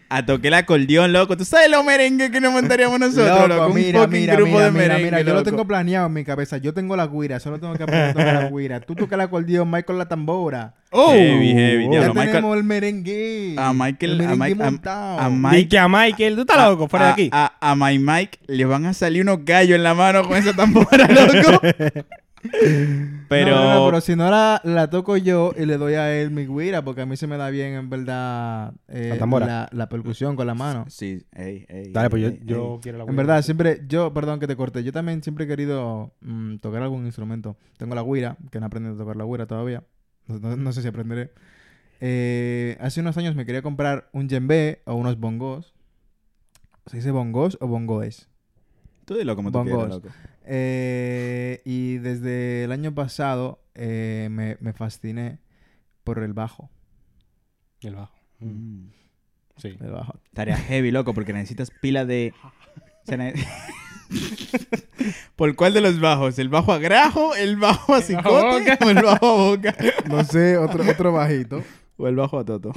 A 0.08 0.24
tocar 0.24 0.46
el 0.46 0.54
acordeón, 0.54 1.12
loco. 1.12 1.36
¿Tú 1.36 1.44
sabes 1.44 1.70
los 1.70 1.84
merengues 1.84 2.30
que 2.30 2.40
nos 2.40 2.52
montaríamos 2.52 2.98
nosotros, 3.00 3.48
loco? 3.48 3.66
Un 3.68 3.74
mira, 3.74 4.06
mira, 4.06 4.34
grupo 4.36 4.52
mira, 4.52 4.64
de 4.66 4.70
mira, 4.70 4.82
merengue, 4.88 5.04
mira, 5.04 5.18
yo 5.20 5.26
lo 5.28 5.34
loco. 5.40 5.50
tengo 5.50 5.66
planeado 5.66 6.06
en 6.06 6.12
mi 6.12 6.24
cabeza. 6.24 6.58
Yo 6.58 6.72
tengo 6.74 6.96
la 6.96 7.06
guira, 7.06 7.40
solo 7.40 7.58
tengo 7.58 7.74
que 7.74 7.82
aprender 7.82 8.08
a 8.10 8.12
tocar 8.12 8.34
la 8.44 8.50
guira. 8.50 8.80
Tú 8.80 8.94
tocas 8.94 9.12
el 9.14 9.20
acordeón, 9.22 9.70
Michael 9.70 9.98
la 9.98 10.06
tambora. 10.06 10.74
Oh, 10.90 11.12
heavy, 11.12 11.52
heavy, 11.52 11.84
ya 11.84 11.90
diablo, 11.90 12.14
Michael- 12.14 12.30
tenemos 12.30 12.56
el 12.56 12.64
merengue. 12.64 13.54
A 13.58 13.72
Michael- 13.72 14.20
el 14.20 14.26
a 14.26 14.36
Mike- 14.36 14.62
a- 14.86 15.24
a 15.26 15.30
Mike, 15.30 15.68
que 15.68 15.78
a 15.78 15.88
Michael, 15.88 16.34
tú 16.36 16.40
estás 16.42 16.56
a- 16.58 16.68
loco, 16.70 16.88
fuera 16.88 17.06
de 17.06 17.10
a- 17.10 17.12
aquí. 17.14 17.30
A, 17.32 17.52
a 17.60 17.74
My 17.76 17.98
Mike 17.98 18.38
le 18.46 18.64
van 18.64 18.86
a 18.86 18.94
salir 18.94 19.22
unos 19.22 19.44
gallos 19.44 19.76
en 19.76 19.82
la 19.82 19.94
mano 19.94 20.22
con 20.26 20.36
esa 20.36 20.52
tambora, 20.54 21.06
loco. 21.08 21.60
Pero, 23.28 23.50
No, 23.56 23.64
no, 23.64 23.80
no, 23.80 23.86
pero 23.86 24.00
si 24.00 24.14
no 24.16 24.30
la, 24.30 24.60
la 24.64 24.88
toco 24.90 25.16
yo 25.16 25.52
y 25.56 25.66
le 25.66 25.76
doy 25.78 25.94
a 25.94 26.14
él 26.14 26.30
mi 26.30 26.46
guira, 26.46 26.84
porque 26.84 27.00
a 27.02 27.06
mí 27.06 27.16
se 27.16 27.26
me 27.26 27.36
da 27.36 27.50
bien, 27.50 27.74
en 27.74 27.90
verdad, 27.90 28.72
eh, 28.88 29.10
La 29.14 29.18
tambora. 29.18 29.46
la, 29.46 29.68
la 29.72 29.88
percusión 29.88 30.36
con 30.36 30.46
la 30.46 30.54
mano. 30.54 30.84
Sí, 30.88 31.24
ey, 31.32 31.66
ey, 31.68 31.92
Dale, 31.92 32.08
pues 32.10 32.22
yo, 32.22 32.28
ey, 32.28 32.40
yo 32.44 32.78
quiero 32.82 32.98
la 32.98 33.04
En 33.04 33.10
guira. 33.10 33.16
verdad, 33.16 33.42
siempre, 33.42 33.82
yo, 33.88 34.12
perdón 34.14 34.38
que 34.38 34.46
te 34.46 34.54
corte, 34.56 34.84
yo 34.84 34.92
también 34.92 35.22
siempre 35.22 35.44
he 35.44 35.48
querido 35.48 36.12
mm, 36.20 36.56
tocar 36.58 36.82
algún 36.82 37.04
instrumento. 37.06 37.56
Tengo 37.78 37.94
la 37.94 38.02
guira, 38.02 38.36
que 38.50 38.60
no 38.60 38.66
he 38.66 38.68
aprendido 38.68 38.94
a 38.94 38.98
tocar 38.98 39.16
la 39.16 39.24
guira 39.24 39.46
todavía. 39.46 39.82
No, 40.28 40.38
no- 40.38 40.56
no 40.56 40.72
sé 40.72 40.82
si 40.82 40.88
aprenderé. 40.88 41.32
Eh, 42.00 42.76
hace 42.80 43.00
unos 43.00 43.16
años 43.16 43.34
me 43.34 43.46
quería 43.46 43.62
comprar 43.62 44.08
un 44.12 44.28
djembe 44.28 44.82
o 44.84 44.94
unos 44.94 45.18
bongos. 45.18 45.72
¿Se 46.86 46.98
dice 46.98 47.10
bongos 47.10 47.58
o 47.60 47.66
bongoes? 47.66 48.28
Tú 49.04 49.14
dilo 49.14 49.34
como 49.36 49.50
tú 49.50 49.58
Bongos. 49.58 49.76
quieras, 49.76 49.88
loco. 50.04 50.08
Eh, 50.46 51.60
y 51.64 51.98
desde 51.98 52.64
el 52.64 52.72
año 52.72 52.94
pasado 52.94 53.64
eh, 53.74 54.28
me, 54.30 54.56
me 54.60 54.72
fasciné 54.72 55.40
por 56.04 56.22
el 56.22 56.32
bajo. 56.32 56.70
El 57.80 57.96
bajo. 57.96 58.14
Mm. 58.38 58.88
Sí. 59.56 59.76
El 59.80 59.90
bajo. 59.90 60.18
Tarea 60.32 60.56
heavy, 60.56 60.90
loco, 60.90 61.14
porque 61.14 61.32
necesitas 61.32 61.70
pila 61.70 62.04
de... 62.04 62.32
¿Por 65.36 65.54
cuál 65.56 65.74
de 65.74 65.80
los 65.80 66.00
bajos? 66.00 66.38
¿El 66.38 66.48
bajo 66.48 66.72
a 66.72 66.78
grajo? 66.78 67.34
¿El 67.34 67.56
bajo 67.56 67.94
a 67.94 68.00
cicote? 68.00 68.78
¿O 68.84 68.90
el 68.90 69.02
bajo 69.02 69.26
a 69.26 69.32
boca? 69.32 69.74
No 70.08 70.24
sé, 70.24 70.56
otro, 70.56 70.84
otro 70.88 71.12
bajito. 71.12 71.62
¿O 71.96 72.06
el 72.08 72.16
bajo 72.16 72.38
a 72.38 72.44
toto? 72.44 72.72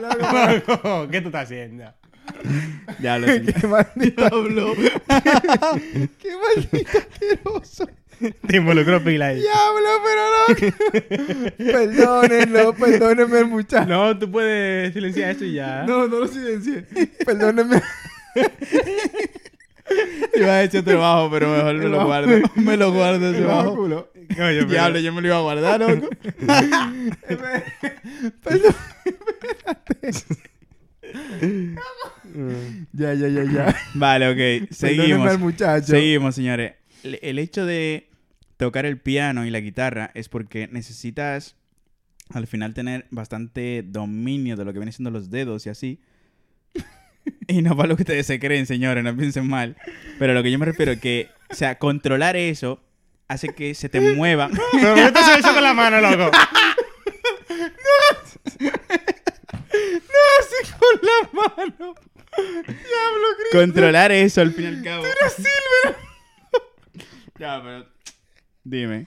Loco, 0.00 1.08
¿Qué 1.10 1.20
tú 1.20 1.28
estás 1.28 1.44
haciendo? 1.44 1.84
Ya 3.00 3.18
lo 3.18 3.26
sé. 3.26 3.42
¡Qué 3.42 3.66
maldito! 3.66 4.24
¡Qué 6.18 6.30
maldito 6.36 6.98
asqueroso! 6.98 7.88
Te 8.46 8.56
involucró 8.56 9.02
pila 9.02 9.28
ahí. 9.28 9.40
¡Diablo, 9.40 9.88
pero 10.04 10.22
no! 10.36 10.44
Perdónenlo, 11.72 12.74
perdónenme 12.74 13.44
muchacho. 13.44 13.88
No, 13.88 14.18
tú 14.18 14.30
puedes 14.30 14.92
silenciar 14.92 15.30
esto 15.30 15.46
y 15.46 15.54
ya. 15.54 15.84
No, 15.84 16.06
no 16.06 16.20
lo 16.20 16.28
silencié. 16.28 16.82
Perdónenme. 17.24 17.80
Iba 20.34 20.54
a 20.54 20.58
decir 20.58 20.80
otro 20.80 20.98
bajo, 20.98 21.30
pero 21.30 21.48
mejor 21.48 21.74
me 21.76 21.88
lo 21.88 22.04
guardo. 22.04 22.28
Me 22.56 22.76
lo 22.76 22.92
guardo 22.92 23.30
ese 23.30 23.40
bajo 23.40 23.74
culo. 23.74 24.12
Coño, 24.36 24.64
Diablo, 24.66 24.98
yo 25.00 25.12
me 25.12 25.22
lo 25.22 25.28
iba 25.28 25.38
a 25.38 25.40
guardar, 25.40 25.80
loco. 25.80 26.08
Perdón, 28.42 28.74
Ya, 32.92 33.14
ya, 33.14 33.28
ya, 33.28 33.44
ya. 33.44 33.76
Vale, 33.94 34.28
ok. 34.62 34.68
Seguimos. 34.70 35.28
al 35.28 35.38
muchacho. 35.38 35.86
Seguimos, 35.86 36.34
señores. 36.34 36.74
El, 37.02 37.18
el 37.22 37.38
hecho 37.38 37.66
de 37.66 38.08
tocar 38.56 38.86
el 38.86 38.98
piano 38.98 39.46
y 39.46 39.50
la 39.50 39.60
guitarra 39.60 40.10
es 40.14 40.28
porque 40.28 40.68
necesitas 40.70 41.56
al 42.32 42.46
final 42.46 42.74
tener 42.74 43.06
bastante 43.10 43.82
dominio 43.84 44.56
de 44.56 44.64
lo 44.64 44.72
que 44.72 44.78
vienen 44.78 44.92
siendo 44.92 45.10
los 45.10 45.30
dedos 45.30 45.66
y 45.66 45.70
así. 45.70 46.00
y 47.48 47.62
no 47.62 47.76
para 47.76 47.88
lo 47.88 47.96
que 47.96 48.02
ustedes 48.02 48.26
se 48.26 48.38
creen, 48.38 48.66
señores, 48.66 49.02
no 49.02 49.16
piensen 49.16 49.48
mal. 49.48 49.76
Pero 50.18 50.34
lo 50.34 50.42
que 50.42 50.50
yo 50.50 50.58
me 50.58 50.66
refiero 50.66 50.92
es 50.92 51.00
que, 51.00 51.28
o 51.50 51.54
sea, 51.54 51.78
controlar 51.78 52.36
eso 52.36 52.82
hace 53.28 53.48
que 53.48 53.74
se 53.74 53.88
te 53.88 54.00
muevan. 54.14 54.52
Pero 54.72 54.94
¿por 54.94 54.94
qué 54.94 55.04
estás 55.06 55.28
haciendo 55.28 55.50
eso 55.50 56.30
con 60.78 61.00
la 61.02 61.42
mano, 61.56 61.74
loco? 61.78 62.00
controlar 63.52 64.12
eso 64.12 64.40
al 64.40 64.52
fin 64.52 64.64
y 64.64 64.68
al 64.68 64.82
cabo. 64.82 65.02
Pero 65.02 65.30
Silver. 65.30 65.96
ya, 67.38 67.62
pero 67.62 67.86
dime. 68.64 69.06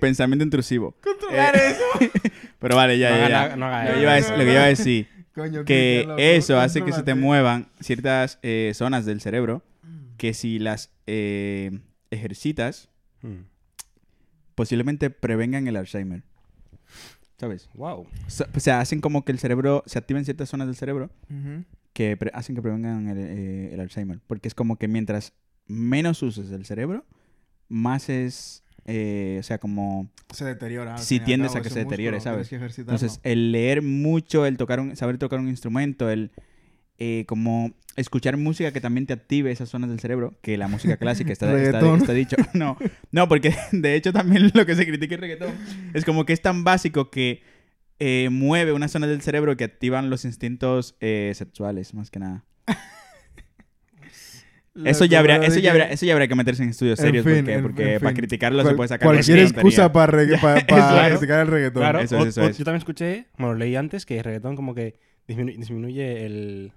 Pensamiento 0.00 0.44
intrusivo. 0.44 0.96
Controlar 1.02 1.56
Eh, 1.56 1.70
eso. 1.70 2.10
Pero 2.58 2.76
vale, 2.76 2.98
ya, 2.98 3.10
No 3.10 3.16
ya, 3.16 3.24
haga 3.26 3.48
ya. 3.50 3.56
no 3.56 3.66
haga 3.66 3.84
Lo 3.84 3.94
que 3.94 4.36
lo 4.36 4.44
que 4.44 4.52
iba 4.52 4.62
a 4.62 4.66
decir, 4.66 5.08
Coño, 5.34 5.64
que 5.64 6.04
loco, 6.06 6.18
eso 6.20 6.58
hace 6.60 6.82
que 6.84 6.92
se 6.92 7.02
te 7.02 7.14
muevan 7.14 7.70
ciertas 7.80 8.38
eh, 8.42 8.72
zonas 8.74 9.06
del 9.06 9.20
cerebro 9.20 9.62
que 10.18 10.34
si 10.34 10.58
las 10.58 10.90
eh, 11.06 11.78
ejercitas, 12.10 12.88
Mm. 13.22 13.44
posiblemente 14.54 15.10
prevengan 15.10 15.66
el 15.68 15.76
Alzheimer. 15.76 16.22
¿Sabes? 17.40 17.70
Wow. 17.74 18.06
So- 18.26 18.44
O 18.54 18.60
sea, 18.60 18.80
hacen 18.80 19.00
como 19.00 19.24
que 19.24 19.32
el 19.32 19.38
cerebro, 19.38 19.82
se 19.86 19.98
activen 19.98 20.26
ciertas 20.26 20.50
zonas 20.50 20.66
del 20.66 20.76
cerebro 20.76 21.08
Ujú. 21.30 21.64
que 21.94 22.14
pre- 22.18 22.30
hacen 22.34 22.54
que 22.54 22.60
prevengan 22.60 23.08
el, 23.08 23.16
eh, 23.18 23.70
el 23.72 23.80
Alzheimer. 23.80 24.20
Porque 24.26 24.46
es 24.46 24.54
como 24.54 24.76
que 24.76 24.88
mientras 24.88 25.32
menos 25.66 26.22
uses 26.22 26.50
el 26.50 26.66
cerebro, 26.66 27.06
más 27.68 28.10
es, 28.10 28.62
eh, 28.84 29.38
o 29.40 29.42
sea, 29.42 29.56
como... 29.58 30.10
Se 30.34 30.44
deteriora. 30.44 30.98
Si 30.98 31.18
tiendes 31.18 31.56
a 31.56 31.62
que 31.62 31.70
se 31.70 31.78
deteriore, 31.78 32.20
¿sabes? 32.20 32.48
que. 32.50 32.56
Entonces, 32.56 33.20
el 33.22 33.52
leer 33.52 33.80
mucho, 33.80 34.44
el 34.44 34.58
tocar 34.58 34.78
un, 34.80 34.94
saber 34.96 35.16
tocar 35.16 35.40
un 35.40 35.48
instrumento, 35.48 36.10
el 36.10 36.32
eh, 37.00 37.24
como 37.26 37.72
escuchar 37.96 38.36
música 38.36 38.72
que 38.72 38.80
también 38.80 39.06
te 39.06 39.12
active 39.12 39.50
esas 39.50 39.68
zonas 39.68 39.90
del 39.90 39.98
cerebro, 39.98 40.38
que 40.42 40.56
la 40.56 40.68
música 40.68 40.96
clásica 40.96 41.32
está, 41.32 41.52
está, 41.60 42.12
dicho. 42.14 42.36
No, 42.54 42.76
no, 43.10 43.26
porque 43.28 43.52
de 43.72 43.94
hecho 43.96 44.12
también 44.12 44.52
lo 44.54 44.64
que 44.64 44.76
se 44.76 44.86
critica 44.86 45.16
el 45.16 45.20
reggaetón 45.20 45.52
es 45.92 46.04
como 46.04 46.24
que 46.24 46.32
es 46.32 46.40
tan 46.40 46.62
básico 46.62 47.10
que 47.10 47.42
eh, 47.98 48.28
mueve 48.30 48.72
unas 48.72 48.92
zonas 48.92 49.10
del 49.10 49.20
cerebro 49.22 49.56
que 49.56 49.64
activan 49.64 50.08
los 50.08 50.24
instintos 50.24 50.96
eh, 51.00 51.32
sexuales, 51.34 51.92
más 51.94 52.10
que 52.10 52.20
nada. 52.20 52.44
Eso 54.84 55.04
ya, 55.04 55.18
habría, 55.18 55.36
eso, 55.38 55.56
ya 55.56 55.62
que- 55.62 55.70
habría, 55.70 55.90
eso 55.90 56.06
ya 56.06 56.12
habría 56.12 56.28
que 56.28 56.34
meterse 56.36 56.62
en 56.62 56.68
estudios 56.70 56.98
En 57.00 57.06
serios 57.06 57.24
fin, 57.26 57.38
porque, 57.38 57.52
en- 57.54 57.62
porque 57.62 57.94
en 57.94 57.98
para 58.00 58.10
fin. 58.10 58.16
criticarlo 58.18 58.64
se 58.64 58.74
puede 58.74 58.88
sacar 58.88 59.06
Cualquier 59.08 59.38
cualquier 59.38 59.56
excusa 59.66 59.92
para 59.92 60.64
Claro. 60.64 61.18
criticar 61.18 61.40
el 61.40 61.46
reggaetón. 61.48 61.82
Claro, 61.82 61.98
Eso 61.98 62.16
es, 62.18 62.22
o- 62.22 62.26
eso 62.28 62.42
o- 62.42 62.44
es. 62.48 62.56
yo 62.56 62.64
también 62.64 62.78
escuché, 62.78 63.26
bueno, 63.36 63.54
leí 63.56 63.74
antes 63.74 64.06
que 64.06 64.16
el 64.18 64.24
reggaetón 64.24 64.54
como 64.56 64.74
que 64.74 64.94
disminu- 65.28 65.56
disminuye 65.58 66.24
el... 66.24 66.72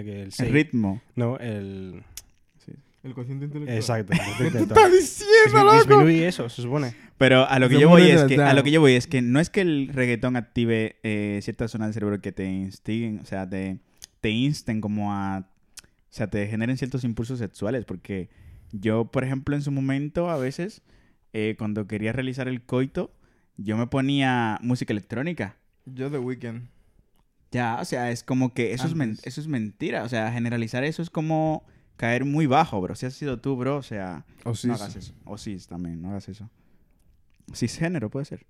El, 0.00 0.08
el 0.08 0.20
El 0.20 0.32
seis. 0.32 0.52
ritmo. 0.52 1.00
No, 1.14 1.36
el... 1.38 2.02
El 3.04 3.14
cociente 3.14 3.44
intelectual. 3.44 3.78
Exacto. 3.78 4.12
¿Qué 4.38 4.46
estás 4.48 4.92
diciendo, 4.92 5.64
loco? 5.64 5.78
Disminuye 5.78 6.26
eso, 6.26 6.48
se 6.48 6.62
supone. 6.62 6.94
Pero 7.16 7.48
a 7.48 7.58
lo 7.60 7.68
que 7.68 7.78
yo 7.78 7.88
voy 7.88 8.02
es 8.02 8.24
que 8.24 8.42
a 8.42 8.52
lo 8.52 8.64
que 8.64 8.72
yo 8.72 8.80
voy 8.80 8.94
es 8.94 9.06
que 9.06 9.22
no 9.22 9.38
es 9.38 9.50
que 9.50 9.60
el 9.60 9.88
reggaetón 9.92 10.34
active 10.34 10.96
eh, 11.04 11.38
ciertas 11.42 11.70
zonas 11.70 11.88
del 11.88 11.94
cerebro 11.94 12.20
que 12.20 12.32
te 12.32 12.44
instiguen, 12.44 13.20
o 13.20 13.24
sea, 13.24 13.48
te, 13.48 13.78
te 14.20 14.30
insten 14.30 14.80
como 14.80 15.12
a, 15.12 15.38
o 15.38 15.86
sea, 16.10 16.28
te 16.28 16.48
generen 16.48 16.76
ciertos 16.76 17.04
impulsos 17.04 17.38
sexuales, 17.38 17.84
porque 17.84 18.30
yo, 18.72 19.04
por 19.04 19.22
ejemplo, 19.22 19.54
en 19.54 19.62
su 19.62 19.70
momento 19.70 20.28
a 20.28 20.36
veces 20.36 20.82
eh, 21.32 21.54
cuando 21.56 21.86
quería 21.86 22.12
realizar 22.12 22.48
el 22.48 22.62
coito, 22.62 23.14
yo 23.56 23.76
me 23.76 23.86
ponía 23.86 24.58
música 24.60 24.92
electrónica. 24.92 25.56
Yo 25.86 26.10
The 26.10 26.18
Weeknd. 26.18 26.62
Ya, 27.50 27.78
o 27.80 27.84
sea, 27.84 28.10
es 28.10 28.22
como 28.22 28.52
que 28.52 28.72
eso 28.72 28.86
es, 28.86 28.94
eso 29.24 29.40
es 29.40 29.46
mentira, 29.48 30.04
o 30.04 30.08
sea, 30.08 30.30
generalizar 30.32 30.84
eso 30.84 31.00
es 31.00 31.08
como 31.10 31.64
caer 31.96 32.24
muy 32.24 32.46
bajo, 32.46 32.80
bro. 32.80 32.94
Si 32.94 33.06
has 33.06 33.14
sido 33.14 33.38
tú, 33.40 33.56
bro, 33.56 33.76
o 33.76 33.82
sea, 33.82 34.24
O 34.44 34.54
sí. 34.54 34.68
no 34.68 34.74
hagas 34.74 34.96
eso. 34.96 35.14
O 35.24 35.38
cis 35.38 35.66
también, 35.66 36.00
no 36.02 36.10
hagas 36.10 36.28
eso. 36.28 36.50
Cisgénero 37.54 38.10
puede 38.10 38.26
ser. 38.26 38.46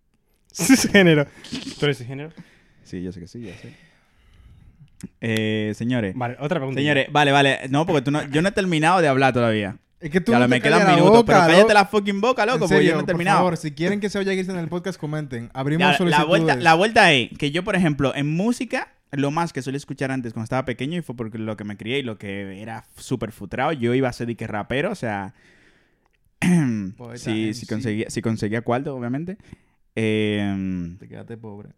género. 0.92 1.26
¿Tú 1.78 1.84
eres 1.86 1.98
género? 1.98 2.30
Sí, 2.82 3.02
yo 3.02 3.12
sé 3.12 3.20
que 3.20 3.28
sí, 3.28 3.40
ya 3.40 3.56
sé. 3.56 3.74
Eh, 5.20 5.72
señores. 5.74 6.14
Vale, 6.16 6.36
otra 6.40 6.58
pregunta. 6.58 6.80
Señores, 6.80 7.08
vale, 7.12 7.30
vale. 7.32 7.60
No, 7.70 7.86
porque 7.86 8.02
tú 8.02 8.10
no, 8.10 8.24
yo 8.30 8.42
no 8.42 8.48
he 8.48 8.52
terminado 8.52 9.00
de 9.00 9.08
hablar 9.08 9.32
todavía. 9.32 9.78
Es 10.00 10.10
que 10.10 10.20
tú 10.20 10.30
Ya 10.32 10.38
no 10.38 10.46
me 10.48 10.60
quedan 10.60 10.94
minutos. 10.94 11.24
pero 11.26 11.38
cállate 11.40 11.74
la 11.74 11.84
fucking 11.84 12.20
boca, 12.20 12.46
loco, 12.46 12.68
porque 12.68 12.84
yo 12.84 12.92
no 12.92 12.98
he 12.98 13.02
por 13.02 13.06
terminado. 13.06 13.38
favor, 13.38 13.56
si 13.56 13.72
quieren 13.72 13.98
que 13.98 14.08
se 14.08 14.18
oye 14.18 14.32
Cristian 14.34 14.56
en 14.56 14.62
el 14.64 14.68
podcast, 14.68 14.98
comenten. 14.98 15.50
Abrimos 15.54 15.98
Ya, 15.98 16.04
la, 16.04 16.24
vuelta, 16.24 16.54
la 16.56 16.74
vuelta 16.74 17.12
es 17.12 17.30
que 17.36 17.50
yo, 17.50 17.64
por 17.64 17.74
ejemplo, 17.74 18.14
en 18.14 18.28
música, 18.28 18.92
lo 19.10 19.30
más 19.32 19.52
que 19.52 19.60
solía 19.60 19.78
escuchar 19.78 20.12
antes 20.12 20.32
cuando 20.34 20.44
estaba 20.44 20.64
pequeño 20.64 20.98
y 20.98 21.02
fue 21.02 21.16
porque 21.16 21.38
lo 21.38 21.56
que 21.56 21.64
me 21.64 21.76
crié 21.76 21.98
y 21.98 22.02
lo 22.02 22.16
que 22.16 22.62
era 22.62 22.84
súper 22.96 23.32
futrado, 23.32 23.72
yo 23.72 23.92
iba 23.94 24.08
a 24.08 24.12
ser 24.12 24.28
de 24.28 24.36
que 24.36 24.46
rapero, 24.46 24.92
o 24.92 24.94
sea, 24.94 25.34
si, 27.16 27.54
si, 27.54 27.66
conseguía, 27.66 28.08
si 28.08 28.22
conseguía 28.22 28.62
cuarto, 28.62 28.94
obviamente. 28.94 29.36
Eh, 29.96 30.94
Te 31.00 31.08
quedaste 31.08 31.36
pobre. 31.36 31.70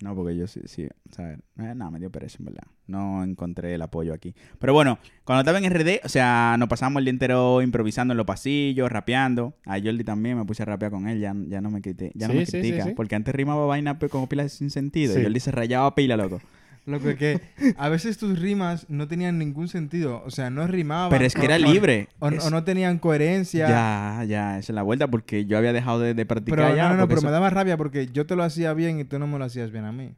No, 0.00 0.14
porque 0.14 0.36
yo 0.36 0.46
sí, 0.46 0.60
sí, 0.66 0.88
¿sabes? 1.10 1.38
Eh, 1.58 1.72
no, 1.74 1.90
me 1.90 1.98
dio 1.98 2.08
pereza, 2.10 2.36
en 2.38 2.44
verdad. 2.46 2.62
No 2.86 3.24
encontré 3.24 3.74
el 3.74 3.82
apoyo 3.82 4.14
aquí. 4.14 4.34
Pero 4.60 4.72
bueno, 4.72 4.98
cuando 5.24 5.40
estaba 5.40 5.58
en 5.58 5.64
RD, 5.72 6.00
o 6.04 6.08
sea, 6.08 6.54
nos 6.58 6.68
pasamos 6.68 7.00
el 7.00 7.04
día 7.06 7.10
entero 7.10 7.60
improvisando 7.62 8.12
en 8.12 8.18
los 8.18 8.26
pasillos, 8.26 8.90
rapeando. 8.90 9.54
A 9.66 9.78
Jordi 9.80 10.04
también 10.04 10.38
me 10.38 10.44
puse 10.44 10.62
a 10.62 10.66
rapear 10.66 10.92
con 10.92 11.08
él, 11.08 11.18
ya, 11.20 11.34
ya 11.48 11.60
no 11.60 11.70
me 11.70 11.80
criti- 11.82 12.12
ya 12.14 12.28
no 12.28 12.32
Sí, 12.34 12.38
me 12.38 12.46
sí, 12.46 12.52
critica. 12.60 12.84
sí. 12.84 12.92
Porque 12.94 13.16
antes 13.16 13.34
rimaba 13.34 13.66
vaina 13.66 13.98
como 13.98 14.28
pilas 14.28 14.52
sin 14.52 14.70
sentido. 14.70 15.14
Jordi 15.20 15.40
se 15.40 15.50
rayaba 15.50 15.94
pila, 15.94 16.16
loco. 16.16 16.40
Loco, 16.86 17.10
es 17.10 17.16
que 17.16 17.40
a 17.76 17.88
veces 17.88 18.16
tus 18.18 18.38
rimas 18.38 18.86
no 18.88 19.06
tenían 19.08 19.38
ningún 19.38 19.68
sentido. 19.68 20.22
O 20.24 20.30
sea, 20.30 20.48
no 20.50 20.66
rimaban. 20.66 21.10
Pero 21.10 21.24
es 21.24 21.34
que 21.34 21.42
o- 21.42 21.44
era 21.44 21.58
libre. 21.58 22.08
O, 22.18 22.28
Es- 22.28 22.44
o 22.46 22.50
no 22.50 22.64
tenían 22.64 22.98
coherencia. 22.98 23.68
Ya, 23.68 24.24
ya, 24.24 24.58
esa 24.58 24.72
es 24.72 24.74
la 24.74 24.82
vuelta 24.82 25.06
porque 25.08 25.44
yo 25.44 25.58
había 25.58 25.72
dejado 25.72 26.00
de, 26.00 26.14
de 26.14 26.24
practicar 26.26 26.58
Pero 26.58 26.76
ya. 26.76 26.88
no, 26.88 26.96
no, 26.96 27.06
pero 27.08 27.18
eso- 27.18 27.26
me 27.26 27.32
daba 27.32 27.50
rabia 27.50 27.76
porque 27.76 28.06
yo 28.06 28.26
te 28.26 28.36
lo 28.36 28.42
hacía 28.42 28.72
bien 28.74 28.98
y 29.00 29.04
tú 29.04 29.18
no 29.18 29.26
me 29.26 29.38
lo 29.38 29.44
hacías 29.44 29.70
bien 29.70 29.84
a 29.84 29.92
mí. 29.92 30.14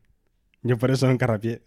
Yo 0.63 0.79
por 0.79 0.91
eso 0.91 1.07
nunca 1.09 1.27
rapié. 1.27 1.63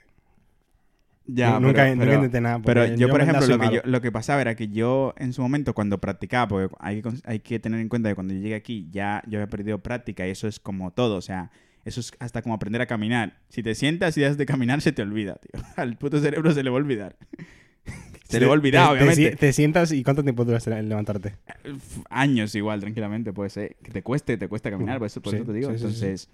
Ya, 1.25 1.57
nunca, 1.59 1.83
pero- 1.83 1.89
nunca 1.95 2.03
pero- 2.05 2.13
intenté 2.15 2.41
nada. 2.41 2.61
Pero 2.63 2.85
yo, 2.95 3.07
por 3.09 3.21
ejemplo, 3.21 3.47
lo 3.47 3.57
que, 3.59 3.75
yo- 3.75 3.81
lo 3.85 4.01
que 4.01 4.11
pasaba 4.11 4.41
era 4.41 4.55
que 4.55 4.67
yo 4.67 5.13
en 5.17 5.31
su 5.31 5.41
momento 5.41 5.73
cuando 5.73 5.97
practicaba, 5.99 6.47
porque 6.49 6.75
hay 6.79 7.01
que, 7.01 7.09
hay 7.23 7.39
que 7.39 7.59
tener 7.59 7.79
en 7.79 7.87
cuenta 7.87 8.09
que 8.09 8.15
cuando 8.15 8.33
yo 8.33 8.41
llegué 8.41 8.55
aquí 8.55 8.89
ya 8.91 9.23
yo 9.25 9.39
había 9.39 9.47
perdido 9.47 9.79
práctica 9.79 10.27
y 10.27 10.31
eso 10.31 10.47
es 10.49 10.59
como 10.59 10.91
todo, 10.91 11.15
o 11.15 11.21
sea, 11.21 11.49
eso 11.85 11.99
es 11.99 12.11
hasta 12.19 12.41
como 12.41 12.55
aprender 12.55 12.81
a 12.81 12.85
caminar. 12.85 13.39
Si 13.49 13.61
te 13.63 13.75
sientas 13.75 14.17
y 14.17 14.21
dejas 14.21 14.37
de 14.37 14.45
caminar 14.45 14.81
se 14.81 14.91
te 14.91 15.01
olvida, 15.01 15.35
tío. 15.35 15.61
Al 15.75 15.97
puto 15.97 16.19
cerebro 16.19 16.51
se 16.53 16.63
le 16.63 16.69
va 16.69 16.77
a 16.77 16.79
olvidar. 16.79 17.15
se 18.29 18.39
le 18.39 18.45
va 18.45 18.51
a 18.51 18.55
olvidar, 18.55 18.83
Te- 18.83 18.87
te- 18.89 19.03
obviamente. 19.03 19.29
Te, 19.31 19.35
te 19.37 19.53
sientas 19.53 19.91
y 19.91 20.03
¿cuánto 20.03 20.23
tiempo 20.23 20.45
duras 20.45 20.65
en 20.67 20.87
levantarte? 20.89 21.35
Uf, 21.69 21.99
Años 22.09 22.55
igual, 22.55 22.79
tranquilamente, 22.79 23.33
puede 23.33 23.49
ser. 23.49 23.75
Que 23.83 23.91
te 23.91 24.01
cueste, 24.03 24.37
te 24.37 24.47
cuesta 24.47 24.71
caminar, 24.71 24.97
por 24.99 25.07
eso, 25.07 25.21
por 25.21 25.31
Sí, 25.31 25.37
eso 25.37 25.45
te 25.45 25.53
digo. 25.53 25.69
sí, 25.71 25.77
sí, 25.77 25.79
sí. 25.79 25.85
Entonces, 25.85 26.29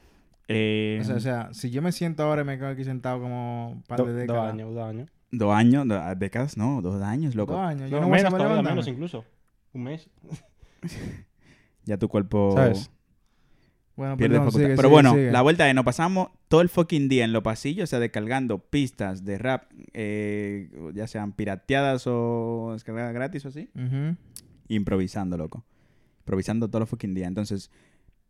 eh, 0.48 1.00
O 1.02 1.04
sea, 1.06 1.16
o 1.16 1.20
sea, 1.20 1.50
si 1.54 1.70
yo 1.72 1.82
me 1.82 1.92
siento 1.92 2.24
ahora 2.24 2.42
y 2.42 2.46
me 2.46 2.58
quedo 2.58 2.70
aquí 2.70 2.84
sentado 2.84 3.20
como 3.22 3.72
un 3.72 3.82
par 3.84 3.98
Do- 4.00 4.06
de 4.06 4.12
dos 4.14 4.22
décadas. 4.22 4.54
años, 4.54 4.74
dos 4.74 4.84
años. 4.90 5.10
dos 5.32 5.54
años, 5.56 5.88
do- 5.88 6.16
décadas, 6.16 6.58
no, 6.58 6.82
dos 6.82 7.02
años, 7.04 7.36
loco. 7.36 7.54
Dos 7.54 7.62
años. 7.62 7.90
Yo 7.90 7.98
No, 7.98 8.02
no, 8.04 8.10
voy 8.10 8.20
a 8.20 8.24
menos, 8.24 8.38
todavía, 8.38 8.62
menos 8.64 8.88
incluso. 8.88 9.26
Un 9.74 9.84
mes. 9.84 10.10
Ya 11.86 11.98
tu 11.98 12.08
cuerpo... 12.08 12.52
¿Sabes? 12.56 12.92
Bueno, 14.00 14.16
pierde 14.18 14.36
perdón, 14.36 14.48
facultad. 14.48 14.66
sigue, 14.68 14.76
Pero 14.78 14.88
sigue, 14.88 14.94
bueno, 14.94 15.12
sigue. 15.14 15.32
la 15.32 15.42
vuelta 15.42 15.68
es, 15.68 15.76
nos 15.76 15.84
pasamos 15.84 16.30
todo 16.48 16.62
el 16.62 16.70
fucking 16.70 17.10
día 17.10 17.26
en 17.26 17.34
los 17.34 17.44
pasillos, 17.44 17.84
o 17.84 17.88
sea, 17.88 18.00
descargando 18.00 18.60
pistas 18.60 19.26
de 19.26 19.38
rap, 19.38 19.64
eh, 19.94 20.70
ya 20.94 21.06
sean 21.06 21.34
pirateadas 21.34 22.04
o 22.08 22.70
descargadas 22.74 23.14
gratis 23.14 23.44
o 23.46 23.50
así, 23.50 23.70
improvisando, 24.68 25.38
loco. 25.38 25.66
Improvisando 26.22 26.70
todo 26.70 26.82
el 26.84 26.88
fucking 26.88 27.14
día. 27.14 27.28
Entonces, 27.28 27.72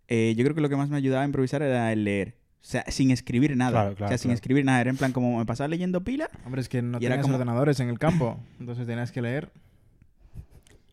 eh, 0.08 0.34
yo 0.38 0.44
creo 0.44 0.56
que 0.56 0.62
lo 0.62 0.70
que 0.70 0.76
más 0.76 0.90
me 0.90 0.98
ayudaba 0.98 1.22
a 1.24 1.26
improvisar 1.26 1.62
era 1.62 1.92
el 1.92 2.04
leer. 2.04 2.36
O 2.62 2.66
sea, 2.66 2.84
sin 2.88 3.12
escribir 3.12 3.56
nada. 3.56 3.72
Claro, 3.72 3.92
o 3.92 3.96
claro, 3.96 4.10
sea, 4.10 4.18
sin 4.18 4.32
escribir 4.32 4.66
nada. 4.66 4.82
Era 4.82 4.90
en 4.90 4.98
plan 4.98 5.12
como 5.14 5.38
me 5.38 5.46
pasaba 5.46 5.68
leyendo 5.68 6.04
pila. 6.04 6.30
Hombre, 6.46 6.62
es 6.62 6.68
que 6.70 6.82
no 6.82 7.00
tenías 7.00 7.20
como- 7.22 7.36
ordenadores 7.36 7.80
en 7.80 7.90
el 7.90 8.00
campo. 8.00 8.40
Entonces 8.60 8.86
tenías 8.88 9.12
que 9.12 9.22
leer. 9.22 9.52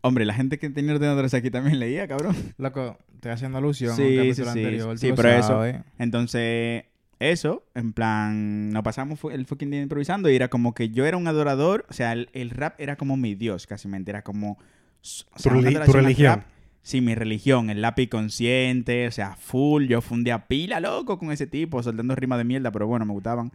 Hombre, 0.07 0.24
la 0.24 0.34
gente 0.34 0.59
que 0.59 0.70
tenía 0.70 0.94
ordenadores 0.94 1.34
aquí 1.34 1.50
también 1.50 1.78
leía, 1.78 2.07
cabrón. 2.09 2.34
Loco, 2.59 2.98
te 3.20 3.30
haciendo 3.30 3.59
alusión 3.59 3.96
Sí, 3.96 4.02
a 4.02 4.04
un 4.04 4.11
sí, 4.11 4.16
capítulo 4.16 4.44
sí, 4.52 4.59
anterior. 4.59 4.98
sí, 4.98 5.12
pero 5.16 5.28
eso- 5.30 5.48
sabes. 5.48 5.76
Entonces, 5.98 6.84
eso, 7.18 7.64
en 7.74 7.92
plan, 7.92 8.70
nos 8.70 8.82
pasamos 8.82 9.18
el 9.32 9.46
fucking 9.46 9.70
día 9.70 9.80
improvisando 9.82 10.28
y 10.30 10.36
era 10.36 10.48
como 10.48 10.74
que 10.74 10.90
yo 10.90 11.07
era 11.07 11.16
un 11.16 11.26
adorador, 11.26 11.86
o 11.88 11.92
sea, 11.92 12.12
el, 12.12 12.28
el 12.34 12.50
rap 12.50 12.78
era 12.80 12.96
como 12.96 13.16
mi 13.16 13.34
dios, 13.34 13.66
casi 13.66 13.88
mente, 13.88 14.11
era 14.11 14.22
como... 14.22 14.52
o 14.52 14.59
Tu 15.00 15.40
sea, 15.42 15.52
tu 15.52 15.59
al 15.59 15.86
religión. 15.86 16.36
rap. 16.40 16.46
Sí, 16.82 17.00
mi 17.00 17.14
religión, 17.16 17.68
el 17.70 17.82
lápiz 17.82 18.09
consciente, 18.09 19.09
o 19.09 19.11
sea, 19.11 19.34
full, 19.34 19.86
yo 19.86 20.00
fundía 20.00 20.46
pila, 20.46 20.78
loco, 20.78 21.18
con 21.18 21.32
ese 21.32 21.46
tipo, 21.48 21.82
soltando 21.82 22.14
rimas 22.14 22.38
de 22.38 22.44
mierda, 22.44 22.70
pero 22.70 22.86
bueno, 22.86 23.04
me 23.04 23.12
gustaban. 23.12 23.50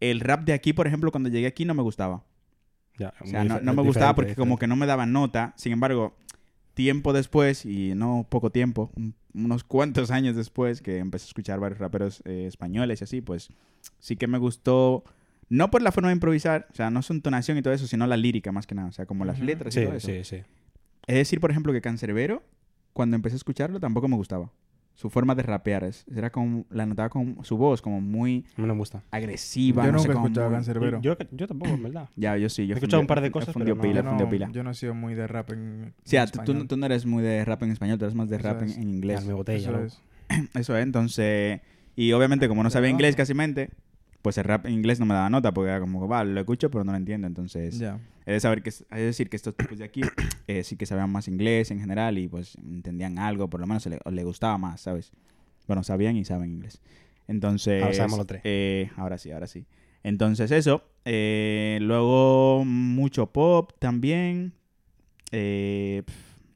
El 0.00 0.18
rap 0.20 0.44
de 0.44 0.54
aquí, 0.54 0.72
por 0.72 0.86
ejemplo, 0.88 1.12
cuando 1.12 1.28
llegué 1.28 1.46
aquí 1.46 1.64
no 1.64 1.74
me 1.74 1.82
gustaba. 1.82 2.24
Ya, 2.96 3.12
O 3.20 3.26
sea, 3.26 3.40
muy 3.40 3.48
no, 3.48 3.54
me 3.54 3.60
diferente, 3.60 3.82
gustaba 3.82 4.14
porque 4.14 4.34
como 4.36 4.58
que 4.58 4.66
no 4.66 4.76
me 4.76 4.86
daban 4.86 5.12
nota. 5.12 5.52
Sin 5.56 5.72
embargo, 5.72 6.16
tiempo 6.74 7.12
después, 7.12 7.64
y 7.66 7.94
no 7.94 8.26
poco 8.28 8.50
tiempo, 8.50 8.90
un- 8.96 9.14
unos 9.34 9.64
cuantos 9.64 10.10
años 10.10 10.36
después, 10.36 10.80
que 10.80 10.98
empecé 10.98 11.24
a 11.24 11.28
escuchar 11.28 11.58
varios 11.60 11.78
raperos 11.80 12.22
eh, 12.24 12.46
españoles 12.46 13.00
y 13.00 13.04
así, 13.04 13.20
pues 13.20 13.48
sí 13.98 14.16
que 14.16 14.26
me 14.28 14.38
gustó. 14.38 15.04
No 15.48 15.70
por 15.70 15.82
la 15.82 15.92
forma 15.92 16.08
de 16.08 16.14
improvisar, 16.14 16.68
o 16.70 16.74
sea, 16.74 16.90
no 16.90 17.02
su 17.02 17.12
entonación 17.12 17.58
y 17.58 17.62
todo 17.62 17.74
eso, 17.74 17.86
sino 17.86 18.06
la 18.06 18.16
lírica 18.16 18.50
más 18.52 18.66
que 18.66 18.74
nada, 18.74 18.88
o 18.88 18.92
sea, 18.92 19.06
como 19.06 19.24
las 19.24 19.40
letras 19.40 19.74
y 19.76 19.80
Sí, 19.80 19.84
todo 19.86 19.94
eso. 19.94 20.06
sí, 20.08 20.24
sí. 20.24 20.36
Es 21.06 21.16
decir, 21.16 21.40
por 21.40 21.50
ejemplo, 21.50 21.72
que 21.72 21.80
Cancerbero, 21.82 22.42
cuando 22.92 23.16
empecé 23.16 23.34
a 23.34 23.38
escucharlo, 23.38 23.78
tampoco 23.80 24.08
me 24.08 24.16
gustaba. 24.16 24.50
Su 24.94 25.10
forma 25.10 25.34
de 25.34 25.42
rapear, 25.42 25.82
es, 25.84 26.04
era 26.14 26.30
como, 26.30 26.64
la 26.70 26.86
notaba 26.86 27.08
con 27.08 27.38
su 27.44 27.56
voz 27.56 27.82
como 27.82 28.00
muy 28.00 28.44
no 28.56 28.66
me 28.66 28.74
gusta. 28.74 29.02
agresiva. 29.10 29.84
Yo 29.84 29.90
no 29.92 29.98
sé, 29.98 30.06
nunca 30.08 30.20
he 30.20 30.22
escuchado 30.22 30.46
muy- 30.48 30.56
Cancerbero. 30.56 31.00
Yo, 31.02 31.16
yo 31.32 31.46
tampoco, 31.48 31.72
en 31.74 31.82
verdad. 31.82 32.08
Ya, 32.16 32.36
yo 32.36 32.48
sí. 32.48 32.66
Yo 32.68 32.74
He 32.74 32.78
escuchado 32.78 33.00
un 33.00 33.06
par 33.08 33.20
de 33.20 33.30
cosas, 33.32 33.54
pero 33.58 33.74
no- 33.74 33.80
pila, 33.82 34.02
yo, 34.02 34.08
fundido 34.08 34.26
no, 34.26 34.30
pila. 34.30 34.48
yo 34.52 34.62
no 34.62 34.70
he 34.70 34.74
sido 34.74 34.94
muy 34.94 35.14
de 35.14 35.26
rap 35.26 35.50
en, 35.50 35.94
Sí, 36.04 36.16
en 36.16 36.24
tú, 36.26 36.30
tú, 36.32 36.40
español. 36.42 36.68
tú 36.68 36.76
no 36.76 36.86
eres 36.86 37.06
muy 37.06 37.22
de 37.24 37.44
rap 37.44 37.62
en 37.64 37.70
español, 37.72 37.98
tú 37.98 38.04
eres 38.04 38.14
más 38.14 38.28
de 38.28 38.36
Eso 38.36 38.44
rap 38.48 38.62
en, 38.62 38.68
es. 38.68 38.76
en 38.76 38.88
inglés. 38.88 39.20
Ya, 39.22 39.26
mi 39.26 39.32
botella, 39.34 39.58
Eso 39.68 39.80
es. 39.84 40.00
Eso 40.54 40.76
es, 40.76 40.82
entonces... 40.84 41.60
Y 41.96 42.12
obviamente, 42.12 42.46
como 42.48 42.62
no 42.62 42.70
sabía 42.70 42.90
inglés 42.90 43.14
casi 43.16 43.34
mente, 43.34 43.70
pues 44.22 44.38
el 44.38 44.44
rap 44.44 44.66
en 44.66 44.72
inglés 44.74 45.00
no 45.00 45.06
me 45.06 45.14
daba 45.14 45.28
nota, 45.28 45.52
porque 45.52 45.70
era 45.70 45.80
como, 45.80 46.06
va, 46.08 46.24
lo 46.24 46.38
escucho, 46.40 46.70
pero 46.70 46.82
no 46.84 46.92
lo 46.92 46.98
entiendo. 46.98 47.26
Entonces, 47.26 47.78
Ya. 47.78 47.98
De 48.32 48.40
saber 48.40 48.62
que... 48.62 48.70
Es 48.70 48.84
es 48.90 48.98
decir, 48.98 49.28
que 49.28 49.36
estos 49.36 49.54
tipos 49.56 49.78
de 49.78 49.84
aquí 49.84 50.00
eh, 50.46 50.64
sí 50.64 50.76
que 50.76 50.86
sabían 50.86 51.10
más 51.10 51.28
inglés 51.28 51.70
en 51.70 51.80
general 51.80 52.18
y 52.18 52.28
pues 52.28 52.56
entendían 52.56 53.18
algo, 53.18 53.48
por 53.50 53.60
lo 53.60 53.66
menos 53.66 53.84
le, 53.86 53.98
le 54.10 54.24
gustaba 54.24 54.56
más, 54.58 54.80
¿sabes? 54.80 55.12
Bueno, 55.66 55.82
sabían 55.84 56.16
y 56.16 56.24
saben 56.24 56.50
inglés. 56.52 56.80
Entonces... 57.28 57.82
Ahora 57.82 57.94
sabemos 57.94 58.18
los 58.18 58.26
tres. 58.26 58.40
eh, 58.44 58.90
ahora 58.96 59.18
sí, 59.18 59.30
ahora 59.30 59.46
sí. 59.46 59.66
Entonces 60.02 60.50
eso. 60.50 60.82
eh, 61.06 61.78
luego 61.80 62.64
mucho 62.64 63.32
pop 63.32 63.72
también. 63.78 64.52
eh, 65.32 66.02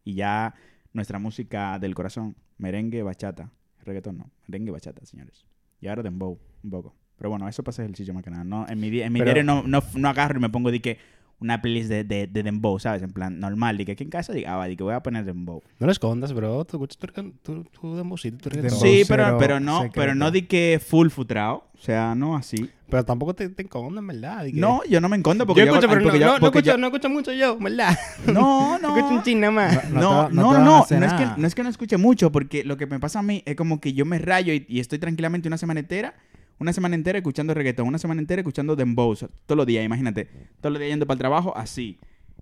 y 0.04 0.14
ya 0.14 0.54
nuestra 0.92 1.18
música 1.18 1.78
del 1.78 1.94
corazón. 1.94 2.34
Merengue, 2.58 3.02
bachata. 3.02 3.50
Reggaetón 3.84 4.18
no. 4.18 4.30
Merengue, 4.46 4.70
bachata, 4.72 5.04
señores. 5.06 5.44
Y 5.80 5.86
ahora 5.88 6.02
dembow, 6.02 6.38
un 6.64 6.70
poco. 6.70 6.94
Pero 7.16 7.30
bueno, 7.30 7.48
eso 7.48 7.62
pasa 7.62 7.82
ejercicio 7.84 8.12
más 8.14 8.22
que 8.24 8.30
nada. 8.30 8.44
No, 8.44 8.66
en 8.68 8.80
mi, 8.80 8.88
en 9.00 9.12
mi 9.12 9.18
Pero- 9.20 9.32
diario 9.32 9.44
no, 9.44 9.62
no, 9.62 9.82
no 9.94 10.08
agarro 10.08 10.38
y 10.38 10.42
me 10.42 10.48
pongo 10.50 10.70
de 10.70 10.80
que 10.80 10.98
una 11.40 11.60
playlist 11.62 11.88
de, 11.88 12.04
de, 12.04 12.26
de 12.26 12.42
Dembow, 12.42 12.78
¿sabes? 12.78 13.02
En 13.02 13.12
plan, 13.12 13.38
normal. 13.38 13.80
Y 13.80 13.84
que 13.84 13.92
aquí 13.92 14.04
en 14.04 14.10
casa 14.10 14.32
diga, 14.32 14.54
ah, 14.54 14.56
va, 14.56 14.66
di 14.66 14.76
que 14.76 14.82
voy 14.82 14.94
a 14.94 15.02
poner 15.02 15.24
Dembow. 15.24 15.62
No 15.78 15.86
lo 15.86 15.92
escondas, 15.92 16.32
bro. 16.32 16.64
Tú 16.64 16.76
escuchas 16.84 17.12
tu, 17.14 17.32
tu, 17.42 17.64
tu 17.64 17.96
dembowcito, 17.96 18.38
tu 18.38 18.50
reggaetón. 18.50 18.78
Dembow. 18.80 18.94
Sí, 18.96 19.04
pero, 19.08 19.38
pero 19.38 19.60
no, 19.60 19.76
secreto. 19.82 19.94
pero 19.94 20.14
no 20.14 20.30
di 20.30 20.42
que 20.42 20.80
full 20.84 21.08
futrao. 21.10 21.64
O 21.74 21.80
sea, 21.80 22.16
no 22.16 22.34
así. 22.36 22.68
Pero 22.90 23.04
tampoco 23.04 23.34
te, 23.36 23.48
te 23.50 23.62
escondas, 23.62 24.04
¿verdad? 24.04 24.44
Que- 24.46 24.52
No, 24.54 24.80
yo 24.90 25.00
no 25.00 25.08
me 25.08 25.16
encondo 25.16 25.46
porque 25.46 25.60
yo 25.60 25.66
yo, 25.66 25.72
escucho, 25.74 25.86
hago- 25.86 25.94
pero 25.94 26.00
no, 26.00 26.10
porque 26.10 26.18
yo- 26.18 26.26
no, 26.26 26.32
no 26.32 26.40
porque 26.40 26.58
escucho, 26.58 26.72
yo- 26.72 26.78
no 26.78 26.86
escucho 26.88 27.08
mucho 27.10 27.32
yo, 27.32 27.56
¿verdad? 27.58 27.96
No, 28.26 28.78
no. 28.80 28.96
Escucho 28.96 29.14
un 29.14 29.22
chin 29.22 29.40
nada 29.40 29.50
más. 29.52 29.90
No 29.90 30.00
No, 30.00 30.28
no, 30.30 30.30
no 30.30 30.52
no, 30.58 30.64
no, 30.64 30.82
es 30.82 30.88
que, 31.12 31.26
no 31.36 31.46
es 31.46 31.54
que 31.54 31.62
no 31.62 31.68
escuche 31.68 31.96
mucho, 31.98 32.32
porque 32.32 32.64
lo 32.64 32.76
que 32.76 32.86
me 32.86 32.98
pasa 32.98 33.20
a 33.20 33.22
mí 33.22 33.44
es 33.46 33.54
como 33.54 33.80
que 33.80 33.92
yo 33.92 34.04
me 34.06 34.18
rayo 34.18 34.52
y, 34.52 34.66
y 34.68 34.80
estoy 34.80 34.98
tranquilamente 34.98 35.46
una 35.46 35.56
semana 35.58 35.78
entera, 35.78 36.14
una 36.58 36.72
semana 36.72 36.94
entera 36.94 37.18
escuchando 37.18 37.54
reggaetón, 37.54 37.86
una 37.86 37.98
semana 37.98 38.20
entera 38.20 38.40
escuchando 38.40 38.76
dembow, 38.76 39.14
todos 39.14 39.56
los 39.56 39.66
días, 39.66 39.84
imagínate, 39.84 40.28
todos 40.60 40.72
los 40.72 40.80
días 40.80 40.90
yendo 40.90 41.06
para 41.06 41.14
el 41.14 41.18
trabajo, 41.20 41.56
así. 41.56 41.98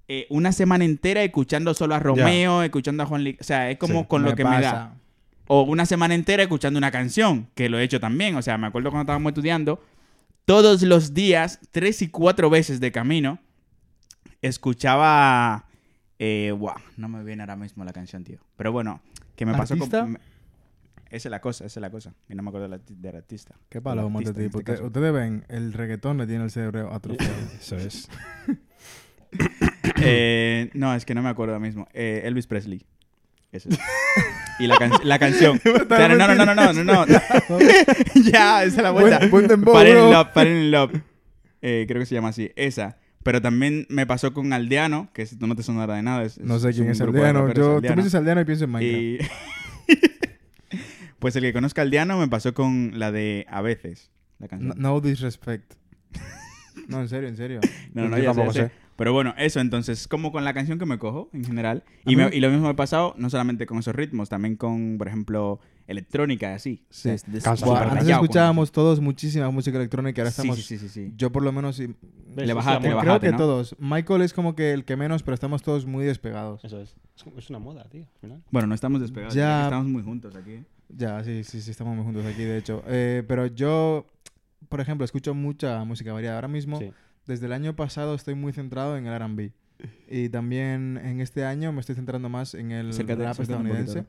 Eh, 0.08 0.26
una 0.30 0.52
semana 0.52 0.84
entera 0.84 1.22
escuchando 1.22 1.74
solo 1.74 1.94
a 1.94 1.98
Romeo, 1.98 2.62
escuchando 2.62 3.02
a 3.02 3.06
Juan 3.06 3.22
Lig- 3.24 3.38
o 3.40 3.44
sea, 3.44 3.70
es 3.70 3.78
como 3.78 4.00
Sí, 4.02 4.06
con 4.08 4.22
lo 4.22 4.34
que 4.36 4.44
me 4.44 4.60
da. 4.60 4.94
O 5.48 5.62
una 5.62 5.84
semana 5.86 6.14
entera 6.14 6.42
escuchando 6.44 6.78
una 6.78 6.90
canción, 6.90 7.48
que 7.54 7.68
lo 7.68 7.78
he 7.78 7.82
hecho 7.84 8.00
también. 8.00 8.34
O 8.36 8.42
sea, 8.42 8.56
me 8.58 8.66
acuerdo 8.66 8.90
cuando 8.90 9.02
estábamos 9.02 9.30
estudiando, 9.30 9.80
todos 10.44 10.82
los 10.82 11.12
días, 11.14 11.60
tres 11.72 12.02
y 12.02 12.08
cuatro 12.08 12.50
veces 12.50 12.80
de 12.80 12.92
camino, 12.92 13.38
escuchaba... 14.42 15.66
Eh, 16.18 16.52
guau, 16.56 16.76
no 16.96 17.08
me 17.08 17.22
viene 17.22 17.42
ahora 17.42 17.56
mismo 17.56 17.84
la 17.84 17.92
canción, 17.92 18.24
tío. 18.24 18.38
Pero 18.56 18.72
bueno, 18.72 19.02
que 19.36 19.44
me 19.44 19.52
pasó 19.52 19.74
¿Artista? 19.74 20.00
con... 20.00 20.18
Esa 21.10 21.28
es 21.28 21.30
la 21.30 21.40
cosa, 21.40 21.64
esa 21.66 21.78
es 21.78 21.82
la 21.82 21.90
cosa. 21.90 22.14
Y 22.28 22.34
no 22.34 22.42
me 22.42 22.48
acuerdo 22.48 22.68
del, 22.68 22.80
del 22.88 23.16
artista. 23.16 23.54
Qué 23.68 23.78
artista 23.78 24.40
en 24.42 24.50
tipo. 24.50 24.58
este 24.58 24.82
ustedes 24.84 25.12
ven, 25.12 25.44
el 25.48 25.72
reggaetón 25.72 26.18
le 26.18 26.26
tiene 26.26 26.44
el 26.44 26.50
cerebro 26.50 26.92
atrofiado. 26.92 27.34
Eso 27.60 27.76
es. 27.76 28.08
Eh, 29.98 30.70
no, 30.74 30.94
es 30.94 31.04
que 31.04 31.14
no 31.14 31.22
me 31.22 31.28
acuerdo 31.28 31.54
ahora 31.54 31.64
mismo. 31.64 31.86
Eh, 31.92 32.22
Elvis 32.24 32.46
Presley. 32.46 32.84
Ese 33.52 33.70
es. 33.70 33.78
Y 34.58 34.66
la, 34.66 34.76
can- 34.78 34.92
la 35.04 35.18
canción. 35.18 35.60
No, 35.88 36.08
no, 36.08 36.16
no, 36.16 36.44
no, 36.44 36.54
no, 36.54 36.72
no, 36.72 36.84
no. 36.84 37.06
ya, 38.30 38.64
esa 38.64 38.76
es 38.76 38.82
la 38.82 38.90
vuelta. 38.90 39.20
Fallen 39.28 39.96
in. 39.98 40.10
Love, 40.12 40.28
Fallen 40.32 40.56
in 40.64 40.70
Love. 40.70 40.92
Eh, 41.62 41.84
creo 41.88 42.00
que 42.00 42.06
se 42.06 42.14
llama 42.14 42.28
así. 42.28 42.50
Esa. 42.56 42.98
Pero 43.22 43.40
también 43.42 43.86
me 43.88 44.06
pasó 44.06 44.32
con 44.32 44.52
Aldeano, 44.52 45.10
que 45.12 45.26
no 45.40 45.54
te 45.56 45.62
sonará 45.62 45.94
de 45.94 46.02
nada. 46.02 46.24
es- 46.24 46.38
No 46.38 46.58
sé 46.58 46.72
quién 46.72 46.88
es 46.90 46.98
de 46.98 47.04
aldeano. 47.04 47.48
Yo, 47.48 47.54
tú 47.54 47.76
aldeano. 47.76 47.96
me 47.96 48.02
dices 48.02 48.14
aldeano 48.14 48.40
y 48.40 48.44
pienso 48.44 48.64
en 48.64 48.70
Minecraft. 48.70 49.32
Y... 49.90 50.15
pues 51.18 51.34
el 51.36 51.42
que 51.42 51.52
conozca 51.52 51.82
Aldeano 51.82 52.18
me 52.18 52.28
pasó 52.28 52.54
con 52.54 52.98
la 52.98 53.12
de 53.12 53.46
A 53.48 53.62
veces. 53.62 54.10
La 54.38 54.46
No, 54.46 54.48
canción. 54.50 54.74
no 54.78 55.00
disrespect. 55.00 55.74
No, 56.88 57.00
en 57.00 57.08
serio, 57.08 57.28
en 57.28 57.36
serio. 57.36 57.60
No, 57.94 58.08
no, 58.08 58.16
Yo 58.18 58.22
ya 58.24 58.30
sé, 58.30 58.36
tampoco 58.36 58.52
ya 58.52 58.62
sé. 58.64 58.68
sé. 58.68 58.72
Pero 58.96 59.12
bueno, 59.12 59.34
eso 59.36 59.60
entonces, 59.60 60.08
como 60.08 60.30
con 60.32 60.44
la 60.44 60.54
canción 60.54 60.78
que 60.78 60.86
me 60.86 60.98
cojo 60.98 61.28
en 61.34 61.44
general. 61.44 61.84
Y, 62.06 62.16
me- 62.16 62.30
lo 62.40 62.48
mismo 62.48 62.64
me 62.64 62.70
ha 62.70 62.76
pasado, 62.76 63.14
no 63.18 63.28
solamente 63.28 63.66
con 63.66 63.78
esos 63.78 63.94
ritmos, 63.94 64.28
también 64.30 64.56
con, 64.56 64.96
por 64.96 65.06
ejemplo, 65.08 65.60
electrónica 65.86 66.50
y 66.52 66.54
así. 66.54 66.86
Sí. 66.88 67.10
Buah, 67.64 67.92
antes 67.92 68.08
escuchábamos 68.08 68.72
todos 68.72 69.00
muchísima 69.00 69.50
música 69.50 69.76
electrónica. 69.76 70.22
Ahora 70.22 70.30
estamos. 70.30 70.56
Sí, 70.64 70.78
sí, 70.78 70.88
sí. 70.88 71.12
Yo 71.16 71.30
por 71.32 71.42
lo 71.42 71.52
menos. 71.52 71.78
Le 71.78 72.52
bajaste, 72.54 72.82
le 72.88 72.94
creo 72.94 72.96
bajaste, 72.96 73.26
que 73.26 73.32
¿no? 73.32 73.38
todos. 73.38 73.76
Michael 73.78 74.22
es 74.22 74.32
como 74.32 74.54
que 74.54 74.72
el 74.72 74.84
que 74.84 74.96
menos, 74.96 75.22
pero 75.22 75.34
estamos 75.34 75.62
todos 75.62 75.84
muy 75.84 76.04
despegados. 76.06 76.64
Eso 76.64 76.80
es. 76.80 76.94
Es- 77.36 77.50
una 77.50 77.58
moda, 77.58 77.84
tío. 77.90 78.02
al 78.14 78.20
final. 78.20 78.42
Bueno, 78.50 78.68
no 78.68 78.74
estamos 78.74 79.00
despegados, 79.00 79.34
Ya. 79.34 79.64
estamos 79.64 79.86
muy 79.88 80.02
juntos 80.02 80.34
aquí. 80.36 80.64
Ya, 80.88 81.22
sí, 81.24 81.42
sí, 81.44 81.60
sí, 81.60 81.70
estamos 81.70 81.94
muy 81.96 82.04
juntos 82.04 82.24
aquí, 82.26 82.42
de 82.44 82.58
hecho. 82.58 82.82
Eh, 82.86 83.22
pero 83.26 83.46
yo, 83.46 84.06
por 84.68 84.80
ejemplo, 84.80 85.04
escucho 85.04 85.34
mucha 85.34 85.82
música 85.84 86.12
variada. 86.12 86.36
Ahora 86.36 86.48
mismo, 86.48 86.78
Sí. 86.78 86.92
desde 87.26 87.46
el 87.46 87.52
año 87.52 87.74
pasado, 87.76 88.14
estoy 88.14 88.34
muy 88.34 88.52
centrado 88.52 88.96
en 88.96 89.06
el 89.06 89.12
RB. 89.20 89.52
Y 90.08 90.28
también 90.30 90.98
en 91.02 91.20
este 91.20 91.44
año 91.44 91.70
me 91.72 91.80
estoy 91.80 91.96
centrando 91.96 92.28
más 92.28 92.54
en 92.54 92.70
el 92.72 92.90
Acércate, 92.90 93.22
rap 93.24 93.36
poquito, 93.36 93.42
estadounidense. 93.42 94.04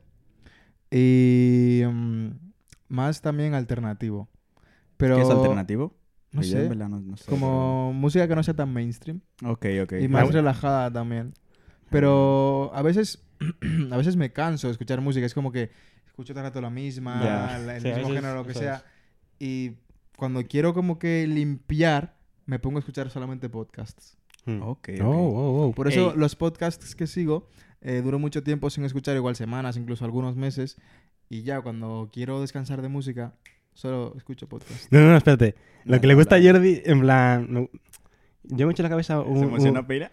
Y 0.90 1.82
mm, 1.86 2.28
más 2.88 3.20
también 3.20 3.54
alternativo. 3.54 4.28
Pero, 4.96 5.16
¿Qué 5.16 5.22
es 5.22 5.30
alternativo? 5.30 5.94
No 6.32 6.42
sé. 6.42 6.68
verdad 6.68 6.88
no- 6.88 7.00
no 7.00 7.16
sé, 7.16 7.24
Como 7.30 7.92
música 7.92 8.28
que 8.28 8.34
no 8.34 8.42
sea 8.42 8.54
tan 8.54 8.72
mainstream. 8.72 9.20
Ok, 9.44 9.66
ok. 9.82 9.92
Y 10.00 10.08
más 10.08 10.22
Vale. 10.24 10.32
relajada 10.32 10.92
también. 10.92 11.32
Pero 11.90 12.70
a 12.74 12.82
veces, 12.82 13.22
a 13.90 13.96
veces 13.96 14.16
me 14.16 14.32
canso 14.32 14.66
de 14.68 14.72
escuchar 14.72 15.00
música. 15.00 15.24
Es 15.24 15.34
como 15.34 15.52
que 15.52 15.70
escucho 16.18 16.32
todo 16.34 16.40
el 16.44 16.48
rato 16.50 16.60
la 16.60 16.70
misma, 16.70 17.20
la- 17.60 17.76
el 17.76 17.82
Sí, 17.82 17.90
a 17.90 17.96
mismo 17.96 18.12
género, 18.12 18.34
lo 18.34 18.44
que 18.44 18.54
sea. 18.54 18.74
es. 18.76 18.82
Y 19.38 19.72
cuando 20.16 20.44
quiero 20.46 20.74
como 20.74 20.98
que 20.98 21.26
limpiar, 21.28 22.16
me 22.46 22.58
pongo 22.58 22.78
a 22.78 22.80
escuchar 22.80 23.08
solamente 23.10 23.48
podcasts. 23.48 24.16
Hmm. 24.44 24.62
Ok, 24.62 24.88
ok. 25.00 25.04
Oh, 25.04 25.10
oh, 25.10 25.66
oh. 25.68 25.72
Por 25.72 25.86
eso 25.86 26.12
Ey. 26.12 26.18
los 26.18 26.34
podcasts 26.34 26.94
que 26.96 27.06
sigo 27.06 27.46
eh, 27.82 28.00
duro 28.02 28.18
mucho 28.18 28.42
tiempo 28.42 28.68
sin 28.70 28.84
escuchar, 28.84 29.14
igual 29.14 29.36
semanas, 29.36 29.76
incluso 29.76 30.04
algunos 30.04 30.34
meses. 30.34 30.76
Y 31.28 31.42
ya 31.42 31.60
cuando 31.60 32.08
quiero 32.12 32.40
descansar 32.40 32.82
de 32.82 32.88
música, 32.88 33.34
solo 33.74 34.14
escucho 34.16 34.48
podcasts. 34.48 34.88
No, 34.90 34.98
no, 35.00 35.10
no, 35.10 35.16
espérate. 35.16 35.54
Lo 35.84 35.94
No, 35.96 36.00
que 36.00 36.06
le 36.08 36.14
no, 36.14 36.18
gusta 36.18 36.36
a. 36.36 36.42
Jordi, 36.42 36.82
en 36.84 37.00
plan. 37.00 37.46
no- 37.48 37.68
yo 38.42 38.66
me 38.66 38.70
he 38.70 38.72
hecho 38.72 38.82
en 38.82 38.84
la 38.84 38.90
cabeza 38.90 39.20
un. 39.20 39.34
¿Se 39.38 39.44
un- 39.44 39.48
emocionó 39.50 39.86
pila? 39.86 40.10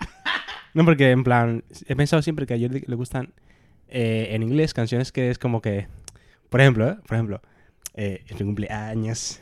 No, 0.75 0.83
porque 0.85 1.09
en 1.11 1.23
plan. 1.23 1.63
He 1.87 1.95
pensado 1.95 2.21
siempre 2.21 2.45
que 2.45 2.53
a 2.53 2.59
Jordi 2.59 2.83
le 2.85 2.95
gustan 2.95 3.33
eh, 3.87 4.29
en 4.31 4.43
inglés 4.43 4.73
canciones 4.73 5.11
que 5.11 5.29
es 5.29 5.37
como 5.39 5.61
que. 5.61 5.87
Por 6.49 6.61
ejemplo, 6.61 6.89
¿eh? 6.89 6.95
Por 7.07 7.15
ejemplo. 7.15 7.41
Eh, 7.95 8.23
es 8.27 8.33
mi 8.39 8.45
cumpleaños. 8.45 9.39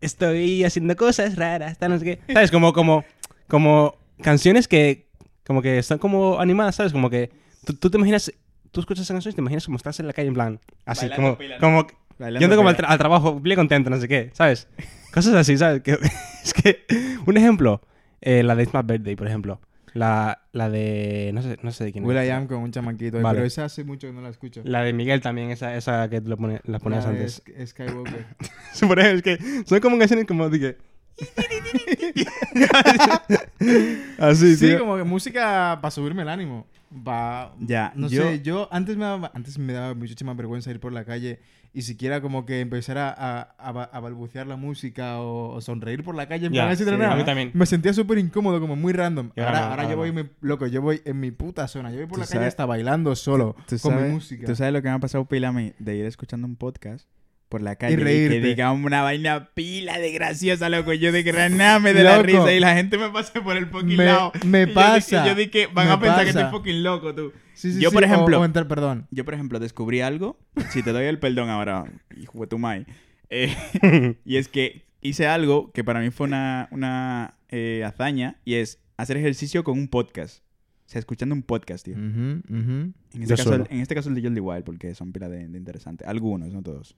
Estoy 0.00 0.64
haciendo 0.64 0.96
cosas 0.96 1.36
raras. 1.36 1.78
tal, 1.78 1.90
no 1.92 1.98
sé 1.98 2.04
qué. 2.04 2.32
¿Sabes? 2.32 2.50
Como, 2.50 2.72
como, 2.72 3.04
como 3.48 3.96
canciones 4.22 4.68
que. 4.68 5.08
Como 5.44 5.60
que 5.62 5.78
están 5.78 5.98
como 5.98 6.40
animadas, 6.40 6.76
¿sabes? 6.76 6.92
Como 6.92 7.10
que. 7.10 7.30
Tú, 7.64 7.74
tú 7.74 7.90
te 7.90 7.96
imaginas. 7.98 8.32
Tú 8.70 8.80
escuchas 8.80 9.02
esas 9.04 9.14
canciones 9.14 9.34
y 9.34 9.36
te 9.36 9.40
imaginas 9.42 9.64
como 9.66 9.76
estás 9.76 10.00
en 10.00 10.06
la 10.06 10.12
calle 10.12 10.28
en 10.28 10.34
plan. 10.34 10.60
Así, 10.86 11.08
Bailando 11.08 11.36
como. 11.38 11.58
como 11.60 11.86
Bailando 12.18 12.40
Yendo 12.40 12.56
como 12.56 12.68
al, 12.68 12.76
pila. 12.76 12.88
tra- 12.88 12.92
al 12.92 12.98
trabajo, 12.98 13.40
bien 13.40 13.56
contento, 13.56 13.90
no 13.90 13.98
sé 13.98 14.06
qué, 14.08 14.30
¿sabes? 14.34 14.68
Cosas 15.12 15.34
así, 15.34 15.56
¿sabes? 15.58 15.82
Que- 15.82 15.98
es 16.44 16.54
que, 16.54 16.84
un 17.26 17.36
ejemplo, 17.36 17.80
eh, 18.20 18.42
la 18.42 18.54
de 18.54 18.62
It's 18.64 18.72
My 18.74 18.82
Birthday, 18.84 19.16
por 19.16 19.26
ejemplo. 19.26 19.60
La, 19.94 20.42
la 20.52 20.70
de, 20.70 21.30
no 21.34 21.42
sé, 21.42 21.58
no 21.62 21.70
sé 21.70 21.84
de 21.84 21.92
quién 21.92 22.04
Will 22.04 22.16
es. 22.16 22.26
I 22.26 22.30
Am 22.30 22.46
con 22.46 22.58
un 22.58 22.70
chamaquito, 22.72 23.20
Vale. 23.20 23.36
pero 23.36 23.46
esa 23.46 23.64
hace 23.66 23.84
mucho 23.84 24.06
que 24.06 24.12
no 24.14 24.22
la 24.22 24.30
escucho. 24.30 24.62
La 24.64 24.82
de 24.82 24.92
Miguel 24.94 25.20
también, 25.20 25.50
esa, 25.50 25.76
esa 25.76 26.08
que 26.08 26.20
lo 26.22 26.36
pone- 26.38 26.60
la 26.64 26.78
ponías 26.78 27.04
La 27.04 27.10
antes. 27.10 27.42
Sk- 27.44 27.66
Skywalker. 27.66 28.24
Ejemplo, 28.74 29.02
es 29.02 29.22
que 29.22 29.38
son 29.66 29.80
como 29.80 29.98
canciones 29.98 30.26
como 30.26 30.48
de 30.48 30.60
que... 30.60 30.76
Así, 34.18 34.56
sí, 34.56 34.66
tío. 34.68 34.78
como 34.80 34.96
que 34.96 35.04
música 35.04 35.78
para 35.80 35.90
subirme 35.90 36.22
el 36.22 36.28
ánimo. 36.28 36.66
Pa, 37.04 37.54
Ya, 37.60 37.92
no 37.96 38.08
yo- 38.08 38.22
sé, 38.22 38.42
yo 38.42 38.68
antes 38.70 38.96
me 38.96 39.04
daba, 39.04 39.30
antes 39.34 39.58
me 39.58 39.72
daba 39.72 39.94
muchísima 39.94 40.34
vergüenza 40.34 40.70
ir 40.70 40.78
por 40.80 40.92
la 40.92 41.04
calle 41.04 41.40
y 41.74 41.82
siquiera 41.82 42.20
como 42.20 42.44
que 42.44 42.60
empezar 42.60 42.98
a, 42.98 43.08
a, 43.10 43.40
a 43.58 43.72
ba- 43.72 43.88
a 43.90 43.98
balbucear 44.00 44.46
la 44.46 44.56
música 44.56 45.18
o, 45.20 45.54
o 45.54 45.60
sonreír 45.62 46.04
por 46.04 46.14
la 46.14 46.28
calle 46.28 46.46
en 46.46 46.52
sí, 46.52 46.58
nada. 46.58 47.14
a 47.14 47.16
mí 47.16 47.24
también. 47.24 47.50
Me 47.54 47.64
sentía 47.64 47.94
súper 47.94 48.18
incómodo, 48.18 48.60
como 48.60 48.76
muy 48.76 48.92
random. 48.92 49.30
Ahora 49.36 49.46
ahora 49.46 49.50
no, 49.52 49.64
ahora 49.64 49.82
ahora 49.84 49.90
yo 49.90 49.96
voy, 49.96 50.12
me- 50.12 50.30
loco, 50.42 50.66
yo 50.66 50.82
voy 50.82 51.00
en 51.06 51.18
mi 51.18 51.30
puta 51.30 51.66
zona. 51.68 51.90
Yo 51.90 51.96
voy 51.96 52.06
por 52.06 52.18
la 52.18 52.26
calle 52.26 52.44
hasta 52.46 52.66
bailando 52.66 53.16
solo 53.16 53.56
¿Tú 53.66 53.76
con 53.80 53.96
mi 54.02 54.08
música. 54.10 54.46
tú 54.46 54.54
sabes 54.54 54.72
lo 54.74 54.82
que 54.82 54.88
me 54.88 54.94
ha 54.94 54.98
pasado 54.98 55.24
pila 55.24 55.48
a 55.48 55.52
mí 55.52 55.72
de 55.78 55.96
ir 55.96 56.04
escuchando 56.04 56.46
un 56.46 56.56
podcast 56.56 57.08
por 57.52 57.60
la 57.62 57.76
calle 57.76 57.92
y, 57.94 57.96
reírte. 57.96 58.40
que 58.40 58.46
diga 58.48 58.72
una 58.72 59.02
vaina 59.02 59.50
pila 59.54 59.98
de 59.98 60.10
graciosa, 60.10 60.68
loco. 60.70 60.92
Yo 60.94 61.12
de 61.12 61.22
que 61.22 61.32
nada 61.32 61.78
me 61.78 61.92
de 61.92 62.02
la 62.02 62.16
Loco. 62.16 62.26
risa 62.26 62.52
y 62.52 62.58
la 62.60 62.74
gente 62.74 62.96
me 62.98 63.10
pasa 63.10 63.42
por 63.44 63.56
el 63.56 63.66
fucking 63.66 63.96
Me- 63.96 64.06
lado. 64.06 64.32
me 64.44 64.62
Y 64.62 64.66
que- 64.66 64.72
pasa, 64.72 65.26
Yo 65.28 65.50
que 65.50 65.66
van 65.66 65.86
me 65.86 65.92
a 65.92 66.00
pensar 66.00 66.20
que 66.24 66.32
pasa. 66.32 66.40
estoy 66.46 66.58
fucking 66.58 66.82
loco, 66.82 67.14
tú. 67.14 67.32
Sí, 67.54 67.74
sí, 67.74 67.80
yo, 67.80 67.90
sí, 67.90 67.94
por 67.94 68.02
o- 68.02 68.06
ejemplo- 68.06 68.40
o 68.40 68.44
entrar- 68.44 68.66
perdón. 68.66 69.06
Yo, 69.10 69.24
por 69.26 69.34
ejemplo, 69.34 69.60
descubrí 69.60 70.00
algo. 70.00 70.38
Si 70.70 70.82
te 70.82 70.92
doy 70.92 71.04
el 71.04 71.18
perdón 71.18 71.50
ahora, 71.50 71.84
hijo 72.20 72.40
de 72.40 72.46
tu 72.46 72.58
mai. 72.58 72.86
Eh, 73.28 73.54
y 74.24 74.36
es 74.38 74.48
que 74.48 74.86
hice 75.02 75.26
algo 75.26 75.70
que 75.72 75.84
para 75.84 76.00
mí 76.00 76.10
fue 76.10 76.26
una, 76.26 76.68
una 76.70 77.34
eh, 77.50 77.82
hazaña 77.84 78.36
y 78.46 78.54
es 78.54 78.78
hacer 78.96 79.16
ejercicio 79.18 79.62
con 79.62 79.78
un 79.78 79.88
podcast. 79.88 80.42
O 80.86 80.92
sea, 80.92 80.98
escuchando 80.98 81.34
un 81.34 81.42
podcast, 81.42 81.84
tío. 81.84 81.94
Ujú, 81.94 82.42
ujú. 82.48 82.92
En 83.14 83.22
este, 83.22 83.36
caso, 83.36 83.54
en 83.54 83.80
este 83.80 83.94
caso 83.94 84.08
el 84.08 84.14
de 84.14 84.22
Jordi 84.22 84.40
Wild, 84.40 84.64
porque 84.64 84.94
son 84.94 85.12
pila 85.12 85.28
de, 85.28 85.48
de 85.48 85.58
interesante. 85.58 86.04
Algunos, 86.06 86.50
no 86.52 86.62
todos. 86.62 86.96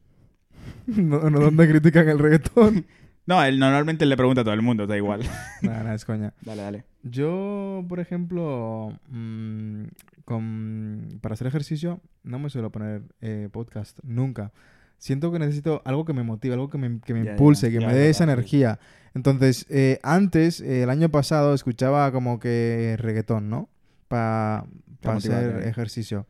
No, 0.87 1.31
no, 1.31 1.41
¿dónde 1.41 1.69
critican 1.69 2.09
el 2.09 2.19
reggaetón? 2.19 2.85
No, 3.27 3.43
él 3.43 3.59
normalmente 3.59 4.05
le 4.05 4.19
pregunta 4.19 4.43
a 4.43 4.45
todo 4.45 4.53
el 4.53 4.61
mundo, 4.61 4.87
da 4.87 4.99
igual. 4.99 5.23
Nada, 5.63 5.83
nada, 5.83 5.95
es 5.95 6.05
coña. 6.05 6.35
dale, 6.43 6.61
dale. 6.61 6.85
Yo, 7.03 7.83
por 7.89 7.99
ejemplo, 7.99 8.93
mm, 9.09 9.85
con, 10.27 11.19
para 11.23 11.33
hacer 11.33 11.47
ejercicio 11.47 12.01
no 12.23 12.39
me 12.39 12.51
suelo 12.51 12.71
poner 12.71 13.01
eh, 13.23 13.49
podcast, 13.51 13.99
nunca. 14.03 14.53
Siento 14.99 15.33
que 15.33 15.39
necesito 15.39 15.81
algo 15.87 16.05
que 16.05 16.13
me 16.13 16.23
motive, 16.23 16.53
algo 16.53 16.69
que 16.69 16.77
me, 16.77 17.01
que 17.01 17.15
me 17.15 17.25
Ya, 17.25 17.31
impulse, 17.31 17.71
ya, 17.73 17.79
que 17.79 17.83
ya, 17.83 17.87
me 17.89 17.95
dé 17.95 18.11
esa 18.11 18.25
energía. 18.25 18.79
Entonces, 19.15 19.65
eh, 19.71 20.01
antes, 20.03 20.61
eh, 20.61 20.83
el 20.83 20.91
año 20.91 21.09
pasado, 21.09 21.55
escuchaba 21.55 22.13
como 22.13 22.39
que 22.39 22.97
reggaetón, 22.99 23.49
¿no? 23.49 23.71
Para 24.09 24.67
Pa 25.01 25.15
hacer 25.15 25.67
ejercicio. 25.67 26.27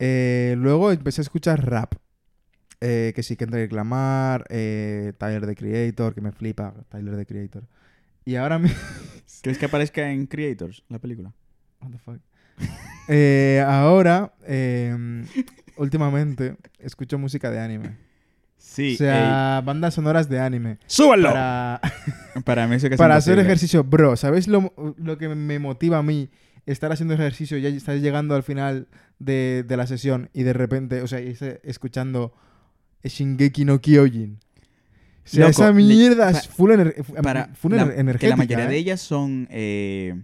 Luego 0.00 0.90
empecé 0.90 1.20
a 1.20 1.22
escuchar 1.22 1.64
rap. 1.70 1.94
Eh, 2.80 3.12
que 3.14 3.22
sí, 3.22 3.36
Kendrick 3.36 3.72
Lamar, 3.72 4.46
eh, 4.48 5.12
Tyler, 5.18 5.46
the 5.46 5.54
Creator, 5.54 6.14
que 6.14 6.20
me 6.22 6.32
flipa, 6.32 6.72
Tyler, 6.88 7.16
the 7.16 7.26
Creator. 7.26 7.62
Y 8.24 8.36
ahora 8.36 8.58
mi- 8.58 8.70
¿Crees 9.42 9.58
que 9.58 9.66
aparezca 9.66 10.10
en 10.10 10.26
Creators, 10.26 10.82
la 10.88 10.98
película? 10.98 11.32
What 11.80 11.90
the 11.90 11.98
fuck. 11.98 12.20
Eh, 13.12 13.60
ahora, 13.66 14.34
eh, 14.46 15.24
últimamente, 15.76 16.56
escucho 16.78 17.18
música 17.18 17.50
de 17.50 17.58
anime. 17.58 17.96
Sí. 18.56 18.94
o 18.94 18.98
sea, 18.98 19.62
bandas 19.64 19.94
sonoras 19.94 20.28
de 20.28 20.38
anime. 20.38 20.78
¡Súbanlo! 20.86 21.30
Para, 21.30 21.80
para 22.44 22.68
mí 22.68 22.76
eso 22.76 22.88
que 22.88 22.96
para 22.96 23.16
hacer 23.16 23.38
ejercicio. 23.40 23.82
Bro, 23.82 24.14
¿sabéis 24.16 24.46
lo, 24.46 24.72
lo 24.96 25.18
que 25.18 25.28
me 25.28 25.58
motiva 25.58 25.98
a 25.98 26.02
mí? 26.04 26.30
Estar 26.66 26.92
haciendo 26.92 27.14
ejercicio 27.14 27.56
y 27.58 27.62
ya 27.62 27.68
estás 27.70 28.00
llegando 28.00 28.36
al 28.36 28.44
final 28.44 28.86
de, 29.18 29.64
de 29.66 29.76
la 29.76 29.88
sesión 29.88 30.30
y 30.32 30.44
de 30.44 30.52
repente, 30.52 31.02
o 31.02 31.08
sea, 31.08 31.20
y 31.20 31.34
escuchando 33.02 33.38
Shingeki 33.38 33.64
no 33.64 33.80
Kyojin. 33.80 34.38
O 34.38 35.28
sea, 35.32 35.40
Loco, 35.46 35.50
esa 35.62 35.72
mierda 35.72 36.30
es 36.30 36.48
full, 36.48 36.70
ener- 36.72 37.04
fu- 37.04 37.14
Para 37.14 37.48
full 37.54 37.72
la- 37.74 37.82
ener- 37.84 37.94
que 37.94 38.00
energética. 38.00 38.30
la 38.30 38.36
mayoría 38.36 38.64
¿eh? 38.64 38.68
de 38.68 38.76
ellas 38.76 39.00
son, 39.00 39.46
eh, 39.50 40.14
o 40.16 40.22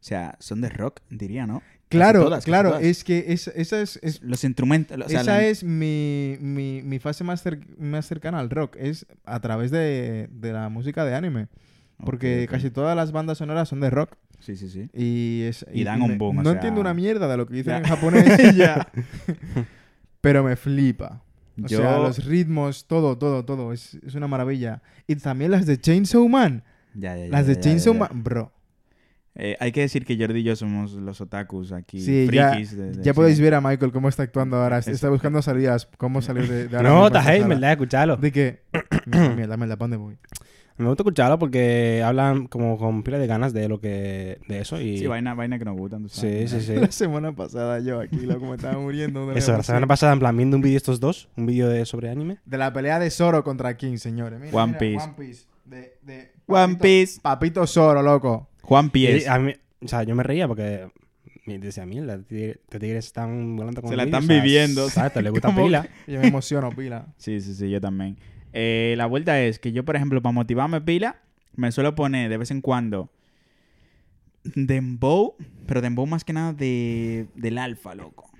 sea, 0.00 0.36
son 0.40 0.60
de 0.60 0.68
rock, 0.70 1.00
diría, 1.10 1.46
¿no? 1.46 1.62
Claro, 1.88 2.24
todas, 2.24 2.44
claro, 2.44 2.78
es 2.78 3.02
que 3.04 3.26
es- 3.28 3.48
esa 3.48 3.80
es, 3.80 3.98
es- 4.02 4.22
los 4.22 4.42
instrumentos, 4.44 4.96
o 5.04 5.08
sea, 5.08 5.20
esa 5.22 5.32
la- 5.38 5.44
es 5.44 5.62
mi, 5.64 6.36
mi, 6.40 6.82
mi 6.82 6.98
fase 7.00 7.22
más, 7.24 7.44
cer- 7.44 7.64
más 7.78 8.06
cercana 8.06 8.38
al 8.40 8.48
rock. 8.50 8.76
Es 8.78 9.06
a 9.24 9.40
través 9.40 9.70
de, 9.70 10.28
de 10.32 10.52
la 10.52 10.68
música 10.68 11.04
de 11.04 11.14
anime. 11.14 11.48
Porque 12.04 12.46
casi 12.50 12.70
todas 12.70 12.96
las 12.96 13.12
bandas 13.12 13.36
sonoras 13.38 13.68
son 13.68 13.80
de 13.80 13.90
rock. 13.90 14.16
Sí, 14.38 14.56
sí, 14.56 14.70
sí. 14.70 14.88
Y, 14.94 15.42
es, 15.42 15.66
Y 15.70 15.84
dan 15.84 16.00
un 16.00 16.16
boom, 16.16 16.38
o 16.38 16.42
No 16.42 16.50
sea- 16.50 16.52
entiendo 16.58 16.80
una 16.80 16.94
mierda 16.94 17.28
de 17.28 17.36
lo 17.36 17.46
que 17.46 17.54
dicen 17.56 17.72
Ya. 17.74 17.78
en 17.78 17.84
japonés. 17.84 18.56
ya. 18.56 18.88
Pero 20.22 20.42
me 20.42 20.56
flipa. 20.56 21.22
O 21.64 21.68
Yo- 21.68 21.78
sea, 21.78 21.98
los 21.98 22.24
ritmos, 22.24 22.86
todo, 22.86 23.16
todo, 23.18 23.44
todo. 23.44 23.72
Es, 23.72 23.94
es 24.06 24.14
una 24.14 24.26
maravilla. 24.28 24.82
Y 25.06 25.16
también 25.16 25.50
las 25.50 25.66
de 25.66 25.78
Chainsaw 25.80 26.28
Man. 26.28 26.62
Ya, 26.94 27.16
ya, 27.16 27.24
ya, 27.26 27.30
Las 27.30 27.46
de 27.46 27.54
ya, 27.54 27.60
ya, 27.60 27.64
Chainsaw 27.64 27.92
ya. 27.94 27.98
Man. 28.00 28.22
Bro. 28.22 28.52
Eh, 29.36 29.56
hay 29.60 29.70
que 29.70 29.80
decir 29.82 30.04
que 30.04 30.18
Jordi 30.18 30.40
y 30.40 30.42
yo 30.42 30.56
somos 30.56 30.92
los 30.92 31.20
otakus 31.20 31.70
aquí, 31.70 32.00
Sí, 32.00 32.28
ya, 32.32 32.50
frikis 32.50 32.76
de- 32.76 32.90
del 32.92 33.02
ya 33.02 33.14
podéis 33.14 33.40
ver 33.40 33.54
a 33.54 33.60
Michael 33.60 33.92
cómo 33.92 34.08
está 34.08 34.24
actuando 34.24 34.56
ahora. 34.56 34.78
Eso. 34.78 34.90
Está 34.90 35.08
buscando 35.08 35.40
salidas. 35.40 35.88
Cómo 35.98 36.20
salir 36.20 36.48
de, 36.48 36.66
de 36.68 36.76
ahora 36.76 36.88
No, 36.90 37.06
está 37.06 37.22
hey, 37.22 37.40
sala. 37.42 37.54
¿verdad? 37.54 37.70
Escuchalo. 37.72 38.16
De 38.16 38.32
que... 38.32 38.62
mierda, 39.06 39.34
mierda, 39.36 39.56
mierda, 39.56 39.76
¿pa' 39.76 39.84
dónde 39.84 39.96
voy? 39.98 40.18
Me 40.80 40.88
gusta 40.88 41.02
escucharlo 41.02 41.38
porque 41.38 42.02
hablan 42.04 42.46
como 42.46 42.78
con 42.78 43.02
pila 43.02 43.18
de 43.18 43.26
ganas 43.26 43.52
de 43.52 43.68
lo 43.68 43.80
que... 43.80 44.38
De 44.48 44.60
eso 44.60 44.80
y... 44.80 44.96
Sí, 44.98 45.06
vaina, 45.06 45.34
vaina 45.34 45.58
que 45.58 45.64
nos 45.66 45.76
gustan. 45.76 46.02
tú 46.04 46.08
sí, 46.08 46.20
sabes. 46.20 46.50
sí, 46.50 46.60
sí. 46.62 46.74
La 46.80 46.90
semana 46.90 47.32
pasada 47.32 47.80
yo 47.80 48.00
aquí, 48.00 48.16
loco, 48.20 48.46
me 48.46 48.56
estaba 48.56 48.78
muriendo. 48.78 49.26
de 49.26 49.38
Eso, 49.38 49.52
la 49.52 49.62
semana 49.62 49.86
pasada, 49.86 50.14
en 50.14 50.20
plan, 50.20 50.36
viendo 50.36 50.56
un 50.56 50.62
vídeo 50.62 50.72
de 50.74 50.78
estos 50.78 50.98
dos, 50.98 51.28
un 51.36 51.44
vídeo 51.46 51.68
de 51.68 51.84
sobre 51.84 52.08
anime. 52.08 52.38
De 52.46 52.56
la 52.56 52.72
pelea 52.72 52.98
de 52.98 53.10
Zoro 53.10 53.44
contra 53.44 53.76
King, 53.76 53.98
señores. 53.98 54.40
Mira, 54.40 54.56
One 54.56 54.66
mira, 54.68 54.78
Piece. 54.78 55.04
One 55.04 55.14
Piece. 55.18 55.46
De, 55.66 55.98
de 56.02 56.32
One 56.46 56.74
Papito- 56.74 56.80
Piece. 56.80 57.20
Papito 57.20 57.66
Zoro, 57.66 58.02
loco. 58.02 58.48
Juan 58.62 58.90
a 59.28 59.38
mí- 59.38 59.54
o 59.82 59.88
sea, 59.88 60.02
yo 60.04 60.14
me 60.14 60.22
reía 60.22 60.48
porque 60.48 60.88
me 61.44 61.58
decía, 61.58 61.84
mierda, 61.84 62.16
los 62.16 62.26
tigres 62.26 62.58
los 62.70 62.80
tigres 62.80 63.06
están 63.06 63.56
volando 63.56 63.82
con 63.82 63.90
Se 63.90 63.96
la 63.96 64.04
el 64.04 64.08
vídeo", 64.08 64.18
están 64.20 64.30
o 64.30 64.32
sea, 64.34 64.42
viviendo. 64.42 64.84
Exacto, 64.86 65.20
le 65.20 65.30
gusta 65.30 65.54
pila. 65.54 65.86
Yo 66.06 66.20
me 66.20 66.28
emociono, 66.28 66.70
pila. 66.70 67.06
Sí, 67.18 67.40
sí, 67.40 67.54
sí, 67.54 67.68
yo 67.70 67.80
también. 67.80 68.16
Eh, 68.52 68.94
la 68.96 69.06
vuelta 69.06 69.40
es 69.40 69.58
que 69.58 69.72
yo, 69.72 69.84
por 69.84 69.96
ejemplo, 69.96 70.20
para 70.22 70.32
motivarme 70.32 70.80
pila, 70.80 71.20
me 71.56 71.70
suelo 71.72 71.94
poner 71.94 72.28
de 72.30 72.36
vez 72.36 72.50
en 72.50 72.60
cuando 72.60 73.10
Dembow, 74.44 75.34
pero 75.66 75.80
Dembow 75.80 76.06
más 76.06 76.24
que 76.24 76.32
nada 76.32 76.52
de, 76.52 77.26
del 77.34 77.58
alfa, 77.58 77.94
loco. 77.94 78.30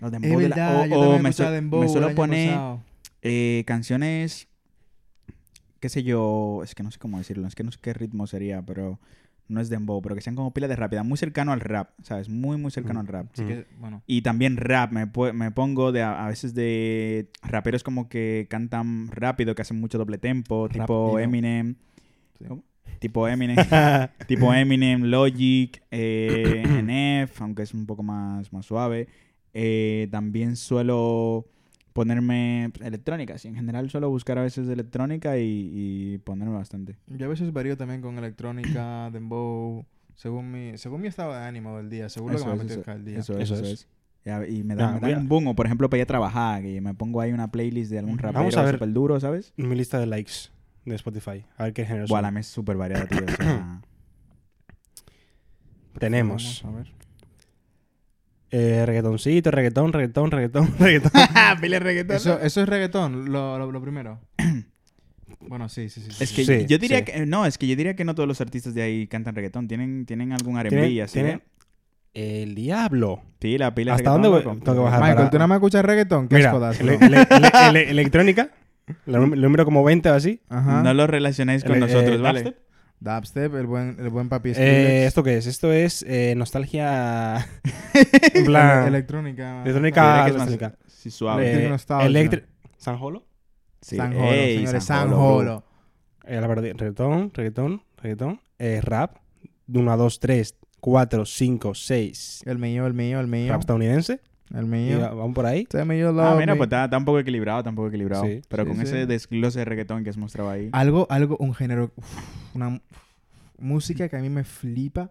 Los 0.00 0.12
Es 0.12 0.20
dembow 0.20 0.40
de 0.40 0.48
la- 0.48 0.56
verdad, 0.56 0.80
o- 0.92 1.14
o 1.14 1.18
me, 1.18 1.32
su- 1.32 1.42
Dembow 1.44 1.88
suelo 1.88 2.08
poner 2.14 2.48
eh, 3.22 3.64
canciones, 3.66 4.48
qué 5.80 5.88
sé 5.88 6.02
yo, 6.02 6.60
es 6.64 6.74
que 6.74 6.82
no 6.82 6.90
sé 6.90 6.98
cómo 6.98 7.18
decirlo, 7.18 7.46
es 7.46 7.54
que 7.54 7.64
no 7.64 7.72
sé 7.72 7.78
qué 7.80 7.92
ritmo 7.94 8.26
sería, 8.26 8.62
pero 8.62 8.98
no 9.48 9.60
es 9.60 9.68
dembow, 9.68 10.00
pero 10.02 10.14
que 10.14 10.20
sean 10.20 10.36
como 10.36 10.52
pila 10.52 10.68
de 10.68 10.76
rápida, 10.76 11.02
muy 11.02 11.18
cercano 11.18 11.52
al 11.52 11.60
rap, 11.60 11.90
¿sabes? 12.02 12.28
Muy, 12.28 12.56
muy 12.56 12.70
cercano 12.70 13.00
al 13.00 13.06
rap. 13.06 13.26
Así 13.32 13.44
que, 13.44 13.66
bueno. 13.78 14.02
Y 14.06 14.22
también 14.22 14.56
rap, 14.56 14.92
me, 14.92 15.10
me 15.32 15.50
pongo 15.50 15.90
de 15.92 16.02
a, 16.02 16.24
a 16.24 16.28
veces 16.28 16.54
de 16.54 17.30
raperos 17.42 17.82
como 17.82 18.08
que 18.08 18.46
cantan 18.50 19.08
rápido, 19.10 19.54
que 19.54 19.62
hacen 19.62 19.80
mucho 19.80 19.98
doble 19.98 20.18
tempo, 20.18 20.68
tipo. 20.68 21.18
Eminem. 21.18 21.76
Sí. 22.38 22.44
¿Cómo? 22.46 22.62
Tipo 22.98 23.28
Eminem, 23.28 23.56
tipo 24.26 24.52
Eminem, 24.52 25.04
Logic, 25.04 25.80
eh, 25.90 26.64
NF, 26.66 27.40
aunque 27.42 27.62
es 27.62 27.72
un 27.72 27.86
poco 27.86 28.02
más, 28.02 28.52
más 28.52 28.66
suave. 28.66 29.08
Eh, 29.54 30.08
también 30.10 30.56
suelo 30.56 31.46
ponerme 31.98 32.70
electrónica, 32.80 33.38
sí, 33.38 33.48
en 33.48 33.56
general 33.56 33.90
suelo 33.90 34.08
buscar 34.08 34.38
a 34.38 34.42
veces 34.42 34.68
electrónica 34.68 35.36
y, 35.36 35.68
y 35.74 36.18
ponerme 36.18 36.54
bastante. 36.54 36.96
Yo 37.08 37.26
a 37.26 37.28
veces 37.28 37.52
varío 37.52 37.76
también 37.76 38.02
con 38.02 38.16
electrónica, 38.18 39.10
dembow, 39.12 39.84
según 40.14 40.52
mi, 40.52 40.78
según 40.78 41.00
mi 41.00 41.08
estado 41.08 41.32
de 41.32 41.40
ánimo 41.40 41.76
del 41.76 41.90
día, 41.90 42.08
según 42.08 42.34
lo 42.34 42.38
que 42.38 42.44
me 42.44 42.52
apetezca 42.52 42.92
el 42.92 43.04
día. 43.04 43.18
eso 43.18 43.36
es, 43.36 43.50
Eso 43.50 43.54
eso 43.56 43.64
es. 43.66 43.88
y 44.48 44.62
me 44.62 44.76
dan, 44.76 45.00
me 45.00 45.08
mira. 45.08 45.18
un 45.18 45.28
boom, 45.28 45.48
o 45.48 45.56
por 45.56 45.66
ejemplo 45.66 45.90
para 45.90 45.98
ir 45.98 46.02
a 46.04 46.06
trabajar, 46.06 46.62
que 46.62 46.80
me 46.80 46.94
pongo 46.94 47.20
ahí 47.20 47.32
una 47.32 47.50
playlist 47.50 47.90
de 47.90 47.98
algún 47.98 48.16
rapero 48.16 48.38
Vamos 48.38 48.56
a 48.56 48.62
ver. 48.62 48.74
súper 48.76 48.92
duro, 48.92 49.18
¿sabes? 49.18 49.52
Mi 49.56 49.74
lista 49.74 49.98
de 49.98 50.06
likes 50.06 50.52
de 50.84 50.94
Spotify. 50.94 51.44
A 51.56 51.64
ver 51.64 51.72
qué 51.72 51.84
género 51.84 52.06
son. 52.06 52.22
la 52.22 52.28
es 52.38 52.46
súper 52.46 52.76
variada, 52.76 53.08
tío. 53.08 53.24
o 53.26 53.42
sea, 53.42 53.82
Tenemos 55.98 56.62
Vamos 56.62 56.64
a 56.64 56.70
ver. 56.78 56.92
Eh, 58.50 58.84
reggaetoncito, 58.86 59.50
reggaetón, 59.50 59.92
reggaetón, 59.92 60.30
reggaetón, 60.30 60.74
reggaetón. 60.78 61.10
Pile 61.60 61.78
reggaetón. 61.78 62.16
Eso, 62.16 62.40
eso 62.40 62.62
es 62.62 62.68
reggaetón, 62.68 63.30
lo, 63.32 63.58
lo, 63.58 63.70
lo 63.72 63.80
primero. 63.82 64.20
bueno, 65.40 65.68
sí, 65.68 65.88
sí, 65.88 66.00
sí. 66.00 66.10
Es 66.22 66.32
que 66.32 66.44
Sí, 66.44 66.66
yo 66.66 66.78
diría 66.78 66.98
sí. 66.98 67.04
que 67.04 67.26
no, 67.26 67.46
es 67.46 67.58
que 67.58 67.66
yo 67.66 67.76
diría 67.76 67.94
que 67.96 68.04
no 68.04 68.14
todos 68.14 68.26
los 68.28 68.40
artistas 68.40 68.74
de 68.74 68.82
ahí 68.82 69.06
cantan 69.06 69.34
reggaetón, 69.34 69.68
tienen 69.68 70.06
tienen 70.06 70.32
algún 70.32 70.58
R&B 70.58 70.70
Tiene- 70.70 71.02
así, 71.02 71.14
tiene-. 71.14 71.40
El 72.14 72.54
diablo. 72.54 73.22
Pila, 73.38 73.74
pila 73.74 73.94
¿Hasta 73.94 74.10
dónde 74.10 74.28
voy? 74.28 74.42
Tengo 74.42 74.56
que 74.64 74.70
bajar 74.78 74.98
Michael, 75.00 75.16
para- 75.16 75.30
¿tú 75.30 75.36
nada 75.36 75.46
más 75.46 75.56
escuchas 75.56 75.84
reggaetón? 75.84 76.26
¿Qué 76.28 76.36
Mira, 76.36 76.50
jodas, 76.50 76.80
ele- 76.80 76.96
bro? 76.96 77.06
ele- 77.06 77.26
ele- 77.30 77.68
ele- 77.68 77.90
electrónica, 77.90 78.50
el 79.06 79.40
número 79.40 79.64
como 79.64 79.84
20 79.84 80.10
o 80.10 80.14
así. 80.14 80.40
Ajá. 80.48 80.82
No 80.82 80.94
lo 80.94 81.06
relacionéis 81.06 81.62
con 81.62 81.74
El- 81.74 81.80
nosotros, 81.80 82.16
eh, 82.16 82.20
¿vale? 82.22 82.56
Dubstep. 83.00 83.54
El 83.54 83.66
buen, 83.66 83.96
el 83.98 84.08
buen 84.10 84.28
papi 84.28 84.52
Eh. 84.56 85.04
¿Esto 85.06 85.22
qué 85.22 85.36
es? 85.38 85.46
Esto 85.46 85.72
es 85.72 86.04
eh, 86.08 86.34
nostalgia. 86.36 87.36
en 87.94 88.06
Ele- 88.34 88.44
plan. 88.44 88.86
electrónica. 88.88 89.62
electrónica. 89.62 90.26
Electrónica. 90.28 90.74
sí, 90.86 91.10
suave. 91.10 91.66
Eh, 91.66 91.70
electri- 91.70 92.44
¿San 92.76 92.96
Holo? 93.00 93.24
Sí, 93.80 93.96
San 93.96 94.12
Holo, 94.16 94.24
ey, 94.32 94.56
señores, 94.58 94.84
San 94.84 95.08
San 95.08 95.12
Holo. 95.14 95.36
Holo. 95.36 95.64
Eh, 96.24 96.40
la 96.40 96.46
verdad, 96.46 96.64
reggaetón, 96.76 97.30
reggaetón, 97.34 97.82
reggaetón. 97.96 98.40
Eh, 98.58 98.80
rap. 98.82 99.16
1, 99.72 99.96
2, 99.96 100.20
3, 100.20 100.54
4, 100.80 101.24
5, 101.26 101.74
6. 101.74 102.42
El 102.46 102.58
mío, 102.58 102.86
el 102.86 102.94
mío, 102.94 103.20
el 103.20 103.26
mío. 103.28 103.52
Rap 103.52 103.60
estadounidense. 103.60 104.20
El 104.54 104.66
mío. 104.66 105.00
va- 105.00 105.10
vamos 105.14 105.34
por 105.34 105.46
ahí. 105.46 105.66
Me 105.84 105.98
you 105.98 106.08
Ah, 106.20 106.34
mira, 106.38 106.54
me. 106.54 106.58
pues 106.58 106.66
está, 106.68 106.84
está 106.84 106.96
un 106.98 107.04
poco 107.04 107.18
equilibrado, 107.18 107.58
está 107.60 107.70
un 107.70 107.76
poco 107.76 107.88
equilibrado. 107.88 108.24
Sí, 108.24 108.40
Pero 108.48 108.62
sí, 108.64 108.68
con 108.68 108.76
sí. 108.78 108.82
ese 108.84 109.06
desglose 109.06 109.58
de 109.58 109.64
reggaetón 109.64 110.04
que 110.04 110.10
has 110.10 110.16
mostrado 110.16 110.50
ahí. 110.50 110.70
Algo, 110.72 111.06
algo, 111.10 111.36
un 111.38 111.54
género, 111.54 111.92
uf, 111.96 112.54
una 112.54 112.68
uf, 112.68 112.80
música 113.58 114.08
que 114.08 114.16
a 114.16 114.20
mí 114.20 114.30
me 114.30 114.44
flipa 114.44 115.10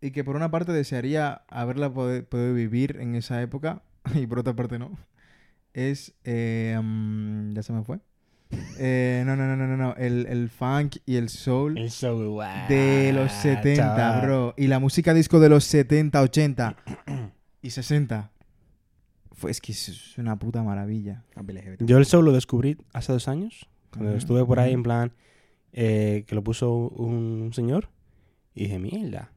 y 0.00 0.10
que 0.10 0.24
por 0.24 0.36
una 0.36 0.50
parte 0.50 0.72
desearía 0.72 1.42
haberla 1.48 1.92
podido 1.92 2.54
vivir 2.54 2.96
en 3.00 3.14
esa 3.14 3.40
época 3.42 3.82
y 4.14 4.26
por 4.26 4.38
otra 4.40 4.54
parte 4.54 4.78
no. 4.78 4.90
Es, 5.72 6.14
eh, 6.24 6.78
mm, 6.82 7.52
ya 7.52 7.62
se 7.62 7.72
me 7.72 7.82
fue. 7.84 7.98
Eh, 8.82 9.22
no, 9.26 9.36
no, 9.36 9.46
no, 9.46 9.56
no, 9.56 9.66
no, 9.68 9.76
no. 9.76 9.94
El, 9.96 10.26
el 10.26 10.48
funk 10.50 10.96
y 11.06 11.16
el 11.16 11.28
soul 11.28 11.78
El 11.78 11.90
show, 11.90 12.18
de 12.68 13.12
los 13.14 13.30
70, 13.30 14.20
bro. 14.22 14.54
Y 14.56 14.66
la 14.66 14.78
música 14.80 15.14
disco 15.14 15.38
de 15.38 15.48
los 15.48 15.64
70, 15.64 16.20
80 16.20 16.76
y 17.62 17.70
60. 17.70 18.30
Fue, 19.40 19.50
es 19.50 19.60
que 19.62 19.72
es 19.72 20.18
una 20.18 20.38
puta 20.38 20.62
maravilla. 20.62 21.24
Yo 21.80 21.96
el 21.96 22.04
show 22.04 22.20
lo 22.20 22.30
descubrí 22.32 22.76
hace 22.92 23.10
dos 23.12 23.26
años. 23.26 23.66
Cuando 23.90 24.14
estuve 24.14 24.44
por 24.44 24.60
ahí 24.60 24.74
en 24.74 24.82
plan. 24.82 25.12
eh, 25.72 26.24
que 26.26 26.34
lo 26.34 26.44
puso 26.44 26.70
un 26.70 27.50
señor. 27.54 27.88
Y 28.54 28.64
dije, 28.64 28.78
mierda. 28.78 29.32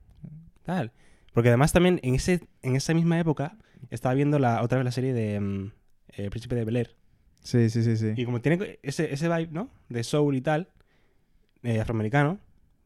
Tal. 0.64 0.92
Porque 1.34 1.50
además 1.50 1.72
también 1.72 2.02
en, 2.04 2.16
ese, 2.16 2.42
en 2.64 2.76
esa 2.76 2.94
misma 2.94 3.18
época 3.18 3.58
estaba 3.92 4.14
viendo 4.14 4.40
la, 4.40 4.62
otra 4.62 4.78
vez 4.78 4.84
la 4.86 4.92
serie 4.92 5.14
de 5.14 5.40
mm, 5.40 5.72
El 6.18 6.30
Príncipe 6.32 6.56
de 6.56 6.66
Bel 6.66 6.76
Air. 6.76 6.96
Sí, 7.42 7.70
sí, 7.70 7.82
sí, 7.84 7.96
sí. 7.96 8.14
Y 8.18 8.26
como 8.26 8.42
tiene 8.42 8.80
ese, 8.84 9.14
ese 9.14 9.28
vibe, 9.30 9.52
¿no? 9.52 9.70
De 9.90 10.04
soul 10.04 10.36
y 10.36 10.42
tal, 10.42 10.68
eh, 11.64 11.80
afroamericano, 11.80 12.40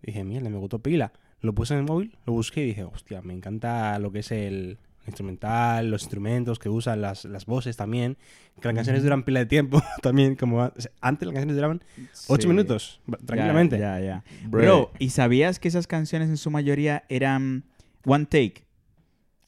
dije, 0.04 0.24
mierda, 0.24 0.50
me 0.50 0.58
gustó 0.58 0.80
pila. 0.80 1.14
Lo 1.42 1.54
puse 1.54 1.74
en 1.74 1.80
el 1.82 1.86
móvil, 1.86 2.18
lo 2.26 2.34
busqué 2.34 2.62
y 2.64 2.68
dije, 2.68 2.84
hostia, 2.84 3.22
me 3.24 3.34
encanta 3.34 3.98
lo 4.00 4.12
que 4.12 4.20
es 4.20 4.32
el 4.32 4.78
instrumental, 5.12 5.90
los 5.90 6.04
instrumentos 6.04 6.60
que 6.60 6.70
usan, 6.70 7.02
las, 7.02 7.26
las 7.26 7.46
voces 7.46 7.78
también. 7.78 8.18
Que 8.62 8.68
las 8.68 8.76
canciones 8.76 9.04
duran 9.04 9.24
pila 9.24 9.40
de 9.42 9.46
tiempo 9.46 9.82
también. 10.02 10.36
como 10.36 10.62
a- 10.62 10.74
o 10.76 10.82
sea, 10.82 10.92
Antes 11.02 11.26
las 11.28 11.34
canciones 11.34 11.56
duraban 11.56 11.84
8 12.28 12.42
Sí. 12.44 12.48
minutos, 12.48 13.02
Ya, 13.08 13.18
tranquilamente. 13.26 13.78
Ya, 13.80 14.00
ya. 14.00 14.24
Bro, 14.48 14.92
¿y 15.00 15.10
sabías 15.10 15.60
que 15.60 15.68
esas 15.68 15.88
canciones 15.88 16.30
en 16.30 16.38
su 16.38 16.50
mayoría 16.52 17.04
eran 17.10 17.64
one 18.06 18.26
take? 18.26 18.66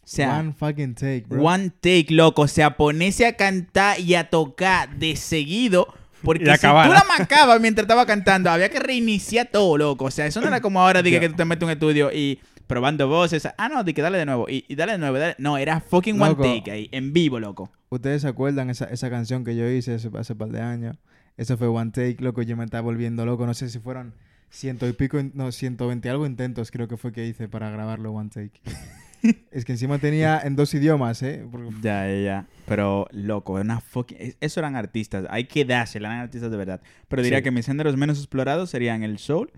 O 0.04 0.12
sea, 0.12 0.40
One 0.40 0.54
fucking 0.54 0.96
take, 0.96 1.26
bro. 1.28 1.44
One 1.44 1.70
take, 1.70 2.08
loco. 2.10 2.42
O 2.44 2.48
sea, 2.48 2.76
ponerse 2.78 3.28
a 3.28 3.34
cantar 3.38 4.00
y 4.00 4.16
a 4.16 4.28
tocar 4.30 4.96
de 4.98 5.16
seguido 5.16 5.88
Porque 6.24 6.44
Y 6.52 6.56
si 6.56 6.62
tú 6.62 6.68
la 6.68 7.60
mientras 7.62 7.84
estaba 7.84 8.06
cantando, 8.08 8.50
había 8.50 8.70
que 8.70 8.80
reiniciar 8.80 9.48
todo, 9.52 9.78
loco. 9.78 10.06
O 10.06 10.12
sea, 10.12 10.26
eso 10.26 10.42
no 10.42 10.48
era 10.48 10.62
como 10.62 10.82
ahora, 10.82 11.02
diga 11.04 11.20
que 11.20 11.30
tú 11.30 11.36
te 11.36 11.46
metes 11.46 11.62
en 11.62 11.66
un 11.68 11.72
estudio 11.72 12.12
y 12.12 12.40
probando 12.70 13.08
voces. 13.10 13.48
Ah, 13.58 13.68
no, 13.68 13.84
di 13.84 13.94
que 13.94 14.02
dale 14.02 14.18
de 14.20 14.26
nuevo. 14.26 14.46
Y, 14.48 14.64
y 14.70 14.76
dale 14.76 14.94
de 14.94 14.98
nuevo. 15.00 15.18
dale- 15.18 15.36
No, 15.40 15.58
era 15.58 15.82
fucking 15.82 16.18
Loco. 16.20 16.44
one 16.44 16.60
take 16.62 16.72
ahí, 16.72 16.90
en 16.94 17.12
vivo, 17.12 17.40
loco. 17.40 17.72
¿Ustedes 17.90 18.22
se 18.22 18.28
acuerdan 18.28 18.70
esa, 18.70 18.86
esa 18.86 19.10
canción 19.10 19.44
que 19.44 19.56
yo 19.56 19.68
hice 19.70 19.96
hace, 19.96 20.10
hace 20.18 20.36
par 20.36 20.50
de 20.50 20.62
años? 20.62 20.96
Eso 21.36 21.58
fue 21.58 21.68
One 21.68 21.92
Take, 21.92 22.18
loco. 22.20 22.42
Yo 22.44 22.56
me 22.56 22.64
estaba 22.66 22.82
volviendo 22.82 23.26
loco. 23.26 23.46
No 23.48 23.54
sé 23.54 23.70
si 23.70 23.80
fueron 23.80 24.14
ciento 24.50 24.88
y 24.88 24.94
pico, 24.94 25.18
no, 25.34 25.52
ciento 25.52 25.88
veinte 25.88 26.10
algo 26.10 26.26
intentos 26.26 26.70
creo 26.70 26.88
que 26.88 26.98
fue 26.98 27.12
que 27.12 27.26
hice 27.26 27.48
para 27.50 27.70
grabarlo 27.72 28.12
One 28.12 28.30
Take. 28.30 28.62
es 29.52 29.66
que 29.66 29.72
encima 29.72 29.98
tenía 30.00 30.40
en 30.44 30.56
dos 30.56 30.74
idiomas, 30.74 31.24
¿eh? 31.24 31.44
Porque- 31.52 31.70
Ya, 31.82 32.08
ya, 32.08 32.20
ya. 32.22 32.48
Pero, 32.68 33.08
loco, 33.12 33.54
una 33.54 33.80
fucking... 33.82 34.18
es- 34.20 34.38
Eso 34.42 34.60
eran 34.60 34.76
artistas. 34.76 35.26
Hay 35.30 35.46
que 35.46 35.66
dársela, 35.66 36.10
eran 36.10 36.22
artistas 36.22 36.52
de 36.52 36.58
verdad. 36.58 36.82
Pero 37.08 37.24
diría 37.24 37.40
Sí. 37.40 37.44
que 37.46 37.52
mis 37.52 37.66
géneros 37.66 37.98
menos 37.98 38.18
explorados 38.20 38.70
serían 38.70 39.02
el 39.04 39.18
soul, 39.18 39.50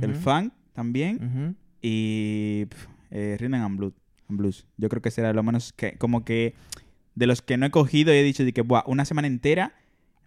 el 0.00 0.12
Ujú, 0.12 0.20
funk 0.20 0.52
también 0.72 1.16
ujú. 1.22 1.54
Y 1.86 2.66
eh, 3.10 3.36
rhythm 3.38 3.54
and 3.54 3.76
blues, 3.78 3.94
and 4.28 4.38
blues. 4.38 4.66
Yo 4.76 4.88
creo 4.88 5.00
que 5.02 5.10
será 5.10 5.32
lo 5.32 5.42
menos 5.42 5.72
que... 5.72 5.96
Como 5.98 6.24
que 6.24 6.54
de 7.14 7.26
los 7.26 7.42
que 7.42 7.56
no 7.56 7.66
he 7.66 7.70
cogido 7.70 8.12
y 8.12 8.16
he 8.18 8.22
dicho 8.22 8.44
de 8.44 8.52
que, 8.52 8.62
buah, 8.62 8.82
una 8.86 9.04
semana 9.04 9.26
entera... 9.28 9.72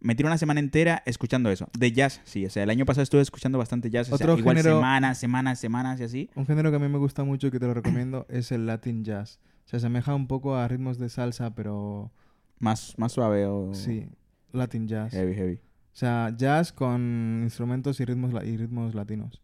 Me 0.01 0.15
tiro 0.15 0.27
una 0.29 0.37
semana 0.37 0.61
entera 0.61 1.03
escuchando 1.05 1.51
eso. 1.51 1.67
De 1.77 1.91
jazz, 1.91 2.21
sí. 2.23 2.45
O 2.45 2.49
sea, 2.49 2.63
el 2.63 2.69
año 2.69 2.85
pasado 2.85 3.03
estuve 3.03 3.21
escuchando 3.21 3.57
bastante 3.57 3.89
jazz. 3.89 4.09
O 4.09 4.17
sea, 4.17 4.25
Otro 4.27 4.39
igual 4.39 4.55
género- 4.55 4.77
semanas, 4.77 5.17
semanas, 5.17 5.59
semanas 5.59 5.99
y 5.99 6.03
así. 6.05 6.29
Un 6.35 6.45
género 6.45 6.69
que 6.69 6.77
a 6.77 6.79
mí 6.79 6.87
me 6.87 6.97
gusta 6.97 7.25
mucho 7.25 7.47
y 7.47 7.51
que 7.51 7.59
te 7.59 7.65
lo 7.67 7.73
recomiendo 7.73 8.25
es 8.29 8.53
el 8.53 8.65
Latin 8.65 9.03
Jazz. 9.03 9.41
Se 9.65 9.75
asemeja 9.75 10.15
un 10.15 10.27
poco 10.27 10.55
a 10.55 10.65
ritmos 10.69 10.99
de 10.99 11.09
salsa, 11.09 11.53
pero 11.53 12.13
Más, 12.59 12.93
más 12.97 13.11
suave 13.11 13.45
o... 13.45 13.73
sí, 13.73 14.07
Latin 14.53 14.87
Jazz. 14.87 15.11
Heavy, 15.11 15.33
heavy. 15.35 15.55
O 15.55 15.97
sea, 15.99 16.33
jazz 16.37 16.71
con 16.71 17.41
instrumentos 17.43 17.99
y 17.99 18.05
ritmos, 18.05 18.31
y 18.45 18.55
ritmos 18.55 18.95
latinos. 18.95 19.41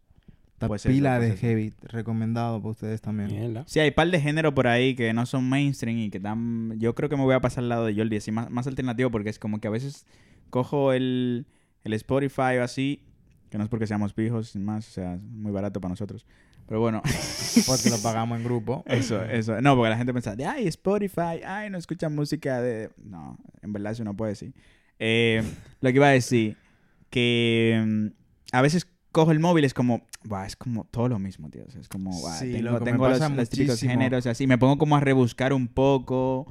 Está 0.55 0.67
Pues 0.67 0.85
eso, 0.85 0.93
pila 0.93 1.17
pues 1.17 1.27
de 1.27 1.33
eso. 1.35 1.41
heavy, 1.41 1.73
recomendado 1.83 2.61
para 2.61 2.71
ustedes 2.71 3.01
también. 3.01 3.29
Mierda. 3.29 3.63
Sí, 3.67 3.81
hay 3.81 3.91
par 3.91 4.09
de 4.09 4.21
género 4.21 4.55
por 4.55 4.67
ahí 4.67 4.95
que 4.95 5.11
no 5.13 5.25
son 5.25 5.47
mainstream 5.49 5.97
y 5.97 6.09
que 6.09 6.19
dan... 6.19 6.79
Yo 6.79 6.95
creo 6.95 7.09
que 7.09 7.17
me 7.17 7.23
voy 7.23 7.35
a 7.35 7.41
pasar 7.41 7.63
al 7.63 7.69
lado 7.69 7.85
de 7.85 7.93
Jordi, 7.93 8.15
así 8.17 8.31
más, 8.31 8.49
más 8.49 8.65
alternativo, 8.65 9.11
porque 9.11 9.29
es 9.29 9.37
como 9.37 9.59
que 9.59 9.67
a 9.67 9.71
veces 9.71 10.05
cojo 10.49 10.93
el, 10.93 11.45
el 11.83 11.93
Spotify 11.93 12.57
o 12.59 12.63
así, 12.63 13.03
que 13.49 13.57
no 13.57 13.65
es 13.65 13.69
porque 13.69 13.85
seamos 13.85 14.13
pijos, 14.13 14.49
sin 14.49 14.63
más, 14.63 14.87
o 14.87 14.91
sea, 14.91 15.15
es 15.15 15.21
muy 15.21 15.51
barato 15.51 15.81
para 15.81 15.89
nosotros. 15.89 16.25
Pero 16.67 16.79
bueno, 16.79 17.01
Porque 17.67 17.89
lo 17.89 17.97
pagamos 17.97 18.37
en 18.37 18.43
grupo. 18.43 18.83
eso, 18.87 19.23
eso. 19.23 19.61
No, 19.61 19.75
porque 19.75 19.89
la 19.89 19.97
gente 19.97 20.13
piensa, 20.13 20.35
de, 20.35 20.45
ay, 20.45 20.67
Spotify, 20.67 21.41
ay, 21.45 21.69
no 21.69 21.77
escuchan 21.77 22.15
música 22.15 22.61
de... 22.61 22.91
No, 23.03 23.37
en 23.61 23.73
verdad 23.73 23.91
eso 23.91 24.03
no 24.03 24.15
puede 24.15 24.31
decir. 24.31 24.53
Eh, 24.99 25.43
lo 25.81 25.89
que 25.89 25.95
iba 25.95 26.07
a 26.07 26.11
decir, 26.11 26.57
que 27.09 27.83
mm, 27.85 28.07
a 28.51 28.61
veces 28.61 28.87
cojo 29.11 29.31
el 29.31 29.39
móvil, 29.39 29.65
es 29.65 29.73
como, 29.73 30.05
"Buah, 30.27 30.45
es 30.45 30.55
como 30.55 30.85
todo 30.85 31.07
lo 31.09 31.19
mismo, 31.19 31.49
tío. 31.49 31.63
O 31.67 31.71
sea, 31.71 31.81
es 31.81 31.87
como, 31.89 32.11
"Buah, 32.11 32.33
Sí, 32.39 32.51
tengo, 32.51 32.79
tengo 32.81 33.07
los, 33.09 33.19
los 33.31 33.49
típicos 33.49 33.79
géneros 33.79 34.25
así. 34.25 34.47
Me 34.47 34.57
pongo 34.57 34.77
como 34.77 34.95
a 34.95 34.99
rebuscar 34.99 35.53
un 35.53 35.67
poco 35.67 36.47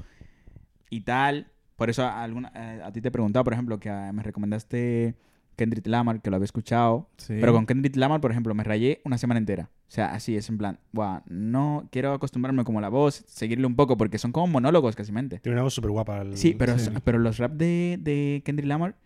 y 0.91 1.01
tal. 1.03 1.49
Por 1.77 1.91
eso 1.91 2.03
a, 2.05 2.23
alguna, 2.23 2.53
eh, 2.55 2.81
a 2.85 2.93
ti 2.93 3.01
te 3.01 3.09
he 3.09 3.11
preguntado, 3.11 3.43
por 3.45 3.53
ejemplo, 3.53 3.81
que 3.81 3.91
ah, 3.91 4.13
me 4.13 4.23
recomendaste 4.23 5.17
Kendrick 5.57 5.87
Lamar, 5.89 6.21
que 6.23 6.31
lo 6.31 6.37
había 6.37 6.45
escuchado. 6.45 7.09
Sí. 7.17 7.37
Pero 7.41 7.53
con 7.53 7.67
Kendrick 7.67 7.97
Lamar, 7.97 8.21
por 8.21 8.31
ejemplo, 8.31 8.55
me 8.55 8.63
rayé 8.65 9.01
una 9.05 9.19
semana 9.19 9.39
entera. 9.39 9.71
O 9.89 9.91
sea, 9.95 10.13
así 10.13 10.37
es 10.37 10.49
en 10.49 10.59
plan, 10.59 10.79
"Buah, 10.93 11.23
no 11.27 11.89
quiero 11.93 12.13
acostumbrarme 12.13 12.65
como 12.65 12.79
a 12.79 12.83
la 12.83 12.89
voz, 12.89 13.25
seguirle 13.27 13.67
un 13.67 13.77
poco, 13.77 13.97
porque 13.97 14.19
son 14.19 14.33
como 14.33 14.47
monólogos 14.49 14.95
casi 14.97 15.13
mente. 15.13 15.39
Tiene 15.41 15.55
una 15.57 15.63
voz 15.63 15.75
súper 15.75 15.91
guapa. 15.91 16.25
Sí, 16.35 16.55
pero, 16.59 16.79
Sí. 16.79 16.91
pero 17.05 17.19
los 17.19 17.39
rap 17.39 17.53
de, 17.53 17.99
de 18.01 18.43
Kendrick 18.45 18.67
Lamar 18.69 18.97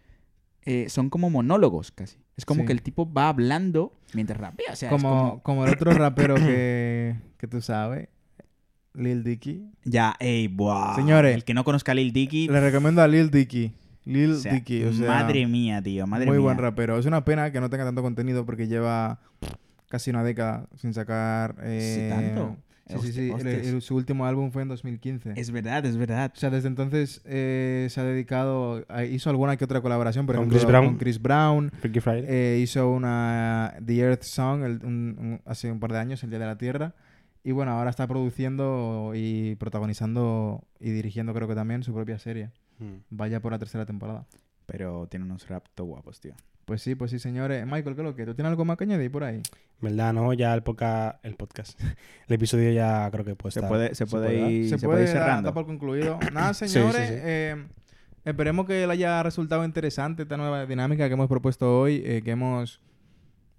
eh, 0.70 0.88
son 0.90 1.08
como 1.08 1.30
monólogos 1.30 1.90
casi. 1.92 2.18
Es 2.36 2.44
como 2.44 2.60
Sí. 2.60 2.66
que 2.66 2.72
el 2.72 2.82
tipo 2.82 3.10
va 3.10 3.28
hablando 3.30 3.98
mientras 4.12 4.38
rapea. 4.38 4.72
O 4.72 4.76
sea, 4.76 4.90
es 4.90 4.92
como, 4.94 5.10
como... 5.30 5.42
como 5.42 5.64
el 5.66 5.72
otro 5.72 5.92
rapero 5.92 6.34
que, 6.36 7.16
que 7.38 7.46
tú 7.48 7.60
sabes, 7.62 8.08
Lil 8.94 9.24
Dicky. 9.24 9.64
Ya, 9.84 10.14
ey, 10.20 10.48
buah. 10.48 10.94
Señores. 10.96 11.34
El 11.34 11.44
que 11.44 11.54
no 11.54 11.64
conozca 11.64 11.92
a 11.92 11.94
Lil 11.94 12.12
Dicky, 12.12 12.48
Le 12.48 12.60
recomiendo 12.60 13.00
a 13.02 13.08
Lil 13.08 13.30
Dicky. 13.30 13.72
Lil 14.04 14.32
o 14.32 14.36
sea, 14.36 14.52
Dicky, 14.52 14.84
o 14.84 14.92
sea, 14.92 15.06
madre 15.08 15.46
mía, 15.46 15.82
tío, 15.82 16.06
madre 16.06 16.26
muy 16.26 16.36
mía. 16.38 16.44
buen 16.44 16.58
rapero. 16.58 16.98
Es 16.98 17.06
una 17.06 17.24
pena 17.24 17.50
que 17.52 17.60
no 17.60 17.70
tenga 17.70 17.84
tanto 17.84 18.02
contenido 18.02 18.44
porque 18.46 18.66
lleva 18.66 19.20
casi 19.88 20.10
una 20.10 20.22
década 20.22 20.66
sin 20.76 20.92
sacar... 20.94 21.56
Eh, 21.62 22.08
tanto? 22.10 22.56
Sí, 22.88 22.96
sí, 22.96 22.96
Hostia, 22.96 23.12
sí. 23.12 23.20
El- 23.28 23.32
hostias. 23.34 23.66
el- 23.66 23.82
su 23.82 23.96
último 23.96 24.26
álbum 24.26 24.50
fue 24.50 24.62
en 24.62 24.68
2015. 24.68 25.34
Es 25.36 25.50
verdad, 25.50 25.84
es 25.86 25.96
verdad. 25.96 26.32
O 26.34 26.38
sea, 26.38 26.50
desde 26.50 26.68
entonces 26.68 27.20
eh, 27.24 27.86
se 27.90 28.00
ha 28.00 28.04
dedicado, 28.04 28.84
a- 28.88 29.04
hizo 29.04 29.30
alguna 29.30 29.56
que 29.56 29.64
otra 29.64 29.80
colaboración, 29.80 30.26
por 30.26 30.36
Con 30.36 30.44
ejemplo, 30.44 30.58
Chris 30.58 30.68
Brown. 30.68 30.86
con 30.86 30.96
Chris 30.98 31.20
Brown. 31.22 31.70
Freaky 31.80 32.00
Friday. 32.00 32.24
Eh, 32.28 32.60
hizo 32.62 32.90
una 32.90 33.74
The 33.84 33.98
Earth 33.98 34.22
Song 34.22 34.62
el- 34.64 34.80
un- 34.84 35.16
un- 35.18 35.40
hace 35.44 35.70
un 35.70 35.80
par 35.80 35.92
de 35.92 35.98
años, 35.98 36.22
El 36.24 36.30
Día 36.30 36.38
de 36.38 36.46
la 36.46 36.58
Tierra. 36.58 36.94
Y 37.44 37.52
bueno, 37.52 37.72
ahora 37.72 37.90
está 37.90 38.06
produciendo 38.06 39.12
y 39.14 39.54
protagonizando 39.56 40.64
y 40.80 40.90
dirigiendo 40.90 41.32
creo 41.34 41.48
que 41.48 41.54
también 41.54 41.82
su 41.82 41.94
propia 41.94 42.18
serie. 42.18 42.50
Mm. 42.78 42.96
Vaya 43.10 43.40
por 43.40 43.52
la 43.52 43.58
tercera 43.58 43.86
temporada. 43.86 44.26
Pero 44.70 45.06
tiene 45.08 45.24
unos 45.24 45.48
rap 45.48 45.64
todo 45.74 45.86
guapos, 45.86 46.20
tío. 46.20 46.34
Pues 46.66 46.82
sí, 46.82 46.94
pues 46.94 47.10
sí, 47.10 47.18
señores. 47.18 47.64
Michael, 47.64 47.94
¿qué 47.96 48.02
es 48.02 48.04
lo 48.04 48.14
que? 48.14 48.26
¿Tú 48.26 48.34
tienes 48.34 48.50
algo 48.50 48.66
más 48.66 48.76
que 48.76 48.84
añadir 48.84 49.10
por 49.10 49.24
ahí? 49.24 49.40
¿Verdad? 49.80 50.12
No, 50.12 50.30
ya 50.34 50.52
el, 50.52 50.62
poca, 50.62 51.18
el 51.22 51.34
podcast. 51.36 51.80
El 52.28 52.34
episodio 52.34 52.70
ya 52.72 53.10
creo 53.10 53.24
que 53.24 53.34
puede 53.34 53.52
Se 53.52 53.60
estar- 53.60 53.68
puede, 53.68 53.94
se 53.94 54.04
puede 54.06 54.34
ir, 54.50 54.68
se, 54.68 54.78
se 54.78 54.86
puede 54.86 54.98
puede 54.98 55.02
ir 55.04 55.08
cerrando. 55.18 55.46
dar 55.46 55.54
por 55.54 55.64
concluido. 55.64 56.18
Nada, 56.32 56.52
sí, 56.52 56.68
señores. 56.68 57.08
sí. 57.08 57.14
eh, 57.16 57.66
esperemos 58.26 58.66
que 58.66 58.86
le 58.86 58.92
haya 58.92 59.22
resultado 59.22 59.64
interesante 59.64 60.24
esta 60.24 60.36
nueva 60.36 60.66
dinámica 60.66 61.06
que 61.08 61.14
hemos 61.14 61.28
propuesto 61.28 61.80
hoy. 61.80 62.02
eh, 62.04 62.20
que 62.22 62.32
hemos... 62.32 62.80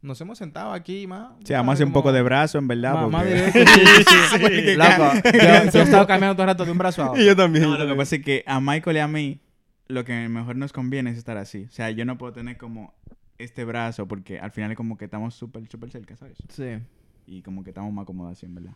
Nos 0.03 0.21
hemos 0.21 0.37
sentado 0.37 0.71
aquí 0.71 1.07
más... 1.07 1.31
Sí, 1.43 1.51
vamos 1.53 1.71
a 1.71 1.73
hacer 1.73 1.87
un 1.87 1.91
poco 1.93 2.13
de 2.13 2.21
brazo, 2.21 2.57
en 2.59 2.67
verdad. 2.69 2.93
Más, 2.93 3.09
más 3.09 3.23
porque- 3.23 3.35
directo. 3.35 3.71
Sí, 3.73 3.85
sí, 4.07 4.37
sí. 4.37 4.75
Loco, 4.77 5.13
yo, 5.25 5.71
yo 5.71 5.79
he 5.79 5.83
estado 5.83 6.07
cambiando 6.07 6.35
todo 6.35 6.43
el 6.43 6.47
rato 6.49 6.63
de 6.65 6.71
un 6.71 6.77
brazo 6.77 7.03
a 7.03 7.11
otro. 7.11 7.21
yo 7.23 7.35
también. 7.35 7.63
No, 7.65 7.77
lo 7.77 7.87
que 7.87 7.95
pasa 7.95 8.15
es 8.17 8.21
que 8.23 8.43
a 8.45 8.61
Michael 8.61 8.95
y 8.97 8.99
a 8.99 9.07
mí 9.07 9.41
lo 9.89 10.05
que 10.05 10.29
mejor 10.29 10.55
nos 10.55 10.71
conviene 10.71 11.09
es 11.09 11.17
estar 11.17 11.35
así. 11.37 11.65
O 11.67 11.71
sea, 11.71 11.89
yo 11.89 12.05
no 12.05 12.17
puedo 12.17 12.31
tener 12.31 12.57
como 12.57 12.93
este 13.37 13.65
brazo 13.65 14.07
porque 14.07 14.39
al 14.39 14.51
final 14.51 14.71
es 14.71 14.77
como 14.77 14.97
que 14.97 15.05
estamos 15.05 15.33
súper, 15.33 15.67
súper 15.67 15.89
cerca, 15.91 16.15
¿sabes? 16.15 16.37
Sí. 16.49 16.77
Y 17.25 17.41
como 17.41 17.63
que 17.63 17.71
estamos 17.71 17.91
más 17.91 18.05
cómodos 18.05 18.33
así, 18.33 18.45
en 18.45 18.55
verdad. 18.55 18.71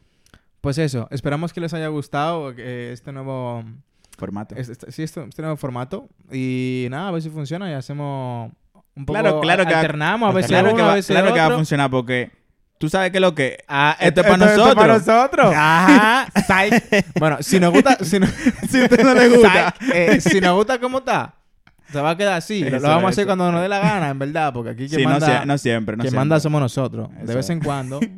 Pues 0.60 0.78
eso, 0.78 1.08
esperamos 1.12 1.54
que 1.54 1.62
les 1.62 1.74
haya 1.74 1.88
gustado 1.88 2.54
eh, 2.58 2.92
este 2.94 3.12
nuevo... 3.12 3.64
Formato. 4.18 4.56
Este, 4.56 4.74
este- 4.74 4.92
sí, 4.92 5.04
este, 5.04 5.24
este 5.24 5.42
nuevo 5.42 5.58
formato. 5.58 6.08
Y 6.32 6.88
nada, 6.90 7.10
a 7.10 7.12
ver 7.12 7.22
si 7.22 7.30
funciona 7.30 7.70
y 7.70 7.74
hacemos 7.74 8.52
un 8.96 9.06
poco... 9.06 9.20
Claro, 9.20 9.40
claro 9.42 9.66
que 9.66 9.74
va- 9.74 9.80
alternamos, 9.80 10.30
a 10.30 10.34
veces 10.34 10.50
claro 10.50 10.68
uno, 10.70 10.76
que 10.78 10.82
a 10.82 10.86
va, 10.86 10.94
veces 10.96 11.16
claro 11.16 11.34
que 11.34 11.40
va 11.40 11.48
a 11.48 11.56
funcionar 11.56 11.90
porque 11.92 12.32
tú 12.78 12.90
sabes 12.90 13.12
que 13.12 13.20
lo 13.20 13.34
que... 13.34 13.58
Ah, 13.68 13.96
Esto 14.00 14.22
es 14.22 14.28
para 14.28 14.46
esto- 14.46 14.56
esto 14.58 14.70
es 14.70 14.76
para 14.76 14.94
nosotros. 14.94 15.18
nosotros. 15.22 15.54
Ajá. 15.56 16.28
Bueno, 17.20 17.38
si 17.42 17.60
nos 17.60 17.72
gusta... 17.74 17.98
Si, 18.04 18.20
no- 18.20 18.28
si 18.70 18.82
a 18.82 18.84
usted 18.84 19.04
no 19.04 19.14
le 19.14 19.30
gusta. 19.30 19.76
Eh, 19.94 20.20
si 20.22 20.42
nos 20.42 20.56
gusta 20.56 20.80
cómo 20.80 20.98
está, 21.00 21.36
se 21.92 22.02
va 22.02 22.12
a 22.12 22.18
quedar 22.18 22.34
así. 22.34 22.62
Lo- 22.62 22.78
Eso, 22.78 22.88
vamos 22.88 23.06
a 23.06 23.10
hacer 23.10 23.26
cuando 23.26 23.52
nos 23.52 23.62
dé 23.62 23.70
la 23.70 23.80
gana, 23.80 24.10
en 24.10 24.20
verdad. 24.20 24.52
Porque 24.54 24.72
aquí 24.72 24.88
quien 24.88 25.00
Sí, 25.02 25.04
no, 25.06 25.12
manda, 25.12 25.46
no 25.46 25.58
siempre, 25.58 25.96
no 25.96 26.02
quien 26.02 26.12
siempre. 26.12 26.20
manda 26.20 26.40
somos 26.40 26.60
nosotros. 26.62 27.10
De 27.22 27.36
vez 27.36 27.46
es. 27.46 27.50
en 27.52 27.60
cuando. 27.62 28.00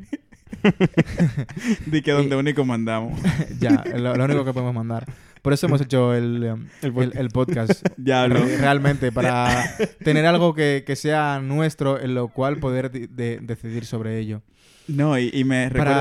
Di 1.86 2.02
que 2.02 2.12
donde 2.12 2.36
único 2.36 2.66
mandamos. 2.66 3.20
ya, 3.60 3.84
es 3.86 4.00
lo, 4.00 4.16
lo 4.16 4.26
único 4.26 4.46
que 4.46 4.54
podemos 4.54 4.74
mandar. 4.74 5.06
Por 5.46 5.54
eso 5.54 5.68
hemos 5.68 5.80
hecho 5.86 6.14
el, 6.14 6.44
um, 6.44 6.68
el, 6.82 7.18
el 7.18 7.30
podcast. 7.30 7.86
Diablo. 7.98 8.40
Re- 8.44 8.58
Realmente, 8.58 9.12
para 9.14 9.64
tener 10.04 10.26
algo 10.26 10.54
que, 10.54 10.84
que 10.86 10.96
sea 10.98 11.40
nuestro, 11.40 12.00
en 12.02 12.16
lo 12.16 12.28
cual 12.28 12.58
poder 12.58 12.92
di- 12.92 13.08
de- 13.08 13.40
decidir 13.42 13.86
sobre 13.86 14.20
ello. 14.20 14.42
No, 14.88 15.18
y, 15.18 15.30
y 15.34 15.44
me 15.46 15.70
recuerda... 15.70 15.94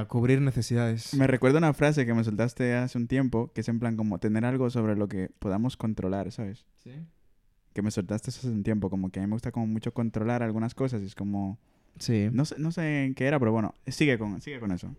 Para 0.00 0.06
cubrir 0.08 0.40
necesidades. 0.40 1.14
Me 1.14 1.26
recuerda 1.26 1.58
una 1.58 1.72
frase 1.72 2.04
que 2.04 2.12
me 2.14 2.24
soltaste 2.24 2.74
hace 2.74 2.98
un 2.98 3.06
tiempo, 3.08 3.52
que 3.54 3.60
es 3.62 3.68
en 3.68 3.78
plan 3.78 3.96
como 3.96 4.18
tener 4.18 4.44
algo 4.44 4.68
sobre 4.70 4.96
lo 4.96 5.06
que 5.08 5.30
podamos 5.38 5.76
controlar, 5.76 6.30
¿sabes? 6.32 6.66
Que 7.72 7.80
me 7.82 7.90
soltaste 7.90 8.30
hace 8.30 8.48
un 8.48 8.64
tiempo, 8.64 8.90
como 8.90 9.10
que 9.10 9.20
a 9.20 9.22
mí 9.22 9.28
me 9.28 9.34
gusta 9.34 9.52
como 9.52 9.66
mucho 9.66 9.94
controlar 9.94 10.42
algunas 10.42 10.74
cosas 10.74 11.00
y 11.02 11.06
es 11.06 11.14
como... 11.14 11.58
Sí. 11.98 12.28
No 12.32 12.44
sé, 12.44 12.56
no 12.58 12.70
sé 12.70 13.04
en 13.06 13.14
qué 13.14 13.26
era, 13.26 13.38
pero 13.38 13.52
bueno, 13.52 13.74
sigue 13.86 14.18
con, 14.18 14.40
sigue 14.40 14.60
con 14.60 14.72
eso. 14.72 14.94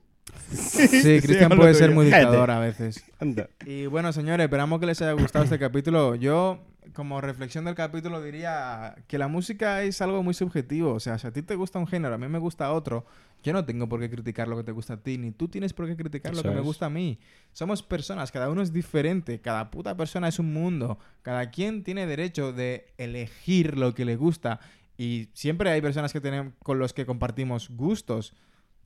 Sí, 0.52 1.22
Cristian 1.22 1.52
puede 1.56 1.74
ser 1.74 1.92
muy 1.92 2.06
dictador 2.06 2.52
a 2.52 2.60
veces. 2.60 3.04
Anda. 3.20 3.50
Y 3.66 3.86
bueno, 3.86 4.12
señores, 4.14 4.46
esperamos 4.46 4.80
que 4.80 4.86
les 4.86 5.02
haya 5.02 5.14
gustado 5.14 5.44
este 5.44 5.60
capítulo. 5.60 6.16
Yo, 6.16 6.66
como 6.94 7.22
reflexión 7.22 7.66
del 7.66 7.76
capítulo, 7.76 8.22
diría 8.22 8.96
que 9.08 9.18
la 9.18 9.28
música 9.28 9.84
es 9.84 10.02
algo 10.02 10.24
muy 10.24 10.34
subjetivo. 10.34 10.94
O 10.94 11.00
sea, 11.00 11.20
si 11.20 11.28
a 11.28 11.32
ti 11.32 11.42
te 11.42 11.56
gusta 11.56 11.80
un 11.80 11.88
género, 11.88 12.16
a 12.16 12.18
mí 12.18 12.28
me 12.28 12.40
gusta 12.40 12.72
otro, 12.72 13.06
yo 13.44 13.54
no 13.54 13.64
tengo 13.66 13.88
por 13.88 14.00
qué 14.00 14.10
criticar 14.10 14.48
lo 14.48 14.58
que 14.58 14.64
te 14.64 14.72
gusta 14.72 14.96
a 14.96 14.98
ti, 14.98 15.18
ni 15.18 15.32
tú 15.32 15.48
tienes 15.48 15.74
por 15.74 15.88
qué 15.88 15.96
criticar 15.96 16.36
lo 16.36 16.44
que 16.44 16.50
me 16.50 16.62
gusta 16.62 16.88
a 16.88 16.90
mí. 16.90 17.20
Somos 17.54 17.84
personas, 17.84 18.32
cada 18.32 18.50
uno 18.50 18.62
es 18.62 18.74
diferente, 18.74 19.40
cada 19.42 19.72
puta 19.72 19.96
persona 19.96 20.28
es 20.28 20.40
un 20.40 20.52
mundo. 20.52 21.00
Cada 21.22 21.52
quien 21.52 21.84
tiene 21.84 22.06
derecho 22.06 22.54
de 22.54 22.94
elegir 22.98 23.78
lo 23.78 23.94
que 23.94 24.06
le 24.06 24.16
gusta. 24.16 24.60
Y 24.98 25.30
siempre 25.34 25.70
hay 25.70 25.82
personas 25.82 26.12
que 26.12 26.20
tenemos 26.20 26.54
con 26.62 26.80
los 26.80 26.92
que 26.94 27.06
compartimos 27.06 27.70
gustos, 27.70 28.36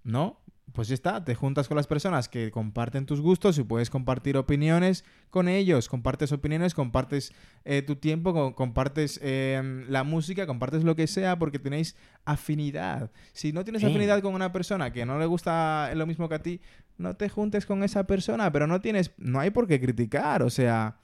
¿no? 0.03 0.42
Pues 0.71 0.87
ya 0.87 0.95
está, 0.95 1.23
te 1.23 1.35
juntas 1.35 1.67
con 1.67 1.77
las 1.77 1.85
personas 1.85 2.29
que 2.29 2.49
comparten 2.49 3.05
tus 3.05 3.21
gustos 3.21 3.57
y 3.59 3.63
puedes 3.63 3.89
compartir 3.91 4.37
opiniones 4.37 5.03
con 5.29 5.47
ellos. 5.47 5.87
Compartes 5.89 6.31
opiniones, 6.31 6.73
compartes 6.73 7.31
eh, 7.65 7.81
tu 7.83 7.95
tiempo, 7.97 8.33
co- 8.33 8.55
compartes 8.55 9.19
eh, 9.21 9.85
la 9.89 10.03
música, 10.03 10.47
compartes 10.47 10.83
lo 10.83 10.95
que 10.95 11.05
sea 11.05 11.37
porque 11.37 11.59
tenéis 11.59 11.95
afinidad. 12.25 13.11
Si 13.33 13.51
no 13.51 13.63
tienes 13.63 13.81
Sí. 13.81 13.87
afinidad 13.87 14.21
con 14.21 14.33
una 14.33 14.51
persona 14.51 14.91
que 14.93 15.05
no 15.05 15.19
le 15.19 15.25
gusta 15.27 15.91
lo 15.95 16.07
mismo 16.07 16.27
que 16.29 16.35
a 16.35 16.41
ti, 16.41 16.61
no 16.97 17.15
te 17.15 17.29
juntes 17.29 17.65
con 17.67 17.83
esa 17.83 18.05
persona, 18.07 18.51
pero 18.51 18.65
no 18.65 18.81
tienes, 18.81 19.11
no 19.17 19.39
hay 19.41 19.51
por 19.51 19.67
qué 19.67 19.79
criticar, 19.79 20.41
o 20.41 20.49
sea, 20.49 20.97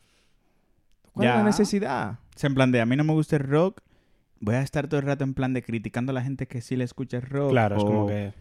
¿cuál 1.13 1.27
es 1.27 1.35
la 1.35 1.43
necesidad? 1.43 2.11
O 2.35 2.39
sea, 2.39 2.47
en 2.47 2.55
plan 2.55 2.71
de 2.71 2.81
a 2.81 2.85
mí 2.85 2.95
no 2.95 3.03
me 3.03 3.13
gusta 3.13 3.35
el 3.35 3.43
rock, 3.43 3.81
voy 4.39 4.55
a 4.55 4.61
estar 4.61 4.87
todo 4.87 4.99
el 4.99 5.05
rato 5.05 5.23
en 5.23 5.33
plan 5.33 5.53
de 5.53 5.61
criticando 5.61 6.11
a 6.11 6.13
la 6.13 6.23
gente 6.23 6.47
que 6.47 6.61
sí 6.61 6.75
le 6.75 6.85
escucha 6.85 7.17
el 7.17 7.23
rock. 7.23 7.51
Claro, 7.51 7.75
es 7.77 7.83
como 7.83 8.07
que. 8.07 8.33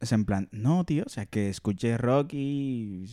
Es 0.00 0.12
en 0.12 0.24
plan, 0.24 0.48
no, 0.52 0.84
tío, 0.84 1.04
o 1.06 1.08
sea, 1.08 1.24
que 1.26 1.48
escuche 1.48 1.96
rock 1.96 2.34
y 2.34 3.06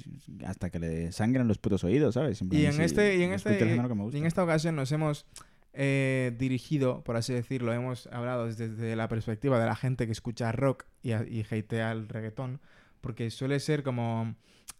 hasta 0.45 0.69
que 0.69 0.79
le 0.79 1.11
sangren 1.11 1.47
los 1.47 1.57
putos 1.57 1.83
oídos, 1.83 2.15
¿sabes? 2.15 2.41
plan, 2.49 2.61
Y 2.61 2.65
en 2.65 2.73
sí, 2.73 2.81
este, 2.81 3.15
y 3.17 3.23
en 3.23 3.31
este, 3.33 3.51
y 3.51 4.03
gusta. 4.03 4.17
en 4.17 4.25
esta 4.25 4.43
ocasión 4.43 4.75
nos 4.75 4.91
hemos 4.91 5.25
eh, 5.73 6.35
dirigido, 6.37 7.01
por 7.03 7.15
así 7.15 7.33
decirlo, 7.33 7.71
hemos 7.71 8.07
hablado 8.07 8.47
desde, 8.47 8.67
desde 8.69 8.95
la 8.97 9.07
perspectiva 9.07 9.57
de 9.59 9.65
la 9.67 9.75
gente 9.75 10.05
que 10.05 10.11
escucha 10.11 10.51
rock 10.51 10.85
y, 11.01 11.11
y 11.13 11.45
hatea 11.49 11.91
el 11.93 12.09
reggaetón, 12.09 12.59
porque 12.99 13.29
suele 13.29 13.59
ser 13.61 13.83
como 13.83 14.35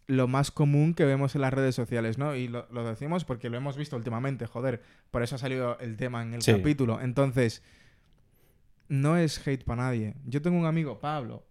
lo 0.08 0.28
más 0.28 0.52
común 0.52 0.94
que 0.94 1.06
vemos 1.06 1.36
en 1.36 1.42
las 1.42 1.54
redes 1.54 1.76
sociales, 1.76 2.18
¿no? 2.18 2.36
Y 2.36 2.50
lo, 2.50 2.68
lo 2.72 2.84
decimos 2.86 3.24
porque 3.24 3.50
lo 3.50 3.56
hemos 3.56 3.78
visto 3.78 3.96
últimamente, 3.96 4.48
joder, 4.48 4.82
por 5.12 5.24
eso 5.24 5.36
ha 5.36 5.40
salido 5.40 5.80
el 5.80 5.96
tema 5.96 6.24
en 6.24 6.34
el 6.34 6.42
Sí. 6.42 6.52
capítulo. 6.52 7.00
Entonces, 7.00 7.64
no 8.90 9.16
es 9.16 9.46
hate 9.48 9.64
para 9.64 9.84
nadie. 9.84 10.16
Yo 10.26 10.42
tengo 10.42 10.58
un 10.60 10.66
amigo, 10.66 11.00
Pablo, 11.00 11.46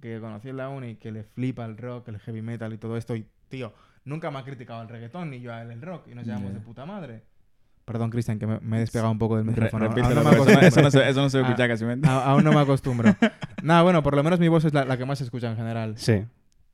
que 0.00 0.18
conocí 0.20 0.48
en 0.48 0.56
la 0.56 0.68
uni, 0.68 0.96
que 0.96 1.12
le 1.12 1.24
flipa 1.24 1.64
el 1.64 1.76
rock, 1.76 2.08
el 2.08 2.18
heavy 2.20 2.42
metal 2.42 2.72
y 2.72 2.78
todo 2.78 2.96
esto. 2.96 3.14
Y, 3.16 3.26
tío, 3.48 3.72
nunca 4.04 4.30
me 4.30 4.38
ha 4.38 4.44
criticado 4.44 4.82
el 4.82 4.88
reggaetón 4.88 5.30
ni 5.30 5.40
yo 5.40 5.52
a 5.52 5.62
él 5.62 5.70
el 5.70 5.82
rock. 5.82 6.08
Y 6.08 6.14
nos 6.14 6.24
llevamos 6.26 6.48
Ya. 6.52 6.58
de 6.58 6.60
puta 6.64 6.86
madre. 6.86 7.22
Perdón, 7.84 8.10
Cristian, 8.10 8.38
que 8.38 8.46
me, 8.46 8.60
me 8.60 8.76
he 8.76 8.80
despegado 8.80 9.10
un 9.10 9.18
poco 9.18 9.36
del 9.36 9.44
micrófono. 9.44 9.88
Repítelo, 9.88 10.22
no 10.22 10.30
me 10.44 10.66
eso, 10.66 10.80
no, 10.80 10.90
se, 10.90 11.08
eso 11.08 11.20
no 11.22 11.28
se 11.30 11.38
Ah. 11.38 11.42
escucha 11.42 11.66
casi. 11.68 11.84
aún 12.04 12.44
no 12.44 12.52
me 12.52 12.60
acostumbro. 12.60 13.14
Nada, 13.62 13.82
bueno, 13.82 14.02
por 14.02 14.14
lo 14.14 14.22
menos 14.22 14.38
mi 14.38 14.48
voz 14.48 14.64
es 14.64 14.72
la, 14.72 14.84
la 14.84 14.96
que 14.96 15.04
más 15.04 15.18
se 15.18 15.24
escucha 15.24 15.50
en 15.50 15.56
general. 15.56 15.94
Sí. 15.98 16.24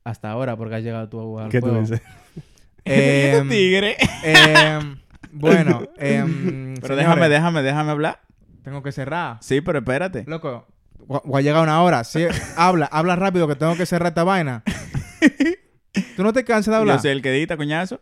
Hasta 0.03 0.29
ahora, 0.29 0.55
porque 0.55 0.75
has 0.75 0.83
llegado 0.83 1.09
tú 1.09 1.39
al 1.39 1.49
¿Qué 1.49 1.59
tú 1.59 1.67
juego. 1.67 1.81
dices? 1.81 2.01
Em, 2.85 3.49
Tigre. 3.49 3.97
em, 4.23 4.97
bueno, 5.31 5.81
em, 5.97 6.75
Pero 6.75 6.95
señores, 6.95 6.97
déjame, 6.97 7.29
déjame, 7.29 7.61
déjame 7.63 7.91
hablar. 7.91 8.21
Tengo 8.63 8.81
que 8.83 8.91
cerrar. 8.91 9.37
Sí, 9.41 9.59
pero 9.61 9.79
espérate. 9.79 10.23
Loco, 10.27 10.67
o, 11.07 11.17
o 11.25 11.37
ha 11.37 11.41
llegado 11.41 11.63
una 11.63 11.81
hora. 11.83 12.03
Sí, 12.03 12.25
habla, 12.57 12.85
habla 12.85 13.15
rápido 13.15 13.47
que 13.47 13.55
tengo 13.55 13.75
que 13.75 13.85
cerrar 13.85 14.09
esta 14.09 14.23
vaina. 14.23 14.63
¿Tú 16.15 16.23
no 16.23 16.33
te 16.33 16.43
cansas 16.43 16.71
de 16.71 16.77
hablar? 16.77 16.97
Yo 16.97 17.01
soy 17.03 17.11
el 17.11 17.21
que 17.21 17.29
edita, 17.35 17.57
coñazo. 17.57 17.95
O 17.95 18.01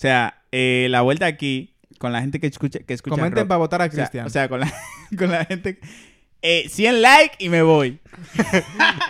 sea, 0.00 0.42
eh, 0.52 0.88
la 0.90 1.00
vuelta 1.02 1.26
aquí 1.26 1.74
con 1.98 2.12
la 2.12 2.20
gente 2.20 2.40
que 2.40 2.46
escucha, 2.46 2.78
que 2.80 2.94
escucha 2.94 3.16
Comenten 3.16 3.42
rock. 3.42 3.48
para 3.48 3.58
votar 3.58 3.82
a 3.82 3.86
O 3.86 3.90
sea, 3.90 3.96
Cristian. 4.04 4.26
O 4.26 4.30
sea, 4.30 4.48
con 4.48 4.60
la, 4.60 4.72
con 5.18 5.30
la 5.30 5.44
gente... 5.44 5.78
Eh, 6.42 6.70
100 6.70 7.02
likes 7.02 7.36
y 7.38 7.50
me 7.50 7.60
voy. 7.60 8.00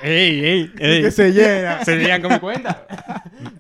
¡Ey, 0.03 0.45
ey! 0.45 0.73
ey. 0.81 1.03
que 1.03 1.11
se 1.13 1.31
llena. 1.33 1.85
Se 1.85 1.95
veían 1.97 2.21
como 2.23 2.41
cuenta. 2.41 2.85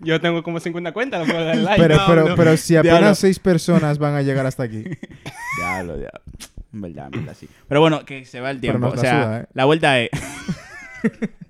Yo 0.00 0.20
tengo 0.20 0.42
como 0.42 0.58
50 0.58 0.92
cuentas, 0.92 1.20
no 1.24 1.32
puedo 1.32 1.44
dar 1.46 1.56
like. 1.56 1.80
Pero, 1.80 1.94
No, 1.96 2.06
pero, 2.08 2.28
no. 2.30 2.34
pero 2.34 2.56
si 2.56 2.74
apenas 2.76 2.98
Diablo. 2.98 3.14
seis 3.14 3.38
personas 3.38 3.98
van 3.98 4.16
a 4.16 4.22
llegar 4.22 4.44
hasta 4.44 4.64
aquí. 4.64 4.82
Diablo, 5.58 5.98
diablo. 5.98 6.20
En 6.72 6.80
verdad, 6.80 7.06
en 7.12 7.20
verdad, 7.20 7.36
sí. 7.38 7.48
Pero 7.68 7.80
bueno, 7.80 8.04
que 8.04 8.24
se 8.24 8.40
va 8.40 8.50
el 8.50 8.60
tiempo. 8.60 8.88
O 8.88 8.96
sea, 8.96 9.40
¿eh? 9.40 9.46
la 9.54 9.64
vuelta 9.64 10.00
es 10.00 10.10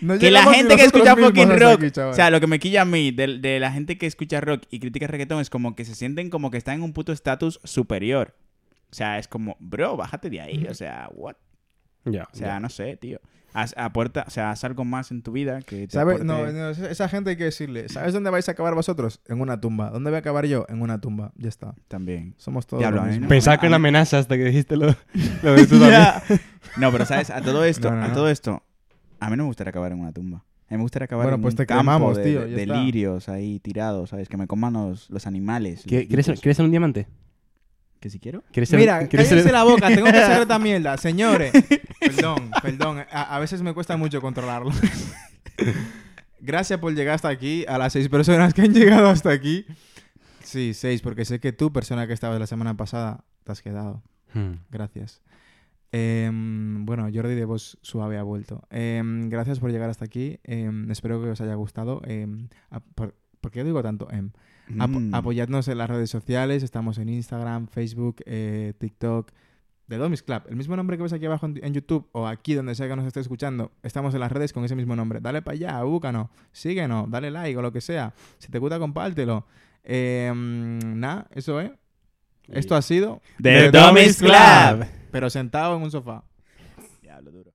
No 0.00 0.18
que 0.18 0.30
la 0.30 0.42
gente 0.44 0.76
que 0.76 0.84
escucha 0.84 1.14
fucking 1.14 1.58
rock, 1.58 1.84
aquí, 1.84 2.00
o 2.00 2.14
sea, 2.14 2.30
lo 2.30 2.40
que 2.40 2.46
me 2.46 2.58
quilla 2.58 2.82
a 2.82 2.84
mí 2.84 3.10
de, 3.10 3.38
de 3.38 3.60
la 3.60 3.70
gente 3.70 3.98
que 3.98 4.06
escucha 4.06 4.40
rock 4.40 4.62
y 4.70 4.80
critica 4.80 5.06
reggaetón 5.06 5.40
es 5.40 5.50
como 5.50 5.76
que 5.76 5.84
se 5.84 5.94
sienten 5.94 6.30
como 6.30 6.50
que 6.50 6.56
están 6.56 6.76
en 6.76 6.82
un 6.82 6.92
puto 6.94 7.12
estatus 7.12 7.60
superior. 7.64 8.34
O 8.90 8.94
sea, 8.94 9.18
es 9.18 9.28
como, 9.28 9.56
bro, 9.60 9.96
bájate 9.96 10.30
de 10.30 10.40
ahí. 10.40 10.66
O 10.68 10.74
sea, 10.74 11.08
what? 11.12 11.36
Ya, 12.04 12.24
O 12.32 12.36
sea, 12.36 12.46
ya. 12.48 12.60
no 12.60 12.68
sé, 12.68 12.96
tío. 12.96 13.20
Haz, 13.52 13.74
aporta, 13.76 14.24
o 14.28 14.30
sea, 14.30 14.52
haz 14.52 14.62
algo 14.62 14.84
más 14.84 15.10
en 15.10 15.22
tu 15.22 15.32
vida 15.32 15.60
que 15.62 15.88
te 15.88 15.92
¿Sabes? 15.94 16.20
aporte- 16.20 16.24
No, 16.24 16.52
no, 16.52 16.70
esa 16.70 16.88
esa 16.88 17.08
gente 17.08 17.30
hay 17.30 17.36
que 17.36 17.44
decirle, 17.44 17.88
¿sabes 17.88 18.12
dónde 18.14 18.30
vais 18.30 18.48
a 18.48 18.52
acabar 18.52 18.74
vosotros? 18.76 19.20
En 19.26 19.40
una 19.40 19.60
tumba. 19.60 19.90
¿Dónde 19.90 20.10
voy 20.10 20.16
a 20.16 20.20
acabar 20.20 20.46
yo? 20.46 20.66
En 20.68 20.82
una 20.82 21.00
tumba. 21.00 21.32
Ya 21.36 21.48
está. 21.48 21.74
También. 21.88 22.34
Somos 22.38 22.66
todos 22.68 22.80
Diablo, 22.80 23.04
no- 23.04 23.26
Pensaba 23.28 23.58
que 23.58 23.66
a 23.66 23.68
una 23.70 23.76
amenaza 23.76 24.18
hasta 24.18 24.36
que 24.36 24.44
dijiste 24.44 24.76
lo, 24.76 24.86
lo 25.42 25.52
de 25.54 25.66
tú 25.66 25.80
también. 25.80 25.90
Ya. 25.90 26.22
No, 26.76 26.92
pero 26.92 27.04
sabes, 27.06 27.30
a 27.30 27.40
todo 27.42 27.64
esto, 27.64 27.90
No, 27.90 27.96
no, 27.96 28.04
a 28.04 28.12
todo 28.12 28.30
esto, 28.30 28.62
a 29.18 29.28
mí 29.30 29.36
no 29.36 29.42
me 29.42 29.48
gustaría 29.48 29.70
acabar 29.70 29.90
en 29.92 29.98
una 30.00 30.12
tumba. 30.12 30.38
A 30.68 30.74
mí 30.74 30.76
me 30.76 30.82
gustaría 30.82 31.06
acabar 31.06 31.24
Bueno, 31.26 31.34
en 31.36 31.42
pues 31.42 31.54
un 31.54 31.56
te 31.56 31.66
campo 31.66 31.80
cremamos, 31.80 32.16
de, 32.18 32.22
tío, 32.22 32.40
de- 32.46 32.66
lirios 32.66 33.28
ahí 33.28 33.58
tirados, 33.58 34.10
¿sabes? 34.10 34.28
Que 34.28 34.36
me 34.36 34.46
coman 34.46 34.74
los, 34.74 35.10
los 35.10 35.26
animales. 35.26 35.84
los 35.84 35.86
¿Qui- 35.92 36.06
¿Quieres. 36.06 36.26
¿Quieres 36.40 36.56
ser 36.56 36.64
un 36.64 36.70
diamante? 36.70 37.08
¿Que 38.00 38.08
si 38.10 38.18
quiero? 38.18 38.42
¿Quieres 38.50 38.68
ser, 38.70 38.78
Mira, 38.80 39.06
¿quieres 39.08 39.28
cállense 39.28 39.44
ser- 39.44 39.52
la 39.52 39.62
boca, 39.64 39.88
tengo 39.88 40.10
que 40.10 40.18
hacer 40.18 40.42
esta 40.42 40.58
mierda, 40.58 40.96
señores. 40.96 41.52
Perdón, 42.00 42.50
perdón, 42.62 43.04
a, 43.10 43.36
a 43.36 43.38
veces 43.38 43.60
me 43.62 43.74
cuesta 43.74 43.96
mucho 43.98 44.20
controlarlo. 44.22 44.70
Gracias 46.40 46.78
por 46.78 46.94
llegar 46.94 47.14
hasta 47.16 47.28
aquí, 47.28 47.64
a 47.68 47.76
las 47.76 47.92
seis 47.92 48.08
personas 48.08 48.54
que 48.54 48.62
han 48.62 48.72
llegado 48.72 49.08
hasta 49.08 49.30
aquí. 49.30 49.66
Sí, 50.42 50.72
seis, 50.72 51.02
porque 51.02 51.24
sé 51.26 51.38
que 51.38 51.52
tú, 51.52 51.72
persona 51.72 52.06
que 52.06 52.14
estabas 52.14 52.40
la 52.40 52.46
semana 52.46 52.76
pasada, 52.76 53.24
te 53.44 53.52
has 53.52 53.60
quedado. 53.60 54.02
Hmm. 54.32 54.52
Gracias. 54.70 55.20
Em, 55.92 56.86
bueno, 56.86 57.08
Jordi 57.12 57.34
de 57.34 57.44
Voz 57.44 57.76
Suave 57.82 58.16
ha 58.16 58.22
vuelto. 58.22 58.62
Em, 58.70 59.28
gracias 59.28 59.58
por 59.60 59.70
llegar 59.70 59.90
hasta 59.90 60.06
aquí. 60.06 60.38
Em, 60.44 60.90
espero 60.90 61.22
que 61.22 61.28
os 61.28 61.40
haya 61.42 61.54
gustado. 61.54 62.00
A- 62.70 62.80
por, 62.94 63.14
¿Por 63.40 63.50
qué 63.50 63.62
digo 63.64 63.82
tanto? 63.82 64.08
Ap- 64.78 64.90
Mm. 64.90 65.14
apoyadnos 65.14 65.68
en 65.68 65.78
las 65.78 65.88
redes 65.90 66.10
sociales. 66.10 66.62
Estamos 66.62 66.98
en 66.98 67.08
Instagram, 67.08 67.66
Facebook, 67.68 68.16
eh, 68.26 68.74
TikTok. 68.78 69.30
The 69.88 69.96
Domis 69.96 70.22
Club. 70.22 70.42
El 70.48 70.54
mismo 70.54 70.76
nombre 70.76 70.96
que 70.96 71.02
ves 71.02 71.12
aquí 71.12 71.26
abajo 71.26 71.46
en, 71.46 71.58
en 71.64 71.74
YouTube 71.74 72.06
o 72.12 72.26
aquí 72.28 72.54
donde 72.54 72.76
sea 72.76 72.86
que 72.86 72.94
nos 72.94 73.06
esté 73.06 73.18
escuchando. 73.18 73.72
Estamos 73.82 74.14
en 74.14 74.20
las 74.20 74.30
redes 74.30 74.52
con 74.52 74.64
ese 74.64 74.76
mismo 74.76 74.94
nombre. 74.94 75.18
Dale 75.20 75.42
para 75.42 75.56
allá, 75.56 75.82
búscanos, 75.82 76.28
síguenos, 76.52 77.10
dale 77.10 77.32
like 77.32 77.56
o 77.58 77.62
lo 77.62 77.72
que 77.72 77.80
sea. 77.80 78.14
Si 78.38 78.52
te 78.52 78.58
gusta, 78.60 78.78
compártelo. 78.78 79.46
Em, 79.82 80.78
Nada, 81.00 81.26
eso 81.34 81.60
es. 81.60 81.72
Esto 82.48 82.76
ha 82.76 82.82
sido, 82.82 83.20
The 83.42 83.70
Dummies 83.72 84.18
Club. 84.18 84.86
pero 85.10 85.28
sentado 85.30 85.76
en 85.76 85.82
un 85.82 85.90
sofá. 85.90 86.22
Diablo 87.02 87.30
duro. 87.32 87.49